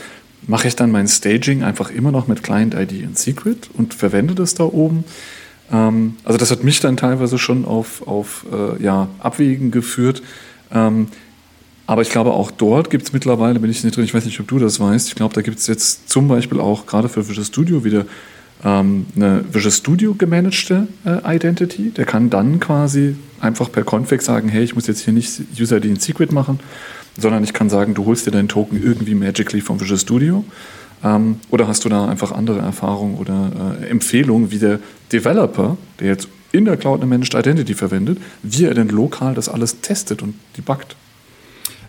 mache 0.47 0.69
ich 0.69 0.77
dann 0.77 0.91
mein 0.91 1.09
Staging 1.09 1.63
einfach 1.63 1.91
immer 1.91 2.13
noch 2.13 2.29
mit 2.29 2.43
Client 2.43 2.75
ID 2.75 3.07
und 3.07 3.19
Secret 3.19 3.71
und 3.75 3.95
verwende 3.95 4.35
das 4.35 4.55
da 4.55 4.65
oben? 4.65 5.05
Ähm, 5.73 6.17
also 6.25 6.39
das 6.39 6.51
hat 6.51 6.65
mich 6.65 6.81
dann 6.81 6.97
teilweise 6.97 7.39
schon 7.39 7.65
auf, 7.65 8.07
auf 8.07 8.47
äh, 8.53 8.83
ja, 8.83 9.09
Abwägen 9.19 9.71
geführt. 9.71 10.23
Ähm, 10.73 11.09
aber 11.87 12.03
ich 12.03 12.11
glaube, 12.11 12.33
auch 12.33 12.51
dort 12.51 12.91
gibt 12.91 13.07
es 13.07 13.13
mittlerweile, 13.13 13.59
bin 13.59 13.71
ich 13.71 13.83
nicht 13.83 13.97
drin, 13.97 14.05
ich 14.05 14.15
weiß 14.15 14.25
nicht, 14.25 14.39
ob 14.41 14.49
du 14.49 14.59
das 14.59 14.79
weißt, 14.79 15.09
ich 15.09 15.15
glaube, 15.15 15.35
da 15.35 15.43
gibt 15.43 15.59
es 15.59 15.67
jetzt 15.67 16.09
zum 16.09 16.29
Beispiel 16.29 16.61
auch 16.61 16.87
gerade 16.87 17.09
für 17.09 17.29
Visual 17.29 17.45
Studio 17.45 17.85
wieder 17.85 18.07
ähm, 18.65 19.07
eine 19.17 19.45
Visual 19.53 19.73
Studio 19.73 20.15
gemanagte 20.15 20.87
äh, 21.05 21.37
Identity. 21.37 21.91
Der 21.91 22.05
kann 22.05 22.31
dann 22.31 22.61
quasi 22.61 23.17
einfach 23.41 23.71
per 23.71 23.85
Config 23.85 24.23
sagen, 24.23 24.49
hey, 24.49 24.63
ich 24.63 24.75
muss 24.75 24.87
jetzt 24.87 25.01
hier 25.01 25.13
nicht 25.13 25.43
User 25.59 25.79
ID 25.79 25.87
in 25.87 25.97
Secret 25.97 26.31
machen, 26.33 26.61
sondern 27.19 27.45
ich 27.45 27.53
kann 27.53 27.69
sagen, 27.69 27.95
du 27.95 28.07
holst 28.07 28.27
dir 28.27 28.31
deinen 28.31 28.49
Token 28.49 28.83
irgendwie 28.83 29.15
magically 29.15 29.61
vom 29.61 29.81
Visual 29.81 29.99
Studio. 29.99 30.45
Ähm, 31.05 31.37
oder 31.51 31.69
hast 31.69 31.85
du 31.85 31.89
da 31.89 32.07
einfach 32.07 32.33
andere 32.33 32.61
Erfahrungen 32.61 33.17
oder 33.17 33.77
äh, 33.81 33.87
Empfehlungen, 33.87 34.51
wie 34.51 34.59
der 34.59 34.79
Developer, 35.13 35.77
der 36.01 36.09
jetzt 36.09 36.29
in 36.53 36.65
der 36.65 36.77
Cloud 36.77 37.01
eine 37.01 37.07
Managed 37.07 37.35
Identity 37.35 37.75
verwendet, 37.75 38.19
wie 38.43 38.65
er 38.65 38.75
denn 38.75 38.89
lokal 38.89 39.35
das 39.35 39.49
alles 39.49 39.81
testet 39.81 40.23
und 40.23 40.35
debuggt? 40.57 40.97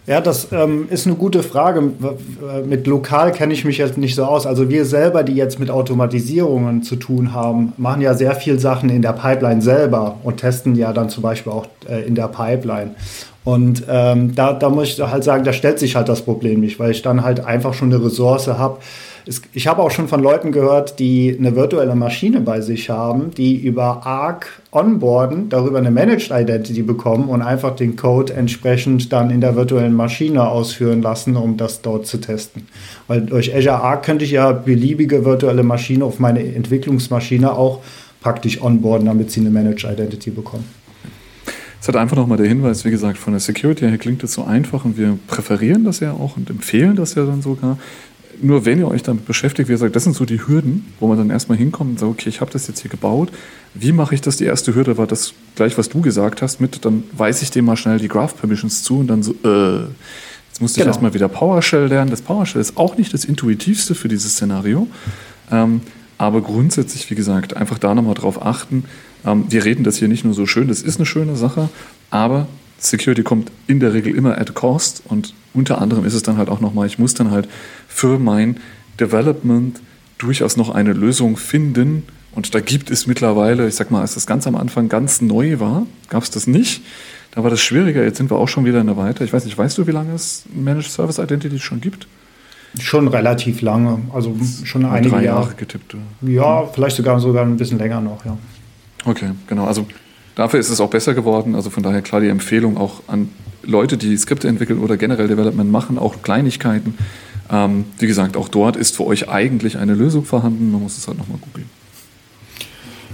Ja, 0.05 0.19
das 0.19 0.49
ähm, 0.51 0.87
ist 0.89 1.07
eine 1.07 1.15
gute 1.15 1.43
Frage. 1.43 1.81
Mit 2.65 2.87
lokal 2.87 3.31
kenne 3.31 3.53
ich 3.53 3.63
mich 3.63 3.77
jetzt 3.77 3.97
nicht 3.97 4.15
so 4.15 4.25
aus. 4.25 4.45
Also 4.45 4.69
wir 4.69 4.83
selber, 4.83 5.23
die 5.23 5.33
jetzt 5.33 5.59
mit 5.59 5.69
Automatisierungen 5.69 6.83
zu 6.83 6.97
tun 6.97 7.33
haben, 7.33 7.71
machen 7.77 8.01
ja 8.01 8.13
sehr 8.13 8.35
viel 8.35 8.59
Sachen 8.59 8.89
in 8.89 9.01
der 9.01 9.13
Pipeline 9.13 9.61
selber 9.61 10.17
und 10.23 10.37
testen 10.37 10.75
ja 10.75 10.91
dann 10.91 11.07
zum 11.07 11.23
Beispiel 11.23 11.53
auch 11.53 11.67
äh, 11.87 12.05
in 12.05 12.15
der 12.15 12.27
Pipeline. 12.27 12.95
Und 13.43 13.83
ähm, 13.89 14.35
da, 14.35 14.53
da 14.53 14.69
muss 14.69 14.89
ich 14.89 14.99
halt 15.01 15.23
sagen, 15.23 15.43
da 15.43 15.51
stellt 15.51 15.79
sich 15.79 15.95
halt 15.95 16.07
das 16.07 16.21
Problem 16.21 16.61
nicht, 16.61 16.79
weil 16.79 16.91
ich 16.91 17.01
dann 17.01 17.23
halt 17.23 17.43
einfach 17.45 17.73
schon 17.73 17.93
eine 17.93 18.03
Ressource 18.03 18.47
habe, 18.47 18.79
ich 19.53 19.67
habe 19.67 19.81
auch 19.81 19.91
schon 19.91 20.09
von 20.09 20.21
Leuten 20.21 20.51
gehört, 20.51 20.99
die 20.99 21.35
eine 21.37 21.55
virtuelle 21.55 21.95
Maschine 21.95 22.41
bei 22.41 22.59
sich 22.59 22.89
haben, 22.89 23.31
die 23.31 23.55
über 23.55 24.05
Arc 24.05 24.61
onboarden, 24.71 25.47
darüber 25.47 25.77
eine 25.77 25.91
Managed 25.91 26.31
Identity 26.31 26.81
bekommen 26.81 27.29
und 27.29 27.41
einfach 27.41 27.75
den 27.75 27.95
Code 27.95 28.33
entsprechend 28.33 29.13
dann 29.13 29.29
in 29.29 29.39
der 29.39 29.55
virtuellen 29.55 29.95
Maschine 29.95 30.49
ausführen 30.49 31.01
lassen, 31.01 31.37
um 31.37 31.55
das 31.55 31.81
dort 31.81 32.05
zu 32.05 32.17
testen. 32.17 32.67
Weil 33.07 33.21
durch 33.21 33.55
Azure 33.55 33.81
Arc 33.81 34.03
könnte 34.03 34.25
ich 34.25 34.31
ja 34.31 34.51
beliebige 34.51 35.23
virtuelle 35.23 35.63
Maschine 35.63 36.03
auf 36.03 36.19
meine 36.19 36.41
Entwicklungsmaschine 36.41 37.53
auch 37.53 37.79
praktisch 38.21 38.61
onboarden, 38.61 39.07
damit 39.07 39.31
sie 39.31 39.39
eine 39.39 39.51
Managed 39.51 39.85
Identity 39.85 40.31
bekommen. 40.31 40.82
Es 41.83 41.89
hat 41.89 41.97
einfach 41.97 42.15
nochmal 42.15 42.37
der 42.37 42.47
Hinweis, 42.47 42.85
wie 42.85 42.91
gesagt, 42.91 43.17
von 43.17 43.33
der 43.33 43.41
Security 43.41 43.85
her 43.85 43.97
klingt 43.97 44.23
es 44.23 44.31
so 44.31 44.45
einfach 44.45 44.85
und 44.85 44.97
wir 44.97 45.19
präferieren 45.27 45.83
das 45.83 45.99
ja 45.99 46.13
auch 46.13 46.37
und 46.37 46.49
empfehlen 46.49 46.95
das 46.95 47.15
ja 47.15 47.25
dann 47.25 47.41
sogar 47.41 47.77
nur 48.41 48.65
wenn 48.65 48.79
ihr 48.79 48.87
euch 48.87 49.03
damit 49.03 49.25
beschäftigt, 49.25 49.67
wie 49.67 49.73
gesagt, 49.73 49.93
das 49.93 50.05
sind 50.05 50.15
so 50.15 50.23
die 50.23 50.39
Hürden, 50.47 50.85
wo 51.01 51.07
man 51.07 51.17
dann 51.17 51.29
erstmal 51.29 51.57
hinkommt 51.57 51.91
und 51.91 51.99
sagt, 51.99 52.11
okay, 52.11 52.29
ich 52.29 52.39
habe 52.39 52.51
das 52.51 52.67
jetzt 52.67 52.79
hier 52.79 52.89
gebaut. 52.89 53.31
Wie 53.73 53.91
mache 53.91 54.15
ich 54.15 54.21
das? 54.21 54.37
Die 54.37 54.45
erste 54.45 54.73
Hürde 54.73 54.97
war 54.97 55.07
das 55.07 55.33
gleich, 55.55 55.77
was 55.77 55.89
du 55.89 56.01
gesagt 56.01 56.41
hast, 56.41 56.61
mit, 56.61 56.85
dann 56.85 57.03
weise 57.15 57.43
ich 57.43 57.51
dem 57.51 57.65
mal 57.65 57.75
schnell 57.75 57.99
die 57.99 58.07
Graph 58.07 58.37
Permissions 58.37 58.83
zu 58.83 58.99
und 58.99 59.07
dann 59.07 59.21
so, 59.21 59.33
äh, 59.43 59.83
jetzt 60.47 60.61
musste 60.61 60.79
genau. 60.79 60.85
ich 60.85 60.95
erstmal 60.95 61.13
wieder 61.13 61.27
PowerShell 61.27 61.87
lernen. 61.87 62.11
Das 62.11 62.21
PowerShell 62.21 62.61
ist 62.61 62.77
auch 62.77 62.97
nicht 62.97 63.13
das 63.13 63.25
intuitivste 63.25 63.93
für 63.93 64.07
dieses 64.07 64.33
Szenario. 64.33 64.87
Ähm, 65.51 65.81
aber 66.17 66.41
grundsätzlich, 66.41 67.09
wie 67.09 67.15
gesagt, 67.15 67.57
einfach 67.57 67.77
da 67.77 67.93
nochmal 67.93 68.13
drauf 68.13 68.41
achten. 68.41 68.85
Ähm, 69.25 69.45
wir 69.49 69.65
reden 69.65 69.83
das 69.83 69.97
hier 69.97 70.07
nicht 70.07 70.25
nur 70.25 70.33
so 70.33 70.45
schön, 70.45 70.67
das 70.67 70.81
ist 70.81 70.97
eine 70.97 71.05
schöne 71.05 71.35
Sache, 71.35 71.69
aber 72.09 72.47
Security 72.77 73.23
kommt 73.23 73.51
in 73.67 73.79
der 73.79 73.93
Regel 73.93 74.15
immer 74.15 74.37
at 74.37 74.53
cost 74.53 75.03
und 75.05 75.33
unter 75.53 75.81
anderem 75.81 76.05
ist 76.05 76.13
es 76.13 76.23
dann 76.23 76.37
halt 76.37 76.49
auch 76.49 76.59
nochmal, 76.59 76.87
ich 76.87 76.99
muss 76.99 77.13
dann 77.13 77.31
halt 77.31 77.47
für 77.87 78.19
mein 78.19 78.57
Development 78.99 79.79
durchaus 80.17 80.57
noch 80.57 80.69
eine 80.69 80.93
Lösung 80.93 81.37
finden. 81.37 82.03
Und 82.33 82.55
da 82.55 82.61
gibt 82.61 82.89
es 82.89 83.05
mittlerweile, 83.05 83.67
ich 83.67 83.75
sag 83.75 83.91
mal, 83.91 84.01
als 84.01 84.15
das 84.15 84.25
ganz 84.25 84.47
am 84.47 84.55
Anfang 84.55 84.89
ganz 84.89 85.21
neu 85.21 85.59
war, 85.59 85.85
gab 86.09 86.23
es 86.23 86.31
das 86.31 86.47
nicht. 86.47 86.81
Da 87.31 87.43
war 87.43 87.49
das 87.49 87.61
schwieriger. 87.61 88.03
Jetzt 88.03 88.17
sind 88.17 88.31
wir 88.31 88.37
auch 88.37 88.47
schon 88.47 88.65
wieder 88.65 88.79
eine 88.79 88.97
weiter. 88.97 89.23
Ich 89.23 89.33
weiß 89.33 89.45
nicht, 89.45 89.57
weißt 89.57 89.77
du, 89.77 89.87
wie 89.87 89.91
lange 89.91 90.13
es 90.13 90.45
Managed 90.53 90.91
Service 90.91 91.19
Identity 91.19 91.59
schon 91.59 91.81
gibt? 91.81 92.07
Schon 92.79 93.07
relativ 93.07 93.61
lange, 93.61 93.99
also 94.13 94.35
schon 94.63 94.83
einige 94.85 95.11
drei 95.11 95.25
Jahre. 95.25 95.41
Jahre 95.41 95.55
getippt. 95.55 95.95
Ja, 96.21 96.65
vielleicht 96.65 96.95
sogar 96.95 97.19
sogar 97.19 97.45
ein 97.45 97.55
bisschen 97.55 97.77
länger 97.77 98.01
noch, 98.01 98.25
ja. 98.25 98.35
Okay, 99.05 99.31
genau. 99.47 99.65
Also 99.65 99.85
Dafür 100.35 100.59
ist 100.59 100.69
es 100.69 100.81
auch 100.81 100.89
besser 100.89 101.13
geworden. 101.13 101.55
Also 101.55 101.69
von 101.69 101.83
daher 101.83 102.01
klar 102.01 102.21
die 102.21 102.27
Empfehlung 102.27 102.77
auch 102.77 103.01
an 103.07 103.29
Leute, 103.61 103.97
die 103.97 104.17
Skripte 104.17 104.47
entwickeln 104.47 104.79
oder 104.79 104.97
generell 104.97 105.27
Development 105.27 105.71
machen, 105.71 105.97
auch 105.97 106.21
Kleinigkeiten. 106.23 106.95
Ähm, 107.51 107.85
wie 107.99 108.07
gesagt, 108.07 108.35
auch 108.35 108.49
dort 108.49 108.75
ist 108.75 108.95
für 108.95 109.05
euch 109.05 109.29
eigentlich 109.29 109.77
eine 109.77 109.93
Lösung 109.93 110.25
vorhanden. 110.25 110.71
Man 110.71 110.81
muss 110.81 110.97
es 110.97 111.07
halt 111.07 111.17
nochmal 111.17 111.37
googeln. 111.39 111.69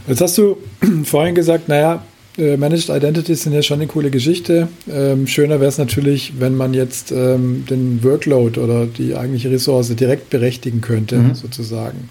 Jetzt 0.08 0.22
hast 0.22 0.38
du 0.38 0.58
vorhin 1.04 1.36
gesagt, 1.36 1.68
naja, 1.68 2.02
äh, 2.38 2.56
Managed 2.56 2.90
Identities 2.90 3.44
sind 3.44 3.54
ja 3.54 3.62
schon 3.62 3.80
eine 3.80 3.88
coole 3.88 4.12
Geschichte. 4.12 4.70
Ähm, 4.90 5.28
schöner 5.28 5.60
wäre 5.60 5.70
es 5.70 5.78
natürlich, 5.78 6.34
wenn 6.40 6.56
man 6.56 6.74
jetzt 6.74 7.12
ähm, 7.12 7.66
den 7.70 8.02
Workload 8.04 8.60
oder 8.60 8.86
die 8.86 9.16
eigentliche 9.16 9.52
Ressource 9.52 9.94
direkt 9.94 10.30
berechtigen 10.30 10.80
könnte, 10.80 11.18
mhm. 11.18 11.36
sozusagen. 11.36 12.10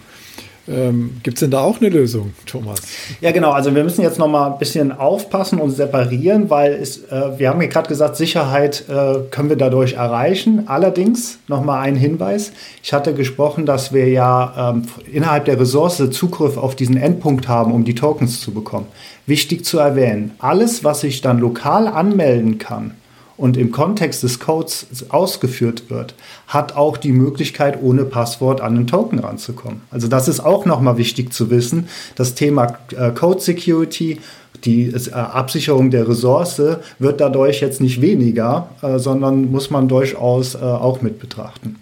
Ähm, 0.68 1.18
Gibt 1.22 1.38
es 1.38 1.40
denn 1.40 1.50
da 1.50 1.60
auch 1.60 1.80
eine 1.80 1.88
Lösung, 1.88 2.34
Thomas? 2.46 2.80
Ja, 3.20 3.30
genau. 3.32 3.52
Also 3.52 3.74
wir 3.74 3.82
müssen 3.84 4.02
jetzt 4.02 4.18
noch 4.18 4.28
mal 4.28 4.52
ein 4.52 4.58
bisschen 4.58 4.92
aufpassen 4.92 5.60
und 5.60 5.70
separieren, 5.70 6.50
weil 6.50 6.72
es, 6.74 7.04
äh, 7.04 7.38
wir 7.38 7.48
haben 7.48 7.60
ja 7.62 7.68
gerade 7.68 7.88
gesagt, 7.88 8.16
Sicherheit 8.16 8.84
äh, 8.88 9.20
können 9.30 9.48
wir 9.48 9.56
dadurch 9.56 9.94
erreichen. 9.94 10.64
Allerdings 10.66 11.38
noch 11.48 11.64
mal 11.64 11.80
ein 11.80 11.96
Hinweis. 11.96 12.52
Ich 12.82 12.92
hatte 12.92 13.14
gesprochen, 13.14 13.66
dass 13.66 13.92
wir 13.92 14.08
ja 14.08 14.72
ähm, 14.74 14.82
innerhalb 15.10 15.46
der 15.46 15.58
Ressource 15.58 16.02
Zugriff 16.10 16.56
auf 16.56 16.76
diesen 16.76 16.96
Endpunkt 16.96 17.48
haben, 17.48 17.72
um 17.72 17.84
die 17.84 17.94
Tokens 17.94 18.40
zu 18.40 18.52
bekommen. 18.52 18.86
Wichtig 19.26 19.64
zu 19.64 19.78
erwähnen, 19.78 20.32
alles, 20.38 20.84
was 20.84 21.04
ich 21.04 21.20
dann 21.20 21.38
lokal 21.38 21.86
anmelden 21.86 22.58
kann, 22.58 22.92
und 23.38 23.56
im 23.56 23.70
Kontext 23.70 24.24
des 24.24 24.40
Codes 24.40 24.86
ausgeführt 25.08 25.84
wird, 25.88 26.14
hat 26.48 26.76
auch 26.76 26.96
die 26.98 27.12
Möglichkeit, 27.12 27.80
ohne 27.80 28.04
Passwort 28.04 28.60
an 28.60 28.74
den 28.74 28.86
Token 28.88 29.20
ranzukommen. 29.20 29.80
Also 29.90 30.08
das 30.08 30.28
ist 30.28 30.40
auch 30.40 30.66
nochmal 30.66 30.98
wichtig 30.98 31.32
zu 31.32 31.48
wissen. 31.48 31.88
Das 32.16 32.34
Thema 32.34 32.76
äh, 32.96 33.12
Code 33.12 33.40
Security, 33.40 34.18
die 34.64 34.88
äh, 34.88 35.12
Absicherung 35.12 35.90
der 35.90 36.08
Ressource 36.08 36.60
wird 36.98 37.20
dadurch 37.20 37.60
jetzt 37.60 37.80
nicht 37.80 38.00
weniger, 38.00 38.70
äh, 38.82 38.98
sondern 38.98 39.52
muss 39.52 39.70
man 39.70 39.86
durchaus 39.86 40.56
auch 40.56 41.00
mit 41.00 41.20
betrachten. 41.20 41.76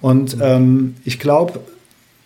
Und 0.00 0.36
ähm, 0.40 0.96
ich 1.04 1.20
glaube, 1.20 1.60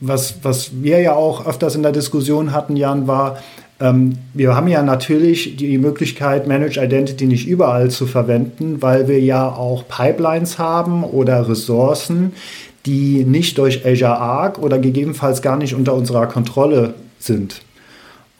was, 0.00 0.36
was 0.42 0.82
wir 0.82 1.00
ja 1.00 1.14
auch 1.14 1.46
öfters 1.46 1.74
in 1.76 1.82
der 1.82 1.92
Diskussion 1.92 2.52
hatten, 2.52 2.76
Jan, 2.76 3.06
war, 3.06 3.38
ähm, 3.82 4.12
wir 4.32 4.54
haben 4.54 4.68
ja 4.68 4.82
natürlich 4.82 5.56
die 5.56 5.76
Möglichkeit, 5.76 6.46
Managed 6.46 6.76
Identity 6.76 7.26
nicht 7.26 7.48
überall 7.48 7.90
zu 7.90 8.06
verwenden, 8.06 8.80
weil 8.80 9.08
wir 9.08 9.20
ja 9.20 9.48
auch 9.48 9.88
Pipelines 9.88 10.58
haben 10.58 11.02
oder 11.02 11.48
Ressourcen, 11.48 12.32
die 12.86 13.24
nicht 13.24 13.58
durch 13.58 13.84
Azure 13.84 14.18
Arc 14.18 14.58
oder 14.58 14.78
gegebenenfalls 14.78 15.42
gar 15.42 15.56
nicht 15.56 15.74
unter 15.74 15.94
unserer 15.94 16.26
Kontrolle 16.26 16.94
sind. 17.18 17.62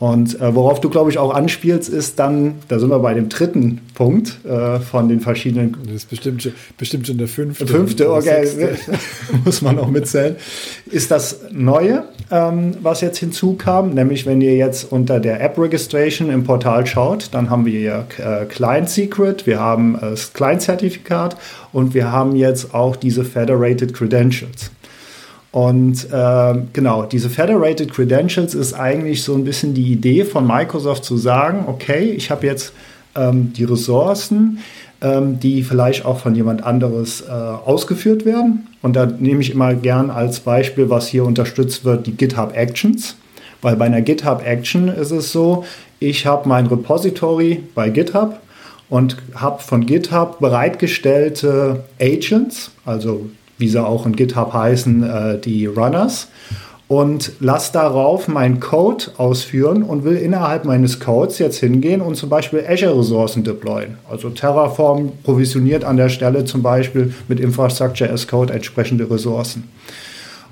Und 0.03 0.41
äh, 0.41 0.53
worauf 0.53 0.81
du, 0.81 0.91
glaube 0.91 1.11
ich, 1.11 1.19
auch 1.19 1.33
anspielst, 1.33 1.89
ist 1.89 2.19
dann, 2.19 2.57
da 2.67 2.81
sind 2.81 2.91
wir 2.91 2.99
bei 2.99 3.15
dem 3.15 3.29
dritten 3.29 3.81
Punkt 3.95 4.45
äh, 4.45 4.81
von 4.81 5.09
den 5.09 5.21
verschiedenen. 5.21 5.77
Das 5.85 5.95
ist 5.95 6.11
bestimmt, 6.11 6.51
bestimmt 6.77 7.07
schon 7.07 7.19
der 7.19 7.29
fünfte. 7.29 7.69
Fünfte, 7.69 8.13
okay, 8.13 8.49
muss 9.45 9.63
man 9.63 9.79
auch 9.79 9.87
mitzählen. 9.87 10.35
Ist 10.87 11.13
das 11.13 11.43
Neue, 11.53 12.03
ähm, 12.33 12.75
was 12.83 13.01
jetzt 13.01 13.19
hinzukam, 13.19 13.95
nämlich 13.95 14.27
wenn 14.27 14.41
ihr 14.41 14.57
jetzt 14.57 14.91
unter 14.91 15.21
der 15.21 15.41
App 15.41 15.57
Registration 15.57 16.31
im 16.31 16.43
Portal 16.43 16.85
schaut, 16.85 17.29
dann 17.31 17.49
haben 17.49 17.65
wir 17.65 17.79
hier 17.79 18.07
äh, 18.19 18.47
Client 18.47 18.91
Secret, 18.91 19.47
wir 19.47 19.61
haben 19.61 19.97
das 20.01 20.33
Client 20.33 20.63
Zertifikat 20.63 21.37
und 21.73 21.95
wir 21.95 22.11
haben 22.11 22.35
jetzt 22.35 22.75
auch 22.75 22.97
diese 22.97 23.25
Federated 23.25 23.95
Credentials. 23.95 24.73
Und 25.53 26.11
äh, 26.11 26.55
genau, 26.73 27.05
diese 27.05 27.29
Federated 27.29 27.93
Credentials 27.93 28.55
ist 28.55 28.73
eigentlich 28.73 29.23
so 29.23 29.35
ein 29.35 29.45
bisschen 29.45 29.75
die 29.75 29.93
Idee 29.93 30.25
von 30.25 30.47
Microsoft 30.47 31.05
zu 31.05 31.19
sagen, 31.19 31.65
okay, 31.67 32.11
ich 32.11 32.31
habe 32.31 32.47
jetzt 32.47 32.73
ähm, 33.15 33.53
die 33.53 33.65
Ressourcen, 33.65 34.61
ähm, 35.03 35.39
die 35.41 35.63
vielleicht 35.63 36.07
auch 36.07 36.19
von 36.21 36.35
jemand 36.35 36.65
anderes 36.65 37.21
äh, 37.21 37.31
ausgeführt 37.31 38.25
werden. 38.25 38.67
Und 38.81 38.97
da 38.97 39.05
nehme 39.05 39.43
ich 39.43 39.51
immer 39.51 39.75
gern 39.75 40.11
als 40.11 40.41
Beispiel, 40.41 40.89
was 40.89 41.09
hier 41.09 41.25
unterstützt 41.25 41.85
wird, 41.85 42.07
die 42.07 42.17
GitHub 42.17 42.57
Actions. 42.57 43.17
Weil 43.61 43.77
bei 43.77 43.85
einer 43.85 44.01
GitHub 44.01 44.43
Action 44.45 44.89
ist 44.89 45.11
es 45.11 45.33
so, 45.33 45.65
ich 46.01 46.25
habe 46.25 46.49
mein 46.49 46.67
Repository 46.67 47.63
bei 47.75 47.91
GitHub 47.91 48.41
und 48.89 49.19
habe 49.35 49.63
von 49.63 49.85
GitHub 49.85 50.41
bereitgestellte 50.41 51.85
Agents, 52.01 52.71
also 52.87 53.27
wie 53.63 53.69
sie 53.69 53.83
auch 53.83 54.05
in 54.05 54.17
GitHub 54.17 54.53
heißen, 54.53 55.03
äh, 55.05 55.39
die 55.39 55.67
Runners 55.67 56.27
und 56.89 57.33
lasse 57.39 57.73
darauf 57.73 58.27
meinen 58.27 58.59
Code 58.59 59.05
ausführen 59.17 59.85
und 59.85 60.05
will 60.05 60.17
innerhalb 60.17 60.65
meines 60.65 60.99
Codes 60.99 61.39
jetzt 61.39 61.59
hingehen 61.59 62.01
und 62.03 62.17
zum 62.17 62.29
Beispiel 62.29 62.65
Azure-Ressourcen 62.69 63.45
deployen. 63.45 63.97
Also 64.11 64.29
Terraform 64.31 65.13
provisioniert 65.23 65.85
an 65.85 65.97
der 65.97 66.09
Stelle 66.09 66.45
zum 66.45 66.63
Beispiel 66.63 67.15
mit 67.29 67.39
Infrastructure 67.39 68.11
as 68.11 68.27
Code 68.27 68.53
entsprechende 68.53 69.09
Ressourcen. 69.09 69.71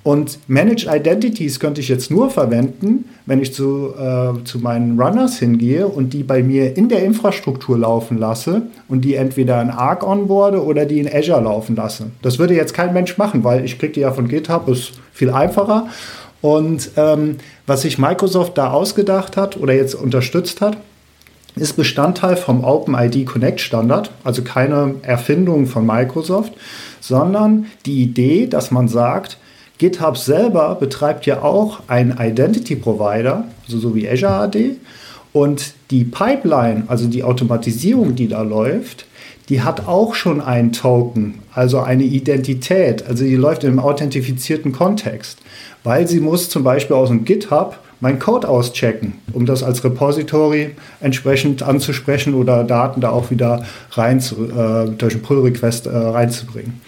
Und 0.03 0.38
Managed 0.48 0.88
Identities 0.90 1.61
könnte 1.61 1.82
ich 1.82 1.88
jetzt 1.88 2.11
nur 2.11 2.30
verwenden, 2.30 3.05
wenn 3.26 3.42
ich 3.42 3.53
zu, 3.53 3.92
äh, 3.98 4.44
zu 4.44 4.59
meinen 4.59 4.98
Runners 4.98 5.38
hingehe 5.38 5.86
und 5.86 6.14
die 6.14 6.22
bei 6.22 6.42
mir 6.42 6.76
in 6.76 6.88
der 6.88 7.05
Infrastruktur 7.05 7.78
laufen 7.78 8.16
lasse 8.16 8.62
und 8.88 9.05
die 9.05 9.14
entweder 9.14 9.61
in 9.61 9.68
Arc 9.68 10.03
onboarde 10.03 10.64
oder 10.64 10.86
die 10.86 11.01
in 11.01 11.09
Azure 11.12 11.42
laufen 11.42 11.76
lasse. 11.76 12.07
Das 12.22 12.38
würde 12.38 12.55
jetzt 12.55 12.72
kein 12.72 12.94
Mensch 12.94 13.18
machen, 13.18 13.44
weil 13.44 13.64
ich 13.64 13.78
kriege 13.78 13.92
die 13.92 14.01
ja 14.01 14.12
von 14.12 14.26
GitHub, 14.26 14.68
ist 14.68 14.92
viel 15.12 15.30
einfacher. 15.30 15.88
Und 16.40 16.92
ähm, 16.96 17.36
was 17.66 17.82
sich 17.82 17.98
Microsoft 17.98 18.57
da 18.57 18.70
ausgedacht 18.70 19.36
hat 19.36 19.59
oder 19.59 19.74
jetzt 19.74 19.94
unterstützt 19.94 20.62
hat, 20.62 20.78
ist 21.57 21.76
Bestandteil 21.76 22.36
vom 22.36 22.64
OpenID 22.64 23.26
Connect 23.26 23.61
Standard, 23.61 24.11
also 24.24 24.42
keine 24.42 24.94
Erfindung 25.03 25.66
von 25.66 25.84
Microsoft, 25.84 26.55
sondern 27.01 27.66
die 27.84 28.03
Idee, 28.03 28.46
dass 28.46 28.70
man 28.70 28.88
sagt, 28.88 29.36
GitHub 29.81 30.18
selber 30.18 30.74
betreibt 30.74 31.24
ja 31.24 31.41
auch 31.41 31.81
einen 31.87 32.14
Identity 32.20 32.76
Provider, 32.76 33.45
also 33.64 33.78
so 33.78 33.95
wie 33.95 34.07
Azure 34.07 34.33
AD. 34.33 34.76
Und 35.33 35.72
die 35.91 36.05
Pipeline, 36.05 36.85
also 36.89 37.07
die 37.07 37.24
Automatisierung, 37.24 38.14
die 38.14 38.28
da 38.28 38.43
läuft, 38.43 39.07
die 39.49 39.62
hat 39.62 39.89
auch 39.89 40.14
schon 40.14 40.43
einen 40.43 40.72
Token, 40.72 41.39
also 41.55 41.81
eine 41.81 42.05
Identität. 42.05 43.07
Also 43.07 43.24
die 43.24 43.37
läuft 43.37 43.64
im 43.64 43.78
authentifizierten 43.78 44.72
Kontext, 44.72 45.39
weil 45.83 46.07
sie 46.07 46.20
muss 46.20 46.51
zum 46.51 46.62
Beispiel 46.62 46.97
aus 46.97 47.09
dem 47.09 47.24
GitHub 47.24 47.78
mein 48.01 48.18
Code 48.18 48.51
auschecken, 48.51 49.14
um 49.33 49.47
das 49.47 49.62
als 49.62 49.83
Repository 49.83 50.72
entsprechend 51.01 51.62
anzusprechen 51.62 52.35
oder 52.35 52.64
Daten 52.64 53.01
da 53.01 53.11
auch 53.12 53.31
wieder 53.31 53.64
rein 53.93 54.20
zu, 54.20 54.45
äh, 54.45 54.91
durch 54.91 55.14
einen 55.14 55.22
Pull-Request 55.22 55.87
äh, 55.87 55.97
reinzubringen. 55.97 56.83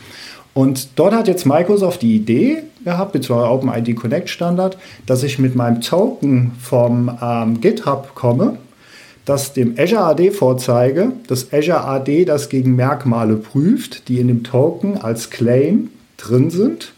Und 0.52 0.88
dort 0.96 1.14
hat 1.14 1.28
jetzt 1.28 1.46
Microsoft 1.46 2.02
die 2.02 2.16
Idee 2.16 2.64
gehabt, 2.84 3.12
beziehungsweise 3.12 3.50
OpenID 3.50 3.96
Connect 3.96 4.28
Standard, 4.28 4.78
dass 5.06 5.22
ich 5.22 5.38
mit 5.38 5.54
meinem 5.54 5.80
Token 5.80 6.52
vom 6.60 7.10
ähm, 7.22 7.60
GitHub 7.60 8.14
komme, 8.14 8.58
das 9.24 9.52
dem 9.52 9.74
Azure 9.78 10.02
AD 10.02 10.30
vorzeige, 10.32 11.12
dass 11.28 11.52
Azure 11.52 11.84
AD 11.84 12.24
das 12.24 12.48
gegen 12.48 12.74
Merkmale 12.74 13.36
prüft, 13.36 14.08
die 14.08 14.18
in 14.18 14.28
dem 14.28 14.42
Token 14.42 14.98
als 14.98 15.30
Claim 15.30 15.90
drin 16.16 16.50
sind. 16.50 16.92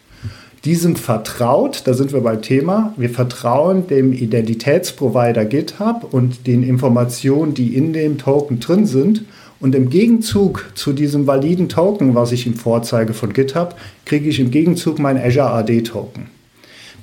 Diesem 0.65 0.97
vertraut, 0.97 1.83
da 1.85 1.93
sind 1.93 2.15
wir 2.15 2.23
beim 2.23 2.41
Thema, 2.41 2.95
wir 2.97 3.11
vertrauen 3.11 3.87
dem 3.87 4.15
Identitätsprovider 4.15 5.45
GitHub 5.45 6.09
und 6.11 6.47
den 6.47 6.63
Informationen, 6.63 7.53
die 7.53 7.77
in 7.77 7.93
dem 7.93 8.17
Token 8.17 8.61
drin 8.61 8.87
sind 8.87 9.25
und 9.65 9.75
im 9.75 9.89
Gegenzug 9.89 10.67
zu 10.75 10.93
diesem 10.93 11.27
validen 11.27 11.71
Token, 11.71 12.15
was 12.15 12.33
ich 12.33 12.47
ihm 12.47 12.55
vorzeige 12.55 13.15
von 13.15 13.33
GitHub, 13.33 13.75
kriege 14.05 14.29
ich 14.29 14.39
im 14.39 14.51
Gegenzug 14.51 14.99
mein 14.99 15.17
Azure 15.17 15.53
AD 15.53 15.81
Token. 15.85 16.27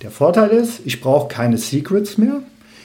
Der 0.03 0.12
Vorteil 0.12 0.51
ist, 0.51 0.82
ich 0.86 1.01
brauche 1.01 1.28
keine 1.28 1.57
Secrets 1.57 2.20
mehr. 2.20 2.43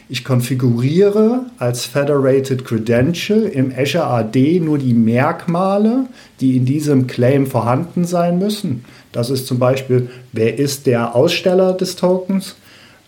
Ich 0.09 0.25
konfiguriere 0.25 1.45
als 1.59 1.85
Federated 1.85 2.65
Credential 2.65 3.43
im 3.43 3.71
Azure 3.77 4.07
AD 4.07 4.61
nur 4.61 4.79
die 4.79 4.95
Merkmale, 4.95 6.07
die 6.41 6.57
in 6.57 6.65
diesem 6.65 7.07
Claim 7.07 7.47
vorhanden 7.47 8.07
sein 8.07 8.39
müssen. 8.39 8.83
Das 9.13 9.29
ist 9.29 9.47
zum 9.47 9.59
Beispiel, 9.59 10.09
wer 10.33 10.59
ist 10.59 10.87
der 10.87 11.15
Aussteller 11.15 11.75
des 11.75 11.97
Tokens? 11.97 12.57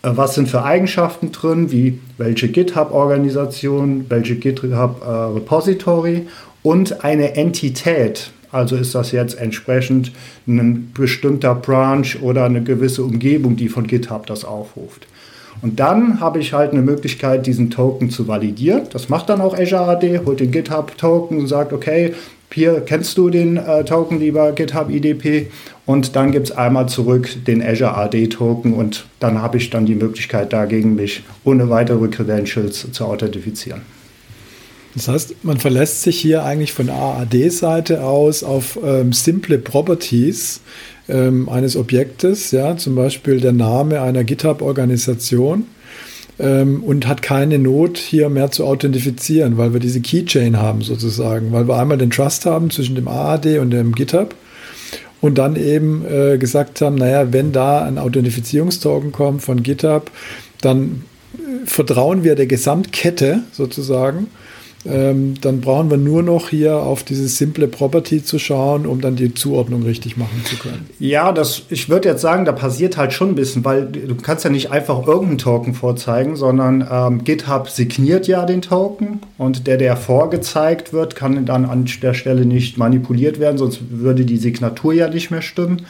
Äh, 0.01 0.11
was 0.15 0.35
sind 0.35 0.49
für 0.49 0.63
Eigenschaften 0.63 1.31
drin, 1.31 1.71
wie 1.71 1.99
welche 2.17 2.47
GitHub-Organisation, 2.47 4.05
welche 4.09 4.35
GitHub-Repository 4.35 6.15
äh, 6.15 6.25
und 6.63 7.03
eine 7.03 7.35
Entität. 7.35 8.31
Also 8.51 8.75
ist 8.75 8.95
das 8.95 9.11
jetzt 9.11 9.37
entsprechend 9.37 10.11
ein 10.47 10.91
bestimmter 10.93 11.53
Branch 11.53 12.07
oder 12.21 12.45
eine 12.45 12.63
gewisse 12.63 13.03
Umgebung, 13.03 13.55
die 13.55 13.69
von 13.69 13.85
GitHub 13.85 14.25
das 14.25 14.43
aufruft. 14.43 15.07
Und 15.61 15.79
dann 15.79 16.19
habe 16.19 16.39
ich 16.39 16.53
halt 16.53 16.71
eine 16.71 16.81
Möglichkeit, 16.81 17.45
diesen 17.45 17.69
Token 17.69 18.09
zu 18.09 18.27
validieren. 18.27 18.83
Das 18.91 19.09
macht 19.09 19.29
dann 19.29 19.41
auch 19.41 19.57
Azure 19.57 19.87
AD, 19.87 20.21
holt 20.25 20.39
den 20.39 20.51
GitHub-Token 20.51 21.37
und 21.37 21.47
sagt, 21.47 21.73
okay, 21.73 22.13
hier 22.51 22.81
kennst 22.81 23.17
du 23.17 23.29
den 23.29 23.57
äh, 23.57 23.83
Token, 23.83 24.19
lieber 24.19 24.53
GitHub 24.53 24.89
IDP. 24.89 25.51
Und 25.85 26.15
dann 26.15 26.31
gibt 26.31 26.49
es 26.49 26.57
einmal 26.57 26.87
zurück 26.87 27.29
den 27.45 27.61
Azure 27.61 27.95
AD-Token 27.95 28.73
und 28.73 29.05
dann 29.19 29.41
habe 29.41 29.57
ich 29.57 29.69
dann 29.69 29.85
die 29.85 29.95
Möglichkeit, 29.95 30.53
dagegen 30.53 30.95
mich 30.95 31.23
ohne 31.43 31.69
weitere 31.69 32.07
Credentials 32.07 32.91
zu 32.91 33.05
authentifizieren. 33.05 33.81
Das 34.99 35.07
heißt, 35.07 35.45
man 35.45 35.57
verlässt 35.59 36.01
sich 36.01 36.19
hier 36.19 36.43
eigentlich 36.43 36.73
von 36.73 36.89
AAD-Seite 36.89 38.03
aus 38.03 38.43
auf 38.43 38.77
ähm, 38.83 39.13
simple 39.13 39.57
Properties 39.57 40.59
ähm, 41.07 41.47
eines 41.47 41.77
Objektes, 41.77 42.51
ja, 42.51 42.75
zum 42.75 42.95
Beispiel 42.95 43.39
der 43.39 43.53
Name 43.53 44.01
einer 44.01 44.25
GitHub-Organisation 44.25 45.67
ähm, 46.37 46.83
und 46.83 47.07
hat 47.07 47.21
keine 47.21 47.59
Not, 47.59 47.97
hier 47.97 48.27
mehr 48.27 48.51
zu 48.51 48.65
authentifizieren, 48.65 49.57
weil 49.57 49.71
wir 49.71 49.79
diese 49.79 50.01
Keychain 50.01 50.57
haben 50.57 50.81
sozusagen, 50.81 51.53
weil 51.53 51.69
wir 51.69 51.77
einmal 51.77 51.97
den 51.97 52.09
Trust 52.09 52.45
haben 52.45 52.69
zwischen 52.69 52.95
dem 52.95 53.07
AAD 53.07 53.59
und 53.59 53.71
dem 53.71 53.95
GitHub 53.95 54.35
und 55.21 55.37
dann 55.37 55.55
eben 55.55 56.03
äh, 56.11 56.37
gesagt 56.37 56.81
haben, 56.81 56.95
naja, 56.95 57.31
wenn 57.31 57.53
da 57.53 57.85
ein 57.85 57.97
Authentifizierungstoken 57.97 59.13
kommt 59.13 59.43
von 59.43 59.63
GitHub, 59.63 60.11
dann 60.59 61.03
äh, 61.35 61.65
vertrauen 61.65 62.25
wir 62.25 62.35
der 62.35 62.47
Gesamtkette 62.47 63.43
sozusagen 63.53 64.27
ähm, 64.85 65.33
dann 65.41 65.59
brauchen 65.59 65.89
wir 65.89 65.97
nur 65.97 66.23
noch 66.23 66.49
hier 66.49 66.77
auf 66.77 67.03
dieses 67.03 67.37
simple 67.37 67.67
Property 67.67 68.23
zu 68.23 68.39
schauen, 68.39 68.85
um 68.85 69.01
dann 69.01 69.17
die 69.17 69.33
Zuordnung 69.33 69.83
richtig 69.83 70.15
machen 70.15 70.41
zu 70.45 70.55
können. 70.55 70.89
Ja, 70.99 71.33
das, 71.33 71.63
ich 71.69 71.89
würde 71.89 72.07
jetzt 72.07 72.21
sagen, 72.21 72.45
da 72.45 72.53
passiert 72.53 72.95
halt 72.95 73.11
schon 73.11 73.29
ein 73.29 73.35
bisschen, 73.35 73.65
weil 73.65 73.87
du 73.87 74.15
kannst 74.15 74.45
ja 74.45 74.49
nicht 74.49 74.71
einfach 74.71 75.05
irgendeinen 75.05 75.37
Token 75.37 75.73
vorzeigen, 75.73 76.37
sondern 76.37 76.87
ähm, 76.89 77.23
GitHub 77.25 77.69
signiert 77.69 78.27
ja 78.27 78.45
den 78.45 78.61
Token 78.61 79.19
und 79.37 79.67
der, 79.67 79.77
der 79.77 79.97
vorgezeigt 79.97 80.93
wird, 80.93 81.13
kann 81.13 81.45
dann 81.45 81.65
an 81.65 81.85
der 82.01 82.13
Stelle 82.13 82.45
nicht 82.45 82.77
manipuliert 82.77 83.39
werden, 83.39 83.57
sonst 83.57 83.81
würde 83.89 84.23
die 84.23 84.37
Signatur 84.37 84.93
ja 84.93 85.09
nicht 85.09 85.29
mehr 85.29 85.41
stimmen. 85.41 85.81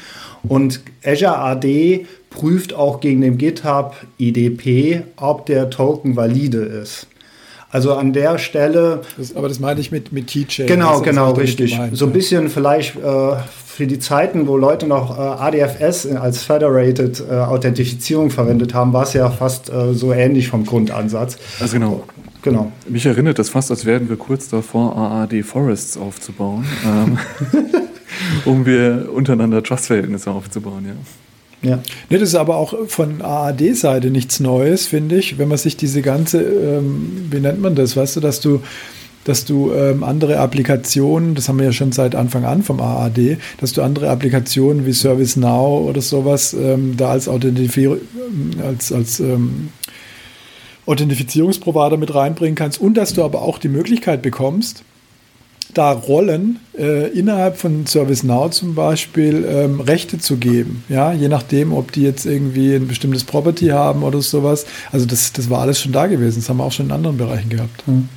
Und 0.42 0.82
Azure 1.06 1.38
AD 1.38 2.06
prüft 2.32 2.74
auch 2.74 3.02
gegen 3.02 3.22
den 3.22 3.38
GitHub 3.38 3.96
IDP, 4.18 5.04
ob 5.18 5.46
der 5.46 5.70
Token 5.70 6.16
valide 6.16 6.60
ist. 6.60 7.08
Also 7.72 7.94
an 7.94 8.14
der 8.14 8.38
Stelle. 8.40 9.02
Das, 9.18 9.36
aber 9.36 9.48
das 9.48 9.60
meine 9.60 9.80
ich 9.80 9.92
mit, 9.92 10.12
mit 10.12 10.28
Keychain. 10.28 10.68
Genau, 10.68 11.02
genau, 11.02 11.32
richtig. 11.32 11.72
Gemeint, 11.72 11.98
so 11.98 12.06
ein 12.06 12.14
bisschen 12.14 12.50
vielleicht 12.50 12.96
äh, 12.96 13.36
für 13.66 13.86
die 13.86 14.00
Zeiten, 14.00 14.48
wo 14.48 14.58
Leute 14.58 14.88
noch 14.88 15.18
äh, 15.18 15.22
ADFS 15.22 16.08
als 16.08 16.44
Federated 16.44 17.24
äh, 17.30 17.36
Authentifizierung 17.36 18.32
verwendet 18.32 18.74
haben, 18.74 18.92
war 18.92 19.04
es 19.04 19.14
ja 19.14 19.30
fast 19.30 19.70
äh, 19.70 19.94
so 19.94 20.12
ähnlich 20.12 20.48
vom 20.48 20.66
Grundansatz. 20.66 21.38
Also 21.60 21.74
genau. 21.74 22.04
Genau. 22.42 22.72
Mich 22.88 23.06
erinnert 23.06 23.38
das 23.38 23.50
fast, 23.50 23.70
als 23.70 23.86
wären 23.86 24.08
wir 24.08 24.16
kurz 24.16 24.48
davor, 24.48 24.96
AAD 24.96 25.44
Forests 25.44 25.98
aufzubauen, 25.98 26.66
ähm, 26.86 27.18
um 28.46 28.66
wir 28.66 29.10
untereinander 29.14 29.62
Trustverhältnisse 29.62 30.32
aufzubauen, 30.32 30.86
ja. 30.86 30.94
Ja. 31.62 31.80
Das 32.10 32.22
ist 32.22 32.36
aber 32.36 32.56
auch 32.56 32.74
von 32.88 33.22
AAD-Seite 33.22 34.12
nichts 34.12 34.40
Neues, 34.40 34.88
finde 34.88 35.18
ich, 35.18 35.38
wenn 35.38 35.50
man 35.50 35.58
sich 35.58 35.76
diese 35.76 36.02
ganze, 36.02 36.42
ähm, 36.42 37.28
wie 37.30 37.40
nennt 37.40 37.62
man 37.62 37.76
das, 37.76 37.98
weißt 37.98 38.18
du, 38.18 38.20
dass 38.22 38.40
du 38.40 38.62
dass 39.26 39.46
du 39.46 39.72
ähm, 39.74 40.04
andere 40.04 40.40
Applikationen, 40.40 41.36
das 41.36 41.50
haben 41.50 41.60
wir 41.60 41.66
ja 41.66 41.72
schon 41.72 41.92
seit 41.92 42.16
Anfang 42.16 42.46
an 42.46 42.64
vom 42.64 42.80
AAD, 42.80 43.38
dass 43.60 43.74
du 43.74 43.82
andere 43.82 44.10
Applikationen 44.10 44.86
wie 44.86 44.94
ServiceNow 44.94 45.88
oder 45.88 46.02
sowas 46.02 46.54
ähm, 46.54 46.96
da 46.98 47.12
als, 47.12 47.28
Authentifier 47.28 47.98
als, 48.66 48.92
als 48.92 49.20
ähm, 49.20 49.70
Authentifizierungsprovider 50.86 51.98
mit 51.98 52.16
reinbringen 52.16 52.56
kannst 52.56 52.82
und 52.82 52.96
dass 52.96 53.14
du 53.14 53.24
aber 53.24 53.42
auch 53.42 53.60
die 53.60 53.68
Möglichkeit 53.68 54.22
bekommst, 54.22 54.84
da 55.74 55.92
Rollen 55.92 56.60
äh, 56.78 57.10
innerhalb 57.10 57.58
von 57.58 57.86
ServiceNow 57.86 58.50
zum 58.50 58.76
Beispiel 58.76 59.46
ähm, 59.48 59.82
Rechte 59.82 60.18
zu 60.18 60.38
geben. 60.38 60.84
Ja, 60.90 61.14
je 61.14 61.28
nachdem, 61.28 61.74
ob 61.74 61.92
die 61.92 62.04
jetzt 62.04 62.26
irgendwie 62.26 62.76
ein 62.76 62.88
bestimmtes 62.88 63.24
Property 63.24 63.68
haben 63.68 64.04
oder 64.04 64.22
sowas. 64.22 64.66
Also 64.92 65.06
das, 65.06 65.34
das 65.34 65.50
war 65.50 65.62
alles 65.62 65.80
schon 65.80 65.92
da 65.92 66.08
gewesen. 66.08 66.40
Das 66.40 66.50
haben 66.50 66.58
wir 66.58 66.64
auch 66.64 66.72
schon 66.72 66.88
in 66.88 66.92
anderen 66.92 67.18
Bereichen 67.18 67.50
gehabt. 67.50 67.88
Mhm. 67.88 68.10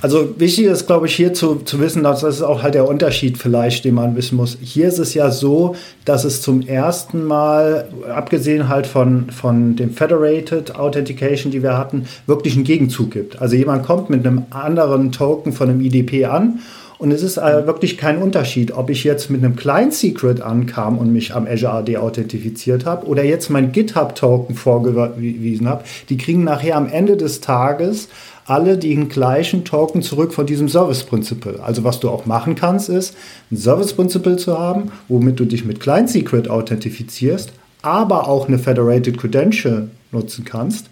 Also 0.00 0.38
wichtig 0.38 0.66
ist, 0.66 0.86
glaube 0.86 1.06
ich, 1.06 1.14
hier 1.14 1.32
zu, 1.32 1.56
zu 1.56 1.80
wissen, 1.80 2.02
dass 2.02 2.20
das 2.20 2.36
ist 2.36 2.42
auch 2.42 2.62
halt 2.62 2.74
der 2.74 2.88
Unterschied 2.88 3.38
vielleicht, 3.38 3.84
den 3.84 3.94
man 3.94 4.16
wissen 4.16 4.36
muss. 4.36 4.58
Hier 4.60 4.88
ist 4.88 4.98
es 4.98 5.14
ja 5.14 5.30
so, 5.30 5.76
dass 6.04 6.24
es 6.24 6.42
zum 6.42 6.62
ersten 6.62 7.24
Mal, 7.24 7.88
abgesehen 8.14 8.68
halt 8.68 8.86
von, 8.86 9.30
von 9.30 9.76
dem 9.76 9.90
Federated 9.90 10.76
Authentication, 10.76 11.52
die 11.52 11.62
wir 11.62 11.78
hatten, 11.78 12.06
wirklich 12.26 12.54
einen 12.54 12.64
Gegenzug 12.64 13.12
gibt. 13.12 13.40
Also 13.40 13.56
jemand 13.56 13.84
kommt 13.86 14.10
mit 14.10 14.26
einem 14.26 14.44
anderen 14.50 15.12
Token 15.12 15.52
von 15.52 15.70
einem 15.70 15.80
IDP 15.80 16.26
an 16.26 16.60
und 17.04 17.10
es 17.10 17.22
ist 17.22 17.36
äh, 17.36 17.66
wirklich 17.66 17.98
kein 17.98 18.16
Unterschied, 18.16 18.72
ob 18.72 18.88
ich 18.88 19.04
jetzt 19.04 19.28
mit 19.28 19.44
einem 19.44 19.56
kleinen 19.56 19.90
Secret 19.90 20.40
ankam 20.40 20.96
und 20.96 21.12
mich 21.12 21.34
am 21.34 21.46
Azure 21.46 21.74
AD 21.74 21.98
authentifiziert 21.98 22.86
habe 22.86 23.06
oder 23.06 23.22
jetzt 23.22 23.50
mein 23.50 23.72
GitHub-Token 23.72 24.56
vorgewiesen 24.56 25.68
habe. 25.68 25.84
Die 26.08 26.16
kriegen 26.16 26.44
nachher 26.44 26.76
am 26.76 26.88
Ende 26.88 27.18
des 27.18 27.42
Tages 27.42 28.08
alle 28.46 28.78
den 28.78 29.10
gleichen 29.10 29.66
Token 29.66 30.00
zurück 30.00 30.32
von 30.32 30.46
diesem 30.46 30.70
Service 30.70 31.04
Principle. 31.04 31.60
Also 31.62 31.84
was 31.84 32.00
du 32.00 32.08
auch 32.08 32.24
machen 32.24 32.54
kannst, 32.54 32.88
ist 32.88 33.14
ein 33.52 33.58
Service 33.58 33.92
Principle 33.92 34.38
zu 34.38 34.58
haben, 34.58 34.90
womit 35.08 35.38
du 35.38 35.44
dich 35.44 35.66
mit 35.66 35.80
Client 35.80 36.08
Secret 36.08 36.48
authentifizierst, 36.48 37.52
aber 37.82 38.28
auch 38.28 38.48
eine 38.48 38.58
Federated 38.58 39.18
Credential 39.18 39.90
nutzen 40.10 40.46
kannst 40.46 40.86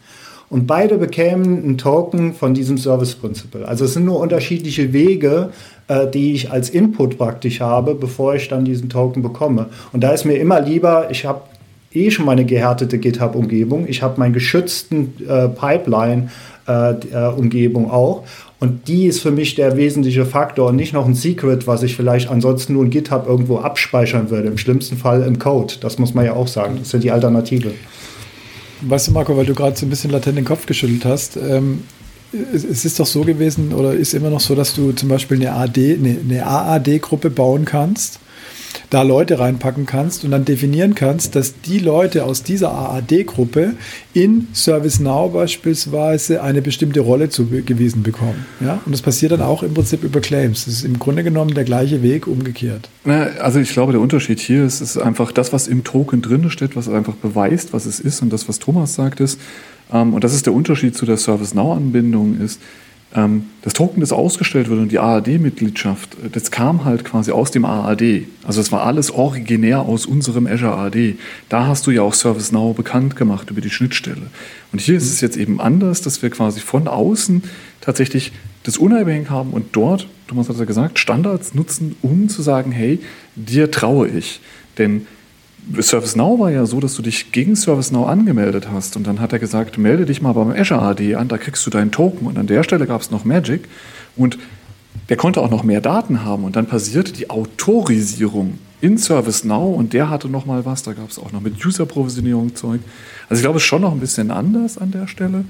und 0.53 0.66
beide 0.66 0.98
bekämen 0.98 1.64
einen 1.64 1.78
Token 1.78 2.34
von 2.34 2.53
diesem 2.53 2.76
Service 2.76 3.14
Principle. 3.14 3.66
Also 3.66 3.86
es 3.86 3.94
sind 3.94 4.05
nur 4.05 4.20
unterschiedliche 4.20 4.92
Wege, 4.92 5.48
äh, 5.88 6.07
die 6.07 6.34
ich 6.34 6.50
als 6.50 6.68
Input 6.68 7.16
praktisch 7.16 7.61
habe, 7.61 7.94
bevor 7.94 8.34
ich 8.34 8.48
dann 8.48 8.66
diesen 8.66 8.90
Token 8.90 9.22
bekomme. 9.22 9.70
Und 9.94 10.05
da 10.05 10.12
ist 10.12 10.26
mir 10.26 10.34
immer 10.34 10.61
lieber, 10.61 11.11
ich 11.11 11.24
habe 11.24 11.40
eh 11.94 12.11
schon 12.11 12.26
meine 12.26 12.44
gehärtete 12.44 12.98
GitHub-Umgebung, 12.98 13.88
ich 13.88 14.03
habe 14.03 14.20
meinen 14.20 14.34
geschützten 14.34 15.14
äh, 15.26 15.48
Pipeline-Umgebung 15.48 17.86
äh, 17.86 17.90
auch. 17.90 18.24
Und 18.61 18.88
die 18.88 19.07
ist 19.07 19.20
für 19.20 19.30
mich 19.30 19.55
der 19.55 19.78
wesentliche 19.78 20.26
Faktor 20.26 20.68
und 20.68 20.76
nicht 20.76 20.92
noch 20.92 21.07
ein 21.07 21.14
Secret, 21.14 21.66
was 21.66 21.82
ich 21.82 21.96
vielleicht 21.96 22.28
ansonsten 22.28 22.74
nur 22.74 22.84
in 22.84 22.90
GitHub 22.90 23.26
irgendwo 23.26 23.57
abspeichern 23.57 24.28
würde. 24.28 24.48
Im 24.48 24.59
schlimmsten 24.59 24.98
Fall 24.98 25.22
im 25.22 25.38
Code. 25.38 25.76
Das 25.80 25.98
muss 25.98 26.12
man 26.12 26.26
ja 26.26 26.34
auch 26.34 26.46
sagen. 26.46 26.74
Das 26.76 26.88
ist 26.88 26.92
ja 26.92 26.98
die 26.98 27.11
Alternative. 27.11 27.70
Weißt 28.83 29.09
du, 29.09 29.12
Marco, 29.12 29.37
weil 29.37 29.47
du 29.47 29.55
gerade 29.55 29.76
so 29.76 29.87
ein 29.87 29.91
bisschen 29.91 30.11
latent 30.11 30.37
den 30.37 30.45
Kopf 30.45 30.66
geschüttelt 30.66 31.05
hast, 31.05 31.37
ähm, 31.37 31.85
es, 32.33 32.64
es, 32.64 32.85
ist 32.85 32.99
doch 32.99 33.07
so 33.07 33.22
gewesen 33.22 33.72
oder 33.74 33.93
ist 33.93 34.14
immer 34.14 34.30
noch 34.30 34.41
so, 34.41 34.55
dass 34.55 34.74
du 34.74 34.93
zum 34.93 35.09
Beispiel 35.09 35.37
eine, 35.37 35.53
AD, 35.53 35.95
eine, 35.95 36.18
eine 36.18 36.47
AAD-Gruppe 36.47 37.30
bauen 37.30 37.64
kannst 37.64 38.20
da 38.90 39.02
Leute 39.02 39.38
reinpacken 39.38 39.86
kannst 39.86 40.24
und 40.24 40.30
dann 40.30 40.44
definieren 40.44 40.94
kannst, 40.94 41.34
dass 41.34 41.60
die 41.60 41.78
Leute 41.78 42.24
aus 42.24 42.42
dieser 42.42 42.72
AAD-Gruppe 42.72 43.74
in 44.14 44.48
ServiceNow 44.52 45.32
beispielsweise 45.32 46.42
eine 46.42 46.62
bestimmte 46.62 47.00
Rolle 47.00 47.28
zugewiesen 47.28 48.02
bekommen. 48.02 48.46
Ja? 48.60 48.80
Und 48.84 48.92
das 48.92 49.02
passiert 49.02 49.32
dann 49.32 49.42
auch 49.42 49.62
im 49.62 49.74
Prinzip 49.74 50.04
über 50.04 50.20
Claims. 50.20 50.64
Das 50.64 50.74
ist 50.74 50.84
im 50.84 50.98
Grunde 50.98 51.24
genommen 51.24 51.54
der 51.54 51.64
gleiche 51.64 52.02
Weg 52.02 52.26
umgekehrt. 52.26 52.88
Also 53.40 53.58
ich 53.58 53.72
glaube, 53.72 53.92
der 53.92 54.00
Unterschied 54.00 54.40
hier 54.40 54.64
ist, 54.64 54.80
ist 54.80 54.98
einfach 54.98 55.32
das, 55.32 55.52
was 55.52 55.68
im 55.68 55.84
Token 55.84 56.22
drin 56.22 56.50
steht, 56.50 56.76
was 56.76 56.88
einfach 56.88 57.14
beweist, 57.14 57.72
was 57.72 57.86
es 57.86 58.00
ist 58.00 58.22
und 58.22 58.32
das, 58.32 58.48
was 58.48 58.58
Thomas 58.58 58.94
sagt, 58.94 59.20
ist, 59.20 59.38
ähm, 59.92 60.14
und 60.14 60.24
das 60.24 60.34
ist 60.34 60.46
der 60.46 60.54
Unterschied 60.54 60.96
zu 60.96 61.06
der 61.06 61.16
ServiceNow-Anbindung, 61.16 62.40
ist, 62.40 62.60
das 63.14 63.74
Token, 63.74 64.00
das 64.00 64.12
ausgestellt 64.12 64.70
wird 64.70 64.80
und 64.80 64.90
die 64.90 64.98
AAD-Mitgliedschaft, 64.98 66.14
äh, 66.14 66.30
das 66.30 66.50
kam 66.50 66.84
halt 66.84 67.04
quasi 67.04 67.30
aus 67.30 67.50
dem 67.50 67.64
AAD. 67.64 68.26
Also 68.44 68.60
es 68.60 68.72
war 68.72 68.84
alles 68.84 69.10
originär 69.10 69.80
aus 69.80 70.06
unserem 70.06 70.46
Azure 70.46 70.76
AD. 70.76 71.16
Da 71.48 71.66
hast 71.66 71.86
du 71.86 71.90
ja 71.90 72.02
auch 72.02 72.14
ServiceNow 72.14 72.74
bekannt 72.74 73.16
gemacht 73.16 73.50
über 73.50 73.60
die 73.60 73.70
Schnittstelle. 73.70 74.22
Und 74.72 74.80
hier 74.80 74.96
ist 74.96 75.10
es 75.10 75.20
jetzt 75.20 75.36
eben 75.36 75.60
anders, 75.60 76.00
dass 76.00 76.22
wir 76.22 76.30
quasi 76.30 76.60
von 76.60 76.88
außen 76.88 77.42
tatsächlich 77.80 78.32
das 78.62 78.78
unabhängig 78.78 79.28
haben 79.28 79.50
und 79.50 79.66
dort, 79.72 80.06
Thomas 80.28 80.48
hat 80.48 80.58
ja 80.58 80.64
gesagt, 80.64 80.98
Standards 80.98 81.54
nutzen, 81.54 81.96
um 82.00 82.28
zu 82.28 82.40
sagen, 82.42 82.72
hey, 82.72 83.00
dir 83.34 83.70
traue 83.70 84.08
ich. 84.08 84.40
Denn 84.78 85.06
ServiceNow 85.78 86.38
war 86.38 86.50
ja 86.50 86.66
so, 86.66 86.80
dass 86.80 86.94
du 86.94 87.02
dich 87.02 87.32
gegen 87.32 87.54
ServiceNow 87.54 88.08
angemeldet 88.08 88.68
hast. 88.70 88.96
Und 88.96 89.06
dann 89.06 89.20
hat 89.20 89.32
er 89.32 89.38
gesagt, 89.38 89.78
melde 89.78 90.06
dich 90.06 90.20
mal 90.20 90.32
beim 90.32 90.50
Azure 90.50 90.82
AD 90.82 91.14
an, 91.14 91.28
da 91.28 91.38
kriegst 91.38 91.64
du 91.66 91.70
deinen 91.70 91.92
Token. 91.92 92.26
Und 92.26 92.38
an 92.38 92.46
der 92.46 92.62
Stelle 92.62 92.86
gab 92.86 93.00
es 93.00 93.10
noch 93.10 93.24
Magic. 93.24 93.68
Und 94.16 94.38
der 95.08 95.16
konnte 95.16 95.40
auch 95.40 95.50
noch 95.50 95.62
mehr 95.62 95.80
Daten 95.80 96.24
haben. 96.24 96.44
Und 96.44 96.56
dann 96.56 96.66
passierte 96.66 97.12
die 97.12 97.30
Autorisierung 97.30 98.58
in 98.80 98.98
ServiceNow. 98.98 99.76
Und 99.76 99.92
der 99.92 100.10
hatte 100.10 100.28
noch 100.28 100.46
mal 100.46 100.64
was, 100.64 100.82
da 100.82 100.92
gab 100.92 101.10
es 101.10 101.18
auch 101.18 101.32
noch 101.32 101.40
mit 101.40 101.64
User-Provisionierung 101.64 102.54
Zeug. 102.56 102.80
Also 103.28 103.40
ich 103.40 103.44
glaube, 103.44 103.58
es 103.58 103.62
ist 103.62 103.68
schon 103.68 103.82
noch 103.82 103.92
ein 103.92 104.00
bisschen 104.00 104.30
anders 104.30 104.78
an 104.78 104.90
der 104.90 105.06
Stelle. 105.06 105.44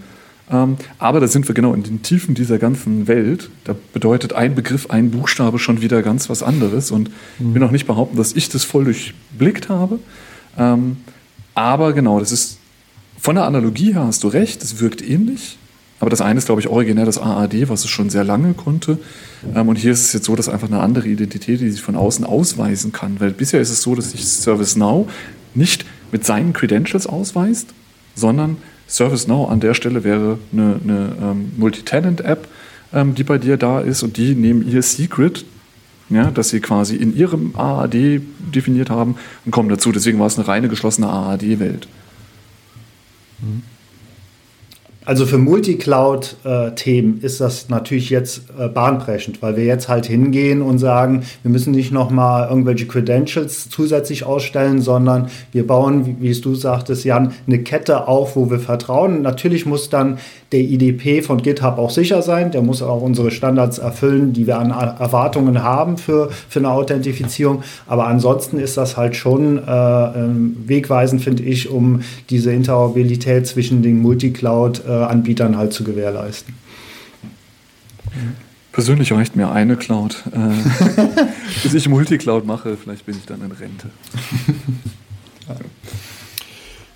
Ähm, 0.51 0.76
aber 0.99 1.20
da 1.20 1.28
sind 1.28 1.49
wir 1.49 1.55
genau 1.55 1.74
in 1.74 1.82
den 1.82 2.03
Tiefen 2.03 2.34
dieser 2.34 2.59
ganzen 2.59 3.09
Welt. 3.09 3.51
Da 3.64 3.74
bedeutet 3.93 4.32
ein 4.32 4.55
Begriff, 4.55 4.90
ein 4.90 5.11
Buchstabe 5.11 5.59
schon 5.59 5.80
wieder 5.80 6.03
ganz 6.03 6.28
was 6.28 6.43
anderes. 6.43 6.90
Und 6.90 7.11
ich 7.38 7.45
mhm. 7.45 7.55
will 7.55 7.62
auch 7.64 7.70
nicht 7.70 7.86
behaupten, 7.86 8.16
dass 8.16 8.34
ich 8.34 8.49
das 8.49 8.64
voll 8.64 8.84
durchblickt 8.84 9.68
habe. 9.68 9.99
Ähm, 10.59 10.99
aber 11.55 11.93
genau, 11.93 12.18
das 12.18 12.32
ist 12.32 12.59
von 13.18 13.36
der 13.36 13.45
Analogie 13.45 13.95
her 13.95 14.05
hast 14.05 14.24
du 14.24 14.28
recht, 14.28 14.62
es 14.62 14.80
wirkt 14.80 15.01
ähnlich. 15.01 15.59
Aber 16.01 16.11
das 16.11 16.20
eine 16.20 16.38
ist, 16.38 16.47
glaube 16.47 16.61
ich, 16.61 16.66
originär 16.66 17.05
das 17.05 17.18
AAD, 17.18 17.68
was 17.68 17.84
es 17.84 17.90
schon 17.90 18.11
sehr 18.11 18.24
lange 18.24 18.55
konnte. 18.55 18.99
Ähm, 19.55 19.68
und 19.68 19.76
hier 19.76 19.93
ist 19.93 20.07
es 20.07 20.12
jetzt 20.12 20.24
so, 20.26 20.34
dass 20.34 20.49
einfach 20.49 20.66
eine 20.66 20.80
andere 20.80 21.07
Identität, 21.07 21.61
die 21.61 21.70
sich 21.70 21.80
von 21.80 21.95
außen 21.95 22.24
ausweisen 22.24 22.90
kann. 22.90 23.20
Weil 23.20 23.30
bisher 23.30 23.61
ist 23.61 23.70
es 23.70 23.82
so, 23.82 23.95
dass 23.95 24.11
sich 24.11 24.26
ServiceNow 24.26 25.09
nicht 25.55 25.86
mit 26.11 26.26
seinen 26.26 26.53
Credentials 26.53 27.07
ausweist, 27.07 27.68
sondern 28.16 28.57
ServiceNow 28.93 29.51
an 29.51 29.61
der 29.61 29.72
Stelle 29.74 30.05
wäre 30.05 30.38
eine, 30.53 30.80
eine 30.84 31.16
ähm, 31.20 31.53
Multi-Tenant-App, 31.57 32.47
ähm, 32.93 33.14
die 33.14 33.24
bei 33.24 33.38
dir 33.38 33.57
da 33.57 33.80
ist 33.80 34.03
und 34.03 34.18
die 34.18 34.34
nehmen 34.34 34.68
ihr 34.68 34.82
Secret, 34.82 35.47
ja, 36.11 36.30
das 36.30 36.51
sie 36.51 36.61
quasi 36.61 36.97
in 36.97 37.16
ihrem 37.16 37.57
AAD 37.57 38.20
definiert 38.55 38.90
haben 38.90 39.16
und 39.47 39.51
kommen 39.51 39.70
dazu. 39.70 39.93
Deswegen 39.93 40.18
war 40.18 40.26
es 40.26 40.38
eine 40.38 40.47
reine 40.47 40.68
geschlossene 40.68 41.09
AAD-Welt. 41.09 41.88
Mhm. 43.40 43.62
Also 45.05 45.26
für 45.26 45.38
Multicloud-Themen 45.38 47.20
ist 47.22 47.40
das 47.40 47.68
natürlich 47.68 48.09
jetzt 48.09 48.42
äh, 48.57 48.68
bahnbrechend, 48.68 49.42
weil 49.42 49.57
wir 49.57 49.64
jetzt 49.64 49.88
halt 49.88 50.07
hingehen 50.07 50.62
und 50.62 50.78
sagen, 50.78 51.24
wir 51.42 51.50
müssen 51.50 51.72
nicht 51.72 51.90
nochmal 51.90 52.48
irgendwelche 52.48 52.86
Credentials 52.86 53.68
zusätzlich 53.68 54.24
ausstellen, 54.24 54.80
sondern 54.80 55.28
wir 55.50 55.66
bauen, 55.66 56.18
wie, 56.20 56.30
es 56.30 56.40
du 56.40 56.55
sagtest, 56.55 57.05
Jan, 57.05 57.32
eine 57.48 57.59
Kette 57.64 58.07
auf, 58.07 58.36
wo 58.36 58.48
wir 58.48 58.61
vertrauen. 58.61 59.22
Natürlich 59.22 59.66
muss 59.66 59.90
dann 59.90 60.18
der 60.53 60.61
IDP 60.61 61.22
von 61.22 61.42
GitHub 61.42 61.78
auch 61.78 61.90
sicher 61.90 62.22
sein. 62.22 62.53
Der 62.53 62.62
muss 62.62 62.80
auch 62.82 63.03
unsere 63.03 63.32
Standards 63.32 63.78
erfüllen, 63.78 64.32
die 64.32 64.46
wir 64.46 64.59
an 64.59 64.70
Erwartungen 64.70 65.62
haben 65.62 65.96
für, 65.96 66.30
für 66.48 66.61
eine 66.61 66.70
Authentifizierung. 66.70 67.62
Aber 67.88 68.07
ansonsten 68.07 68.59
ist 68.59 68.76
das 68.76 68.96
halt 68.96 69.16
schon 69.16 69.59
äh, 69.59 69.62
ähm, 69.66 70.57
wegweisend, 70.66 71.22
finde 71.22 71.42
ich, 71.42 71.70
um 71.70 72.03
diese 72.30 72.53
Interoperabilität 72.53 73.46
zwischen 73.46 73.82
den 73.82 74.00
Multicloud-Anbietern 74.93 75.57
halt 75.57 75.72
zu 75.72 75.84
gewährleisten. 75.84 76.55
Persönlich 78.72 79.12
reicht 79.12 79.36
mir 79.36 79.51
eine 79.51 79.76
Cloud. 79.76 80.22
Äh, 80.32 80.93
bis 81.62 81.74
ich 81.74 81.88
Multicloud 81.88 82.47
mache, 82.47 82.76
vielleicht 82.76 83.07
bin 83.07 83.16
ich 83.16 83.26
dann 83.26 83.43
in 83.43 83.53
Rente. 83.53 83.90
ja. 85.49 85.57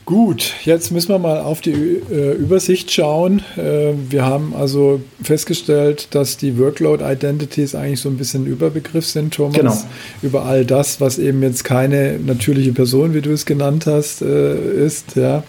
Gut, 0.07 0.55
jetzt 0.63 0.93
müssen 0.93 1.09
wir 1.09 1.19
mal 1.19 1.41
auf 1.41 1.61
die 1.61 1.73
äh, 1.73 2.35
Übersicht 2.35 2.93
schauen. 2.93 3.43
Äh, 3.57 3.93
wir 4.09 4.25
haben 4.25 4.55
also 4.55 5.01
festgestellt, 5.21 6.15
dass 6.15 6.37
die 6.37 6.57
Workload 6.61 7.05
Identities 7.05 7.75
eigentlich 7.75 8.01
so 8.01 8.09
ein 8.09 8.17
bisschen 8.17 8.45
ein 8.45 8.47
Überbegriff 8.47 9.05
sind, 9.05 9.35
Thomas. 9.35 9.57
Genau. 9.57 9.77
Über 10.23 10.45
all 10.45 10.65
das, 10.65 11.01
was 11.01 11.19
eben 11.19 11.43
jetzt 11.43 11.65
keine 11.65 12.21
natürliche 12.21 12.73
Person, 12.73 13.15
wie 13.15 13.21
du 13.21 13.33
es 13.33 13.47
genannt 13.47 13.87
hast, 13.87 14.23
äh, 14.23 14.87
ist. 14.87 15.17
Ja. 15.17 15.43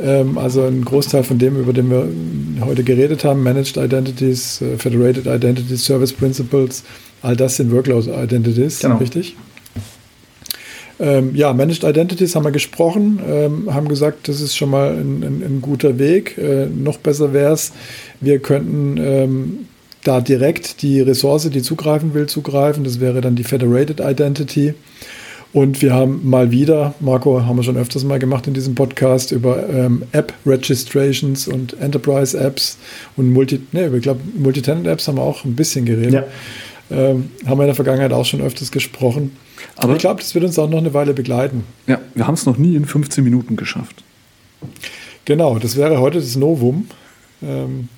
Ähm, 0.00 0.38
also 0.38 0.62
ein 0.62 0.84
Großteil 0.84 1.24
von 1.24 1.38
dem, 1.38 1.56
über 1.56 1.72
den 1.72 1.90
wir 1.90 2.08
heute 2.64 2.84
geredet 2.84 3.24
haben, 3.24 3.42
Managed 3.42 3.76
Identities, 3.76 4.62
äh, 4.62 4.78
Federated 4.78 5.26
Identities, 5.26 5.84
Service 5.84 6.12
Principles, 6.12 6.84
all 7.22 7.36
das 7.36 7.56
sind 7.56 7.70
Workload 7.72 8.10
Identities, 8.10 8.78
genau. 8.80 8.96
richtig? 8.96 9.36
Ähm, 10.98 11.34
ja, 11.34 11.52
Managed 11.52 11.84
Identities 11.84 12.34
haben 12.36 12.44
wir 12.44 12.50
gesprochen, 12.50 13.20
ähm, 13.26 13.74
haben 13.74 13.88
gesagt, 13.88 14.28
das 14.28 14.40
ist 14.40 14.56
schon 14.56 14.70
mal 14.70 14.90
ein, 14.90 15.22
ein, 15.22 15.42
ein 15.42 15.62
guter 15.62 15.98
Weg. 15.98 16.36
Äh, 16.36 16.66
noch 16.66 16.98
besser 16.98 17.32
wäre 17.32 17.52
es, 17.52 17.72
wir 18.20 18.38
könnten 18.38 18.98
ähm, 18.98 19.58
da 20.04 20.20
direkt 20.20 20.82
die 20.82 21.00
Ressource, 21.00 21.48
die 21.50 21.62
zugreifen 21.62 22.14
will, 22.14 22.26
zugreifen. 22.26 22.84
Das 22.84 23.00
wäre 23.00 23.20
dann 23.20 23.34
die 23.34 23.44
Federated 23.44 24.00
Identity. 24.00 24.74
Und 25.52 25.82
wir 25.82 25.92
haben 25.92 26.28
mal 26.28 26.52
wieder, 26.52 26.94
Marco, 27.00 27.42
haben 27.42 27.56
wir 27.56 27.64
schon 27.64 27.76
öfters 27.76 28.04
mal 28.04 28.20
gemacht 28.20 28.46
in 28.46 28.54
diesem 28.54 28.76
Podcast, 28.76 29.32
über 29.32 29.68
ähm, 29.68 30.04
App-Registrations 30.12 31.48
und 31.48 31.76
Enterprise-Apps 31.80 32.78
und 33.16 33.32
Multi, 33.32 33.60
nee, 33.72 33.86
ich 33.86 34.02
glaube, 34.02 34.20
Multitenant-Apps 34.36 35.08
haben 35.08 35.18
wir 35.18 35.22
auch 35.22 35.44
ein 35.44 35.56
bisschen 35.56 35.84
geredet. 35.84 36.12
Ja. 36.12 36.24
Ähm, 36.92 37.30
haben 37.46 37.58
wir 37.58 37.64
in 37.64 37.68
der 37.68 37.74
Vergangenheit 37.74 38.12
auch 38.12 38.24
schon 38.24 38.40
öfters 38.40 38.70
gesprochen. 38.70 39.36
Aber 39.76 39.94
ich 39.94 39.98
glaube, 39.98 40.20
das 40.20 40.34
wird 40.34 40.44
uns 40.44 40.58
auch 40.58 40.68
noch 40.68 40.78
eine 40.78 40.94
Weile 40.94 41.14
begleiten. 41.14 41.64
Ja, 41.86 42.00
wir 42.14 42.26
haben 42.26 42.34
es 42.34 42.46
noch 42.46 42.56
nie 42.56 42.76
in 42.76 42.84
15 42.84 43.22
Minuten 43.22 43.56
geschafft. 43.56 44.04
Genau, 45.24 45.58
das 45.58 45.76
wäre 45.76 46.00
heute 46.00 46.18
das 46.18 46.36
Novum. 46.36 46.86
Ähm, 47.42 47.88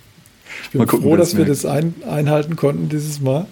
ich 0.65 0.71
bin 0.71 0.87
gucken, 0.87 1.05
froh, 1.05 1.17
dass 1.17 1.37
wir 1.37 1.45
das 1.45 1.65
ein, 1.65 1.95
einhalten 2.09 2.57
konnten 2.57 2.89
dieses 2.89 3.21
Mal. 3.21 3.47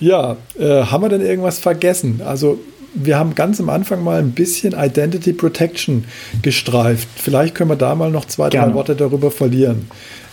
Ja, 0.00 0.36
äh, 0.58 0.82
haben 0.84 1.04
wir 1.04 1.08
denn 1.08 1.24
irgendwas 1.24 1.58
vergessen? 1.58 2.20
Also 2.24 2.58
wir 2.94 3.18
haben 3.18 3.34
ganz 3.36 3.60
am 3.60 3.68
Anfang 3.68 4.02
mal 4.02 4.18
ein 4.18 4.32
bisschen 4.32 4.74
Identity 4.76 5.32
Protection 5.32 6.04
gestreift. 6.42 7.06
Vielleicht 7.14 7.54
können 7.54 7.70
wir 7.70 7.76
da 7.76 7.94
mal 7.94 8.10
noch 8.10 8.24
zwei, 8.24 8.48
Gerne. 8.48 8.68
drei 8.68 8.74
Worte 8.74 8.96
darüber 8.96 9.30
verlieren 9.30 9.86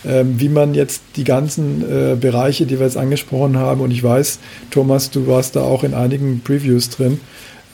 ähm, 0.06 0.38
wie 0.38 0.48
man 0.48 0.74
jetzt 0.74 1.02
die 1.16 1.24
ganzen 1.24 1.82
äh, 1.82 2.16
Bereiche, 2.16 2.66
die 2.66 2.78
wir 2.78 2.86
jetzt 2.86 2.96
angesprochen 2.96 3.56
haben, 3.56 3.80
und 3.80 3.90
ich 3.90 4.02
weiß, 4.02 4.38
Thomas, 4.70 5.10
du 5.10 5.26
warst 5.26 5.56
da 5.56 5.62
auch 5.62 5.84
in 5.84 5.94
einigen 5.94 6.40
Previews 6.40 6.90
drin. 6.90 7.20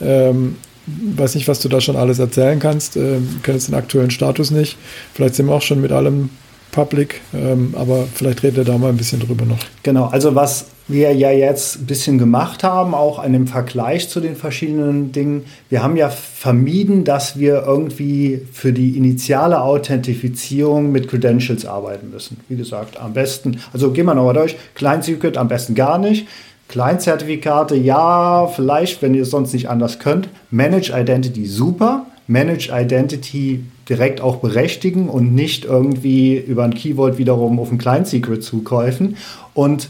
Ähm, 0.01 0.55
weiß 0.87 1.35
nicht, 1.35 1.47
was 1.47 1.59
du 1.59 1.69
da 1.69 1.81
schon 1.81 1.95
alles 1.95 2.19
erzählen 2.19 2.59
kannst. 2.59 2.95
Ähm, 2.95 3.39
jetzt 3.45 3.67
den 3.67 3.75
aktuellen 3.75 4.11
Status 4.11 4.51
nicht. 4.51 4.77
Vielleicht 5.13 5.35
sind 5.35 5.47
wir 5.47 5.53
auch 5.53 5.61
schon 5.61 5.81
mit 5.81 5.91
allem 5.91 6.29
public, 6.75 7.21
ähm, 7.33 7.73
aber 7.75 8.05
vielleicht 8.13 8.43
redet 8.43 8.59
er 8.59 8.73
da 8.73 8.77
mal 8.77 8.89
ein 8.89 8.97
bisschen 8.97 9.21
drüber 9.21 9.45
noch. 9.45 9.57
Genau, 9.81 10.05
also 10.05 10.35
was 10.35 10.67
wir 10.87 11.13
ja 11.13 11.31
jetzt 11.31 11.77
ein 11.77 11.85
bisschen 11.85 12.19
gemacht 12.19 12.63
haben, 12.63 12.93
auch 12.93 13.17
an 13.17 13.33
dem 13.33 13.47
Vergleich 13.47 14.09
zu 14.09 14.19
den 14.19 14.35
verschiedenen 14.35 15.11
Dingen. 15.11 15.45
Wir 15.69 15.81
haben 15.81 15.95
ja 15.95 16.09
vermieden, 16.09 17.03
dass 17.05 17.39
wir 17.39 17.63
irgendwie 17.65 18.41
für 18.51 18.71
die 18.71 18.95
initiale 18.95 19.61
Authentifizierung 19.61 20.91
mit 20.91 21.07
Credentials 21.07 21.65
arbeiten 21.65 22.11
müssen. 22.11 22.37
Wie 22.49 22.55
gesagt, 22.55 22.99
am 22.99 23.13
besten, 23.13 23.59
also 23.73 23.91
gehen 23.91 24.05
wir 24.05 24.13
nochmal 24.13 24.35
durch, 24.35 24.57
Client 24.75 25.05
Secret 25.05 25.37
am 25.37 25.47
besten 25.47 25.73
gar 25.73 25.97
nicht. 25.97 26.27
Client-Zertifikate, 26.67 27.75
ja, 27.75 28.47
vielleicht, 28.47 29.01
wenn 29.01 29.13
ihr 29.13 29.21
es 29.21 29.29
sonst 29.29 29.53
nicht 29.53 29.69
anders 29.69 29.99
könnt. 29.99 30.29
Manage 30.49 30.91
Identity, 30.93 31.45
super. 31.45 32.07
Manage 32.27 32.69
Identity 32.71 33.63
direkt 33.87 34.19
auch 34.21 34.37
berechtigen 34.37 35.09
und 35.09 35.35
nicht 35.35 35.65
irgendwie 35.65 36.37
über 36.37 36.63
ein 36.63 36.73
Keyword 36.73 37.17
wiederum 37.17 37.59
auf 37.59 37.71
ein 37.71 37.77
Client 37.77 38.07
Secret 38.07 38.43
zukäufen. 38.43 39.17
Und 39.53 39.89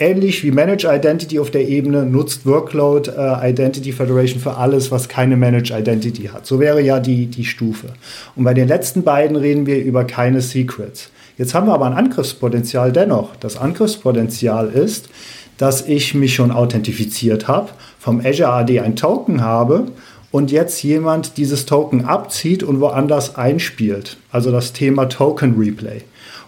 Ähnlich 0.00 0.44
wie 0.44 0.52
Manage 0.52 0.86
Identity 0.86 1.40
auf 1.40 1.50
der 1.50 1.66
Ebene 1.66 2.04
nutzt 2.04 2.46
Workload 2.46 3.10
äh, 3.10 3.50
Identity 3.50 3.90
Federation 3.90 4.38
für 4.38 4.56
alles, 4.56 4.92
was 4.92 5.08
keine 5.08 5.36
Manage 5.36 5.76
Identity 5.76 6.30
hat. 6.32 6.46
So 6.46 6.60
wäre 6.60 6.80
ja 6.80 7.00
die, 7.00 7.26
die 7.26 7.44
Stufe. 7.44 7.88
Und 8.36 8.44
bei 8.44 8.54
den 8.54 8.68
letzten 8.68 9.02
beiden 9.02 9.36
reden 9.36 9.66
wir 9.66 9.82
über 9.82 10.04
keine 10.04 10.40
Secrets. 10.40 11.10
Jetzt 11.36 11.52
haben 11.52 11.66
wir 11.66 11.74
aber 11.74 11.86
ein 11.86 11.94
Angriffspotenzial 11.94 12.92
dennoch. 12.92 13.34
Das 13.40 13.56
Angriffspotenzial 13.56 14.68
ist, 14.68 15.08
dass 15.56 15.88
ich 15.88 16.14
mich 16.14 16.32
schon 16.32 16.52
authentifiziert 16.52 17.48
habe, 17.48 17.70
vom 17.98 18.20
Azure 18.24 18.50
AD 18.50 18.78
ein 18.78 18.94
Token 18.94 19.40
habe 19.40 19.88
und 20.30 20.50
jetzt 20.50 20.82
jemand 20.82 21.36
dieses 21.36 21.66
Token 21.66 22.04
abzieht 22.04 22.62
und 22.62 22.80
woanders 22.80 23.36
einspielt. 23.36 24.18
Also 24.30 24.50
das 24.50 24.72
Thema 24.72 25.06
Token 25.06 25.56
Replay. 25.58 26.02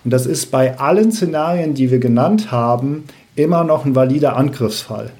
Und 0.04 0.12
das 0.12 0.26
ist 0.26 0.50
bei 0.50 0.78
allen 0.78 1.12
Szenarien, 1.12 1.74
die 1.74 1.90
wir 1.90 1.98
genannt 1.98 2.50
haben, 2.50 3.04
immer 3.36 3.64
noch 3.64 3.84
ein 3.84 3.94
valider 3.94 4.36
Angriffsfall. 4.36 5.10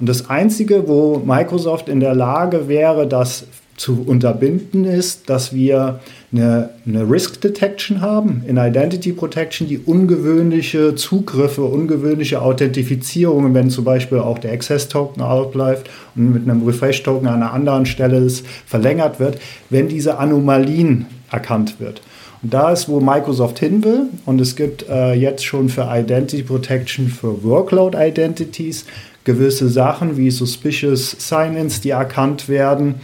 Und 0.00 0.08
das 0.08 0.30
Einzige, 0.30 0.86
wo 0.86 1.18
Microsoft 1.18 1.88
in 1.88 2.00
der 2.00 2.14
Lage 2.14 2.68
wäre, 2.68 3.06
das 3.06 3.46
zu 3.76 4.04
unterbinden, 4.06 4.84
ist, 4.84 5.28
dass 5.28 5.52
wir 5.52 6.00
eine, 6.30 6.70
eine, 6.86 7.10
Risk 7.10 7.40
Detection 7.40 8.00
haben, 8.00 8.42
in 8.46 8.58
Identity 8.58 9.12
Protection, 9.12 9.66
die 9.66 9.78
ungewöhnliche 9.78 10.94
Zugriffe, 10.94 11.64
ungewöhnliche 11.64 12.42
Authentifizierungen, 12.42 13.54
wenn 13.54 13.70
zum 13.70 13.84
Beispiel 13.84 14.18
auch 14.18 14.38
der 14.38 14.52
Access 14.52 14.88
Token 14.88 15.22
outläuft 15.22 15.88
und 16.14 16.32
mit 16.32 16.42
einem 16.42 16.66
Refresh 16.66 17.02
Token 17.02 17.28
an 17.28 17.42
einer 17.42 17.52
anderen 17.52 17.86
Stelle 17.86 18.28
verlängert 18.66 19.20
wird, 19.20 19.38
wenn 19.70 19.88
diese 19.88 20.18
Anomalien 20.18 21.06
erkannt 21.30 21.80
wird. 21.80 22.02
Und 22.42 22.54
da 22.54 22.72
ist, 22.72 22.88
wo 22.88 23.00
Microsoft 23.00 23.58
hin 23.58 23.82
will. 23.84 24.02
Und 24.24 24.40
es 24.40 24.54
gibt 24.54 24.88
äh, 24.88 25.14
jetzt 25.14 25.44
schon 25.44 25.68
für 25.68 25.88
Identity 25.90 26.42
Protection 26.42 27.08
für 27.08 27.42
Workload 27.42 27.98
Identities 27.98 28.84
gewisse 29.24 29.68
Sachen 29.68 30.16
wie 30.16 30.30
Suspicious 30.30 31.16
Sign-ins, 31.18 31.80
die 31.80 31.90
erkannt 31.90 32.48
werden. 32.48 32.96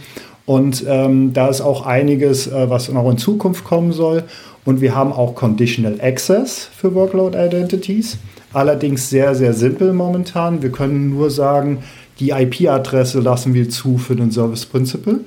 Und 0.45 0.85
ähm, 0.87 1.33
da 1.33 1.47
ist 1.47 1.61
auch 1.61 1.85
einiges, 1.85 2.47
äh, 2.47 2.69
was 2.69 2.89
noch 2.89 3.09
in 3.09 3.17
Zukunft 3.17 3.63
kommen 3.63 3.91
soll. 3.91 4.23
Und 4.63 4.81
wir 4.81 4.95
haben 4.95 5.11
auch 5.11 5.35
Conditional 5.35 5.99
Access 6.01 6.69
für 6.75 6.93
Workload 6.93 7.37
Identities. 7.37 8.17
Allerdings 8.53 9.09
sehr, 9.09 9.35
sehr 9.35 9.53
simpel 9.53 9.93
momentan. 9.93 10.61
Wir 10.61 10.71
können 10.71 11.09
nur 11.09 11.29
sagen, 11.29 11.79
die 12.19 12.29
IP-Adresse 12.29 13.19
lassen 13.19 13.53
wir 13.53 13.69
zu 13.69 13.97
für 13.97 14.15
den 14.15 14.31
Service 14.31 14.65
Principal. 14.65 15.19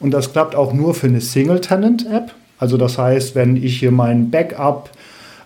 Und 0.00 0.10
das 0.10 0.32
klappt 0.32 0.54
auch 0.54 0.72
nur 0.72 0.94
für 0.94 1.06
eine 1.06 1.20
Single-Tenant-App. 1.20 2.32
Also 2.58 2.76
das 2.76 2.98
heißt, 2.98 3.34
wenn 3.34 3.56
ich 3.56 3.78
hier 3.78 3.90
meinen 3.90 4.30
Backup 4.30 4.90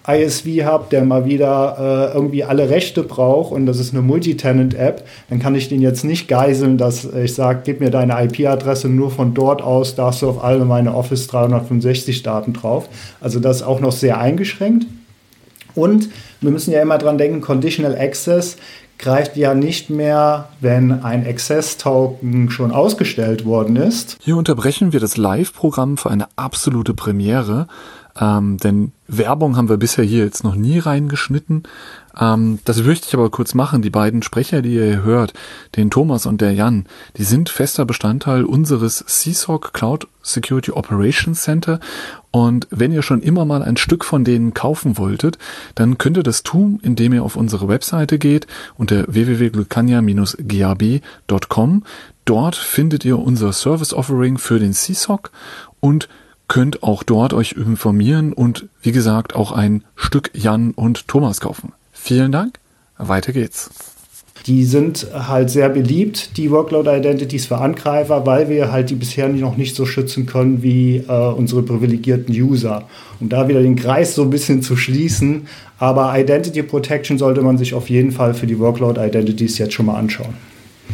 ISV 0.08 0.64
habe, 0.64 0.86
der 0.90 1.04
mal 1.04 1.26
wieder 1.26 2.10
äh, 2.12 2.16
irgendwie 2.16 2.44
alle 2.44 2.70
Rechte 2.70 3.02
braucht 3.02 3.52
und 3.52 3.66
das 3.66 3.78
ist 3.78 3.92
eine 3.92 4.02
Multitenant-App, 4.02 5.04
dann 5.28 5.38
kann 5.38 5.54
ich 5.54 5.68
den 5.68 5.82
jetzt 5.82 6.04
nicht 6.04 6.28
geiseln, 6.28 6.78
dass 6.78 7.04
ich 7.04 7.34
sage, 7.34 7.60
gib 7.64 7.80
mir 7.80 7.90
deine 7.90 8.22
IP-Adresse, 8.24 8.88
nur 8.88 9.10
von 9.10 9.34
dort 9.34 9.60
aus 9.60 9.94
darfst 9.94 10.22
du 10.22 10.28
auf 10.28 10.42
alle 10.42 10.64
meine 10.64 10.94
Office 10.94 11.26
365 11.26 12.22
Daten 12.22 12.52
drauf. 12.52 12.88
Also 13.20 13.38
das 13.38 13.58
ist 13.58 13.62
auch 13.62 13.80
noch 13.80 13.92
sehr 13.92 14.18
eingeschränkt. 14.18 14.86
Und 15.74 16.08
wir 16.40 16.50
müssen 16.50 16.72
ja 16.72 16.80
immer 16.80 16.98
dran 16.98 17.18
denken, 17.18 17.40
Conditional 17.40 17.96
Access 17.96 18.56
greift 18.98 19.36
ja 19.36 19.54
nicht 19.54 19.90
mehr, 19.90 20.48
wenn 20.60 21.04
ein 21.04 21.26
Access-Token 21.26 22.50
schon 22.50 22.72
ausgestellt 22.72 23.44
worden 23.44 23.76
ist. 23.76 24.18
Hier 24.20 24.36
unterbrechen 24.36 24.92
wir 24.92 25.00
das 25.00 25.16
Live-Programm 25.16 25.96
für 25.96 26.10
eine 26.10 26.26
absolute 26.36 26.94
Premiere. 26.94 27.68
Ähm, 28.20 28.58
denn 28.58 28.92
Werbung 29.06 29.56
haben 29.56 29.68
wir 29.68 29.76
bisher 29.76 30.04
hier 30.04 30.24
jetzt 30.24 30.44
noch 30.44 30.54
nie 30.54 30.78
reingeschnitten. 30.78 31.64
Ähm, 32.18 32.58
das 32.64 32.82
möchte 32.82 33.06
ich 33.06 33.14
aber 33.14 33.30
kurz 33.30 33.54
machen. 33.54 33.82
Die 33.82 33.90
beiden 33.90 34.22
Sprecher, 34.22 34.60
die 34.60 34.74
ihr 34.74 35.02
hört, 35.02 35.34
den 35.76 35.90
Thomas 35.90 36.26
und 36.26 36.40
der 36.40 36.52
Jan, 36.52 36.86
die 37.16 37.22
sind 37.22 37.48
fester 37.48 37.84
Bestandteil 37.84 38.44
unseres 38.44 39.04
CSOC 39.06 39.72
Cloud 39.72 40.08
Security 40.22 40.72
Operations 40.72 41.42
Center. 41.42 41.78
Und 42.30 42.66
wenn 42.70 42.92
ihr 42.92 43.02
schon 43.02 43.22
immer 43.22 43.44
mal 43.44 43.62
ein 43.62 43.76
Stück 43.76 44.04
von 44.04 44.24
denen 44.24 44.52
kaufen 44.52 44.98
wolltet, 44.98 45.38
dann 45.74 45.96
könnt 45.96 46.16
ihr 46.16 46.24
das 46.24 46.42
tun, 46.42 46.80
indem 46.82 47.12
ihr 47.12 47.22
auf 47.22 47.36
unsere 47.36 47.68
Webseite 47.68 48.18
geht 48.18 48.48
unter 48.76 49.04
www.glukania-gab.com. 49.06 51.84
Dort 52.24 52.56
findet 52.56 53.04
ihr 53.06 53.18
unser 53.18 53.52
Service 53.54 53.94
Offering 53.94 54.38
für 54.38 54.58
den 54.58 54.74
CSOC 54.74 55.30
und 55.80 56.08
könnt 56.48 56.82
auch 56.82 57.02
dort 57.02 57.34
euch 57.34 57.52
informieren 57.52 58.32
und 58.32 58.68
wie 58.82 58.92
gesagt 58.92 59.34
auch 59.34 59.52
ein 59.52 59.84
Stück 59.94 60.30
Jan 60.34 60.72
und 60.72 61.06
Thomas 61.06 61.40
kaufen. 61.40 61.72
Vielen 61.92 62.32
Dank. 62.32 62.58
Weiter 62.96 63.32
geht's. 63.32 63.70
Die 64.46 64.64
sind 64.64 65.08
halt 65.12 65.50
sehr 65.50 65.68
beliebt, 65.68 66.36
die 66.38 66.50
Workload 66.50 66.88
Identities 66.90 67.46
für 67.46 67.58
Angreifer, 67.58 68.24
weil 68.24 68.48
wir 68.48 68.72
halt 68.72 68.88
die 68.88 68.94
bisher 68.94 69.28
noch 69.28 69.56
nicht 69.56 69.76
so 69.76 69.84
schützen 69.84 70.26
können 70.26 70.62
wie 70.62 71.04
äh, 71.06 71.12
unsere 71.12 71.62
privilegierten 71.62 72.34
User. 72.34 72.88
Um 73.20 73.28
da 73.28 73.46
wieder 73.48 73.60
den 73.60 73.76
Kreis 73.76 74.14
so 74.14 74.22
ein 74.22 74.30
bisschen 74.30 74.62
zu 74.62 74.76
schließen. 74.76 75.48
Aber 75.78 76.18
Identity 76.18 76.62
Protection 76.62 77.18
sollte 77.18 77.42
man 77.42 77.58
sich 77.58 77.74
auf 77.74 77.90
jeden 77.90 78.10
Fall 78.10 78.32
für 78.32 78.46
die 78.46 78.58
Workload 78.58 78.98
Identities 78.98 79.58
jetzt 79.58 79.74
schon 79.74 79.86
mal 79.86 79.96
anschauen. 79.96 80.34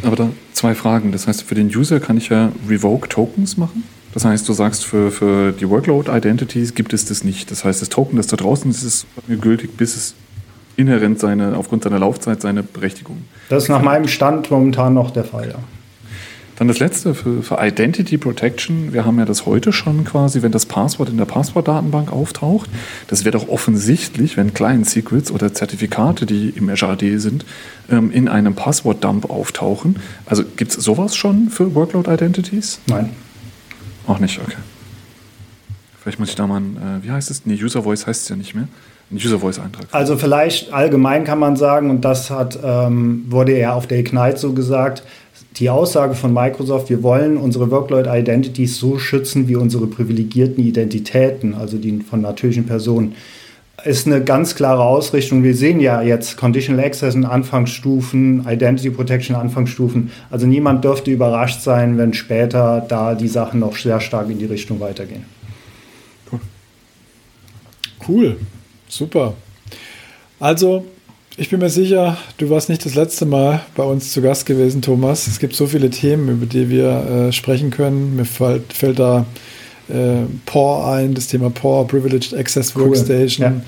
Aber 0.03 0.15
da 0.15 0.29
zwei 0.51 0.75
Fragen. 0.75 1.11
Das 1.11 1.27
heißt, 1.27 1.43
für 1.43 1.55
den 1.55 1.73
User 1.73 1.99
kann 1.99 2.17
ich 2.17 2.29
ja 2.29 2.51
Revoke 2.67 3.07
Tokens 3.07 3.57
machen? 3.57 3.83
Das 4.15 4.23
heißt, 4.23 4.47
du 4.47 4.53
sagst, 4.53 4.85
für, 4.85 5.11
für 5.11 5.51
die 5.51 5.69
Workload-Identities 5.69 6.73
gibt 6.73 6.93
es 6.93 7.03
das 7.03 7.25
nicht. 7.25 7.51
Das 7.51 7.65
heißt, 7.65 7.81
das 7.81 7.89
Token, 7.89 8.15
das 8.15 8.27
da 8.27 8.37
draußen 8.37 8.71
ist, 8.71 8.81
ist 8.81 9.05
gültig, 9.41 9.75
bis 9.75 9.97
es 9.97 10.15
inhärent 10.77 11.19
seine, 11.19 11.57
aufgrund 11.57 11.83
seiner 11.83 11.99
Laufzeit 11.99 12.41
seine 12.41 12.63
Berechtigung. 12.63 13.25
Das 13.49 13.63
ist 13.63 13.69
nach 13.69 13.81
meinem 13.81 14.07
Stand 14.07 14.49
momentan 14.49 14.93
noch 14.93 15.11
der 15.11 15.25
Fall, 15.25 15.49
ja. 15.49 15.59
Dann 16.55 16.69
das 16.69 16.79
letzte 16.79 17.13
für, 17.13 17.43
für, 17.43 17.57
Identity 17.59 18.17
Protection. 18.17 18.93
Wir 18.93 19.05
haben 19.05 19.19
ja 19.19 19.25
das 19.25 19.45
heute 19.45 19.73
schon 19.73 20.05
quasi, 20.05 20.41
wenn 20.41 20.53
das 20.53 20.65
Passwort 20.65 21.09
in 21.09 21.17
der 21.17 21.25
Passwortdatenbank 21.25 22.13
auftaucht. 22.13 22.69
Das 23.07 23.25
wird 23.25 23.35
auch 23.35 23.49
offensichtlich, 23.49 24.37
wenn 24.37 24.53
Client 24.53 24.87
Secrets 24.89 25.29
oder 25.29 25.53
Zertifikate, 25.53 26.25
die 26.25 26.53
im 26.55 26.69
Azure 26.69 26.93
AD 26.93 27.17
sind, 27.17 27.45
ähm, 27.91 28.09
in 28.11 28.29
einem 28.29 28.55
Passwort-Dump 28.55 29.29
auftauchen. 29.29 29.99
Also 30.25 30.45
gibt 30.55 30.71
es 30.71 30.81
sowas 30.81 31.17
schon 31.17 31.49
für 31.49 31.75
Workload 31.75 32.09
Identities? 32.09 32.79
Nein. 32.87 33.09
Auch 34.07 34.19
nicht, 34.19 34.39
okay. 34.39 34.57
Vielleicht 36.01 36.19
muss 36.19 36.29
ich 36.29 36.35
da 36.35 36.45
mal 36.45 36.61
ein, 36.61 36.77
äh, 36.77 37.05
wie 37.05 37.11
heißt 37.11 37.31
es? 37.31 37.45
Nee, 37.45 37.61
User 37.61 37.83
Voice 37.83 38.05
heißt 38.05 38.23
es 38.23 38.29
ja 38.29 38.35
nicht 38.35 38.53
mehr. 38.53 38.67
Ein 39.11 39.17
User 39.17 39.39
Voice 39.39 39.59
Eintrag. 39.59 39.87
Also 39.91 40.17
vielleicht 40.17 40.71
allgemein 40.71 41.23
kann 41.23 41.39
man 41.39 41.55
sagen, 41.55 41.89
und 41.89 42.01
das 42.01 42.29
hat, 42.29 42.59
ähm, 42.63 43.25
wurde 43.29 43.57
ja 43.57 43.73
auf 43.73 43.87
der 43.87 43.99
Ignite 43.99 44.37
so 44.37 44.53
gesagt, 44.53 45.03
die 45.57 45.69
Aussage 45.69 46.15
von 46.15 46.33
Microsoft, 46.33 46.89
wir 46.89 47.01
wollen 47.01 47.37
unsere 47.37 47.71
Workload 47.71 48.09
Identities 48.09 48.77
so 48.77 48.99
schützen 48.99 49.47
wie 49.47 49.55
unsere 49.55 49.87
privilegierten 49.87 50.63
Identitäten, 50.63 51.55
also 51.55 51.77
die 51.77 52.01
von 52.01 52.21
natürlichen 52.21 52.65
Personen 52.65 53.15
ist 53.83 54.07
eine 54.07 54.23
ganz 54.23 54.55
klare 54.55 54.83
Ausrichtung. 54.83 55.43
Wir 55.43 55.55
sehen 55.55 55.79
ja 55.79 56.01
jetzt 56.01 56.37
Conditional 56.37 56.83
Access 56.83 57.13
in 57.13 57.25
Anfangsstufen, 57.25 58.47
Identity 58.47 58.89
Protection 58.89 59.35
in 59.35 59.41
Anfangsstufen. 59.41 60.11
Also 60.31 60.47
niemand 60.47 60.83
dürfte 60.83 61.11
überrascht 61.11 61.61
sein, 61.61 61.97
wenn 61.97 62.13
später 62.13 62.85
da 62.87 63.15
die 63.15 63.27
Sachen 63.27 63.59
noch 63.59 63.75
sehr 63.75 63.99
stark 63.99 64.29
in 64.29 64.39
die 64.39 64.45
Richtung 64.45 64.79
weitergehen. 64.79 65.25
Cool. 68.07 68.37
Super. 68.87 69.33
Also, 70.39 70.85
ich 71.37 71.49
bin 71.49 71.59
mir 71.59 71.69
sicher, 71.69 72.17
du 72.37 72.49
warst 72.49 72.69
nicht 72.69 72.85
das 72.85 72.95
letzte 72.95 73.25
Mal 73.25 73.61
bei 73.75 73.83
uns 73.83 74.11
zu 74.11 74.21
Gast 74.21 74.45
gewesen, 74.45 74.81
Thomas. 74.81 75.27
Es 75.27 75.39
gibt 75.39 75.55
so 75.55 75.65
viele 75.67 75.89
Themen, 75.89 76.29
über 76.29 76.45
die 76.45 76.69
wir 76.69 76.89
äh, 76.89 77.31
sprechen 77.31 77.71
können. 77.71 78.15
Mir 78.15 78.25
fällt, 78.25 78.73
fällt 78.73 78.99
da 78.99 79.25
äh, 79.89 80.25
POR 80.45 80.87
ein, 80.93 81.13
das 81.13 81.27
Thema 81.27 81.49
POR, 81.49 81.87
Privileged 81.87 82.33
Access 82.33 82.75
Workstation. 82.75 83.45
Cool. 83.45 83.53
Ja. 83.53 83.61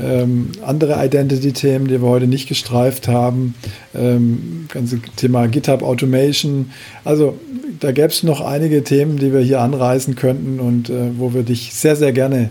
Ähm, 0.00 0.52
andere 0.64 1.04
Identity-Themen, 1.04 1.88
die 1.88 2.00
wir 2.00 2.08
heute 2.08 2.28
nicht 2.28 2.48
gestreift 2.48 3.08
haben, 3.08 3.54
ähm, 3.94 4.66
ganze 4.68 5.00
Thema 5.16 5.48
GitHub 5.48 5.82
Automation. 5.82 6.70
Also 7.04 7.38
da 7.80 7.90
gäbe 7.90 8.08
es 8.08 8.22
noch 8.22 8.40
einige 8.40 8.84
Themen, 8.84 9.16
die 9.16 9.32
wir 9.32 9.40
hier 9.40 9.60
anreißen 9.60 10.14
könnten 10.14 10.60
und 10.60 10.88
äh, 10.88 11.18
wo 11.18 11.34
wir 11.34 11.42
dich 11.42 11.74
sehr, 11.74 11.96
sehr 11.96 12.12
gerne 12.12 12.50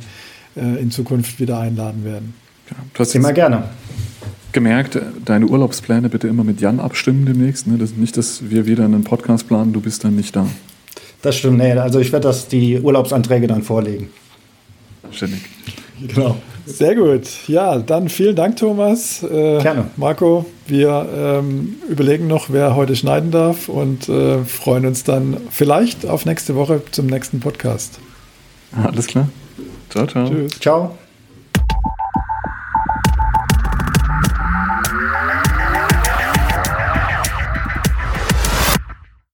äh, 0.57 0.81
in 0.81 0.91
Zukunft 0.91 1.39
wieder 1.39 1.59
einladen 1.59 2.03
werden. 2.03 2.33
Ja, 2.69 2.75
du 2.93 2.99
hast 2.99 3.15
immer 3.15 3.33
gerne. 3.33 3.63
Gemerkt, 4.51 4.99
deine 5.23 5.45
Urlaubspläne 5.45 6.09
bitte 6.09 6.27
immer 6.27 6.43
mit 6.43 6.59
Jan 6.59 6.79
abstimmen 6.79 7.25
demnächst. 7.25 7.67
Ne? 7.67 7.77
Das, 7.77 7.93
nicht, 7.93 8.17
dass 8.17 8.49
wir 8.49 8.65
wieder 8.65 8.85
einen 8.85 9.03
Podcast 9.03 9.47
planen, 9.47 9.71
du 9.71 9.81
bist 9.81 10.03
dann 10.03 10.15
nicht 10.15 10.35
da. 10.35 10.47
Das 11.21 11.37
stimmt, 11.37 11.57
nee, 11.57 11.71
also 11.73 11.99
ich 11.99 12.11
werde 12.11 12.27
das 12.27 12.47
die 12.47 12.79
Urlaubsanträge 12.79 13.47
dann 13.47 13.63
vorlegen. 13.63 14.09
Ständig. 15.11 15.41
Genau. 16.07 16.37
Sehr 16.65 16.95
gut. 16.95 17.23
Ja, 17.47 17.77
dann 17.79 18.09
vielen 18.09 18.35
Dank, 18.35 18.57
Thomas. 18.57 19.23
Äh, 19.23 19.61
Gerne. 19.61 19.85
Marco, 19.95 20.45
wir 20.67 21.07
ähm, 21.15 21.75
überlegen 21.87 22.27
noch, 22.27 22.49
wer 22.49 22.75
heute 22.75 22.95
schneiden 22.95 23.31
darf 23.31 23.69
und 23.69 24.09
äh, 24.09 24.43
freuen 24.43 24.85
uns 24.85 25.03
dann 25.03 25.37
vielleicht 25.49 26.05
auf 26.05 26.25
nächste 26.25 26.55
Woche 26.55 26.81
zum 26.91 27.07
nächsten 27.07 27.39
Podcast. 27.39 27.99
Alles 28.83 29.07
klar. 29.07 29.29
Ciao, 29.89 30.05
ciao. 30.05 30.29
Tschüss. 30.29 30.59
Ciao. 30.59 30.97